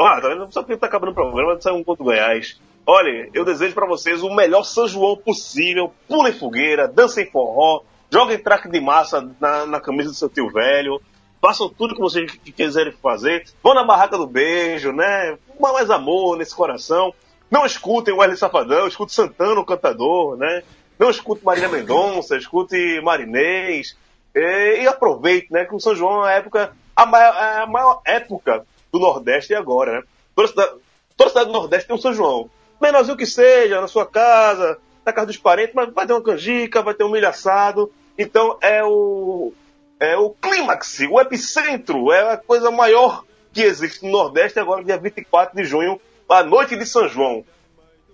Ah, 0.02 0.20
tá 0.20 0.28
vendo? 0.28 0.52
Só 0.52 0.62
que 0.62 0.76
tá 0.76 0.86
acabando 0.86 1.12
o 1.12 1.14
programa, 1.14 1.60
sai 1.60 1.72
um 1.72 1.82
ponto 1.84 2.04
Goiás. 2.04 2.60
Olha, 2.86 3.28
eu 3.32 3.44
desejo 3.44 3.74
pra 3.74 3.86
vocês 3.86 4.22
o 4.22 4.34
melhor 4.34 4.62
São 4.62 4.86
João 4.86 5.16
possível. 5.16 5.92
Pulem 6.06 6.32
fogueira, 6.32 6.86
dancem 6.86 7.26
forró, 7.30 7.82
joguem 8.12 8.38
traque 8.38 8.68
de 8.68 8.80
massa 8.80 9.28
na, 9.40 9.66
na 9.66 9.80
camisa 9.80 10.10
do 10.10 10.14
seu 10.14 10.28
tio 10.28 10.50
velho. 10.50 11.00
Façam 11.40 11.68
tudo 11.68 11.94
que 11.94 12.00
vocês 12.00 12.30
quiserem 12.56 12.92
fazer. 13.02 13.44
Vão 13.62 13.74
na 13.74 13.84
barraca 13.84 14.16
do 14.18 14.26
beijo, 14.26 14.92
né? 14.92 15.36
Uma 15.58 15.72
mais 15.72 15.90
amor 15.90 16.36
nesse 16.36 16.54
coração. 16.54 17.12
Não 17.50 17.64
escutem 17.64 18.12
o 18.12 18.18
Wesley 18.18 18.36
Safadão, 18.36 18.86
escute 18.88 19.12
Santana, 19.12 19.60
o 19.60 19.64
cantador, 19.64 20.36
né? 20.36 20.62
Não 20.98 21.10
escute 21.10 21.44
Marília 21.44 21.68
Mendonça, 21.68 22.36
escute 22.36 23.00
Marinês. 23.02 23.96
E, 24.36 24.82
e 24.82 24.86
aproveite, 24.86 25.50
né? 25.50 25.64
Que 25.64 25.74
o 25.74 25.80
São 25.80 25.96
João 25.96 26.26
é 26.26 26.34
a 26.34 26.36
época, 26.36 26.72
a 26.94 27.06
maior, 27.06 27.34
é 27.34 27.58
a 27.62 27.66
maior 27.66 28.02
época 28.04 28.66
do 28.92 28.98
Nordeste 28.98 29.54
agora, 29.54 29.92
né? 29.92 30.02
Toda 30.34 30.48
cidade, 30.48 30.72
toda 31.16 31.30
cidade 31.30 31.46
do 31.46 31.54
Nordeste 31.54 31.86
tem 31.86 31.96
um 31.96 32.00
São 32.00 32.12
João. 32.12 32.50
Menorzinho 32.80 33.16
que 33.16 33.24
seja, 33.24 33.80
na 33.80 33.88
sua 33.88 34.04
casa, 34.04 34.78
na 35.04 35.12
casa 35.12 35.28
dos 35.28 35.38
parentes, 35.38 35.74
mas 35.74 35.90
vai 35.92 36.06
ter 36.06 36.12
uma 36.12 36.22
canjica, 36.22 36.82
vai 36.82 36.92
ter 36.92 37.04
um 37.04 37.10
milho 37.10 37.26
assado. 37.26 37.90
Então 38.18 38.58
é 38.60 38.84
o. 38.84 39.52
É 39.98 40.14
o 40.14 40.28
clímax, 40.28 41.00
o 41.10 41.18
epicentro, 41.18 42.12
é 42.12 42.34
a 42.34 42.36
coisa 42.36 42.70
maior 42.70 43.24
que 43.50 43.62
existe 43.62 44.04
no 44.04 44.12
Nordeste 44.12 44.58
agora, 44.58 44.84
dia 44.84 44.98
24 44.98 45.56
de 45.56 45.64
junho, 45.64 45.98
a 46.28 46.42
noite 46.42 46.76
de 46.76 46.84
São 46.84 47.08
João. 47.08 47.42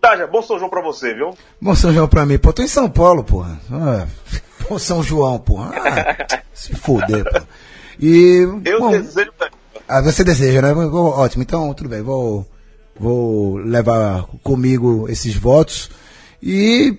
Taja, 0.00 0.28
bom 0.28 0.40
São 0.42 0.60
João 0.60 0.70
pra 0.70 0.80
você, 0.80 1.12
viu? 1.12 1.36
Bom 1.60 1.74
São 1.74 1.92
João 1.92 2.06
pra 2.06 2.24
mim, 2.24 2.38
pô. 2.38 2.52
Tô 2.52 2.62
em 2.62 2.68
São 2.68 2.88
Paulo, 2.88 3.24
porra. 3.24 3.60
Ah, 3.72 4.06
bom 4.68 4.78
São 4.78 5.02
João, 5.02 5.38
porra. 5.38 5.72
Ah, 5.76 6.42
se 6.54 6.74
fuder, 6.74 7.24
pô. 7.24 7.40
E. 8.00 8.46
Eu 8.64 8.80
bom, 8.80 8.90
desejo. 8.90 9.30
ah, 9.88 10.00
você 10.00 10.24
deseja, 10.24 10.62
né? 10.62 10.72
Ótimo, 10.72 11.42
então 11.42 11.72
tudo 11.74 11.88
bem. 11.90 12.02
Vou, 12.02 12.46
vou 12.98 13.56
levar 13.58 14.26
comigo 14.42 15.06
esses 15.08 15.34
votos 15.34 15.90
e 16.42 16.96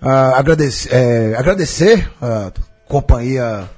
ah, 0.00 0.38
agradecer, 0.38 0.88
é, 0.94 1.34
agradecer 1.36 2.10
a 2.20 2.52
companhia 2.88 3.68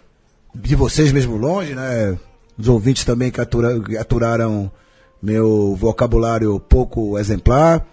de 0.54 0.74
vocês 0.74 1.12
mesmo 1.12 1.36
longe, 1.36 1.74
né? 1.74 2.16
Os 2.58 2.68
ouvintes 2.68 3.04
também 3.04 3.30
que 3.30 3.40
atura- 3.40 3.78
que 3.80 3.96
aturaram 3.96 4.70
meu 5.22 5.74
vocabulário 5.76 6.58
pouco 6.60 7.18
exemplar. 7.18 7.84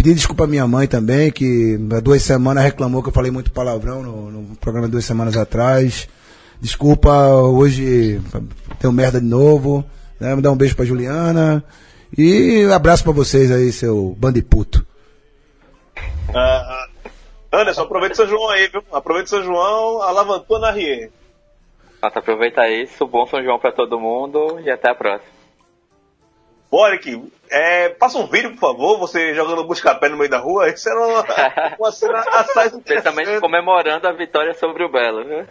Pedir 0.00 0.14
desculpa 0.14 0.44
à 0.44 0.46
minha 0.46 0.66
mãe 0.66 0.86
também, 0.86 1.30
que 1.30 1.78
há 1.94 2.00
duas 2.00 2.22
semanas 2.22 2.64
reclamou 2.64 3.02
que 3.02 3.10
eu 3.10 3.12
falei 3.12 3.30
muito 3.30 3.52
palavrão 3.52 4.02
no, 4.02 4.30
no 4.30 4.56
programa 4.56 4.88
duas 4.88 5.04
semanas 5.04 5.36
atrás. 5.36 6.08
Desculpa, 6.58 7.10
hoje 7.26 8.18
deu 8.80 8.90
merda 8.92 9.20
de 9.20 9.26
novo. 9.26 9.84
Né? 10.18 10.34
Me 10.34 10.40
dá 10.40 10.50
um 10.50 10.56
beijo 10.56 10.74
pra 10.74 10.86
Juliana. 10.86 11.62
E 12.16 12.64
um 12.66 12.72
abraço 12.72 13.04
pra 13.04 13.12
vocês 13.12 13.52
aí, 13.52 13.70
seu 13.72 14.16
bandiputo. 14.18 14.86
Ah, 16.34 16.86
Anderson, 17.52 17.82
aproveita 17.82 18.14
o 18.14 18.16
São 18.16 18.26
João 18.26 18.48
aí, 18.48 18.68
viu? 18.68 18.82
Aproveita 18.90 19.26
o 19.26 19.28
São 19.28 19.44
João, 19.44 20.00
alavantou 20.00 20.58
na 20.58 20.70
Rie. 20.70 21.10
Nossa, 22.02 22.20
aproveita 22.20 22.66
isso. 22.70 23.06
Bom 23.06 23.26
São 23.26 23.44
João 23.44 23.58
pra 23.58 23.70
todo 23.70 24.00
mundo 24.00 24.60
e 24.64 24.70
até 24.70 24.88
a 24.88 24.94
próxima. 24.94 25.39
Boric, 26.70 27.20
é, 27.50 27.88
passa 27.90 28.18
um 28.18 28.26
vídeo, 28.28 28.50
por 28.52 28.60
favor, 28.60 28.98
você 28.98 29.34
jogando 29.34 29.64
busca-pé 29.64 30.08
no 30.08 30.16
meio 30.16 30.30
da 30.30 30.38
rua. 30.38 30.68
Isso 30.68 30.88
era 30.88 31.00
uma, 31.06 31.24
uma 31.78 31.92
cena 31.92 32.20
assaz 32.20 32.72
Especialmente 32.72 33.40
comemorando 33.40 34.06
a 34.06 34.12
vitória 34.12 34.54
sobre 34.54 34.84
o 34.84 34.88
Belo, 34.90 35.24
viu? 35.24 35.44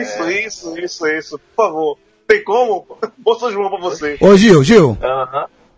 Isso, 0.00 0.28
isso, 0.30 0.78
isso, 0.78 1.06
isso. 1.06 1.38
Por 1.38 1.64
favor. 1.64 1.98
Tem 2.26 2.42
como? 2.44 2.86
Bom 3.18 3.34
São 3.38 3.50
João 3.52 3.70
pra 3.70 3.78
você. 3.78 4.16
Ô 4.20 4.36
Gil, 4.36 4.62
Gil. 4.64 4.98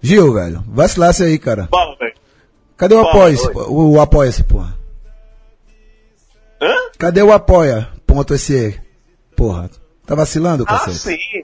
Gil, 0.00 0.32
velho, 0.34 0.62
vacilasse 0.66 1.22
aí, 1.24 1.38
cara. 1.38 1.68
Fala, 1.70 1.96
velho. 1.96 2.14
Cadê 2.76 2.94
o 2.94 3.00
apoia-se? 3.00 3.46
oi. 3.46 3.54
O, 3.68 3.92
o 3.92 4.00
apoia-se, 4.00 4.42
porra. 4.44 4.74
Hã? 6.60 6.74
Cadê 6.98 7.22
o 7.22 7.32
apoia? 7.32 7.88
Ponto 8.06 8.36
SE. 8.38 8.80
Porra. 9.36 9.70
Tá 10.06 10.14
vacilando, 10.14 10.64
Ah, 10.66 10.72
cacete? 10.72 10.98
sim. 10.98 11.43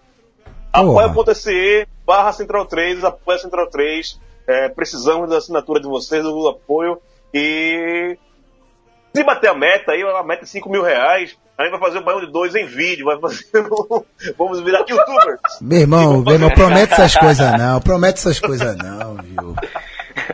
Apoia.se 0.72 1.86
barra 2.06 2.32
Central 2.32 2.66
3, 2.66 3.04
apoia 3.04 3.38
Central 3.38 3.66
3. 3.68 4.20
É, 4.46 4.68
precisamos 4.68 5.28
da 5.28 5.38
assinatura 5.38 5.80
de 5.80 5.86
vocês, 5.86 6.22
do 6.24 6.48
apoio. 6.48 6.98
E 7.32 8.16
se 9.14 9.22
bater 9.24 9.50
a 9.50 9.54
meta 9.54 9.92
aí, 9.92 10.02
a 10.02 10.22
meta 10.22 10.42
é 10.44 10.46
5 10.46 10.68
mil 10.70 10.82
reais. 10.82 11.36
A 11.58 11.64
gente 11.64 11.72
vai 11.72 11.80
fazer 11.80 11.98
o 11.98 12.04
banho 12.04 12.20
de 12.26 12.32
dois 12.32 12.54
em 12.54 12.64
vídeo, 12.66 13.04
vai 13.04 13.18
fazer. 13.20 13.44
um- 13.70 14.02
Vamos 14.38 14.60
virar 14.60 14.80
youtubers. 14.88 15.40
Meu 15.60 15.80
irmão, 15.80 16.22
meu 16.22 16.32
irmão, 16.34 16.50
promete 16.50 16.92
essas 16.94 17.14
coisas 17.18 17.52
não, 17.58 17.80
promete 17.80 18.18
essas 18.18 18.40
coisas 18.40 18.76
não, 18.76 19.16
Gil. 19.22 19.54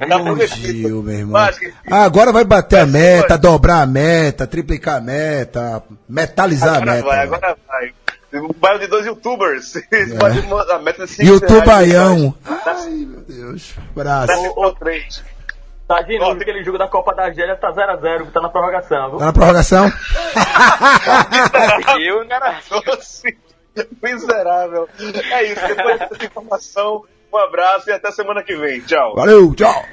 Tá 0.09 0.17
Ô, 0.19 0.23
prometido. 0.25 0.67
Gil, 0.69 1.03
meu 1.03 1.15
irmão. 1.15 1.33
Mas 1.33 1.59
Ah, 1.91 2.05
agora 2.05 2.33
vai 2.33 2.45
bater 2.45 2.79
a 2.79 2.87
meta, 2.87 3.37
dobrar 3.37 3.83
a 3.83 3.87
meta, 3.87 4.47
triplicar 4.47 4.97
a 4.99 5.01
meta, 5.01 5.83
metalizar 6.09 6.75
a 6.75 6.77
Agora 6.77 6.93
meta. 6.93 7.05
vai, 7.07 7.19
agora 7.19 7.57
vai. 7.67 7.95
Um 8.35 8.49
bairro 8.59 8.79
de 8.81 8.87
dois 8.89 9.07
youtubers. 9.07 9.75
Pode 10.19 10.43
mo- 10.43 10.59
A 10.59 10.79
meta 10.79 11.05
é 11.05 11.07
5 11.07 11.23
E 11.23 11.31
o 11.31 11.39
reais. 11.39 11.53
tubaião. 11.61 12.35
Ai, 12.45 12.91
meu 12.91 13.21
Deus. 13.23 13.75
Braço. 13.95 14.33
Ou, 14.33 14.65
ou 14.65 14.75
três. 14.75 15.23
Tá 15.89 16.03
de 16.03 16.19
novo, 16.19 16.33
aquele 16.41 16.65
jogo 16.65 16.79
da 16.79 16.89
Copa 16.89 17.15
da 17.15 17.27
Argélia 17.27 17.55
tá 17.55 17.73
0x0, 17.73 18.33
tá 18.33 18.41
na 18.41 18.49
prorrogação, 18.49 19.11
viu? 19.11 19.19
Tá 19.21 19.27
na 19.27 19.33
prorrogação? 19.33 19.87
E 22.01 22.11
o 22.13 22.27
cara. 22.27 22.59
Doce, 22.85 23.39
miserável. 24.03 24.89
É 25.31 25.45
isso, 25.45 25.67
depois 25.69 25.99
dessa 26.01 26.25
informação, 26.27 27.05
um 27.33 27.39
abraço 27.39 27.89
e 27.89 27.93
até 27.93 28.11
semana 28.11 28.43
que 28.43 28.57
vem. 28.57 28.81
Tchau. 28.81 29.15
Valeu, 29.15 29.55
tchau. 29.55 29.85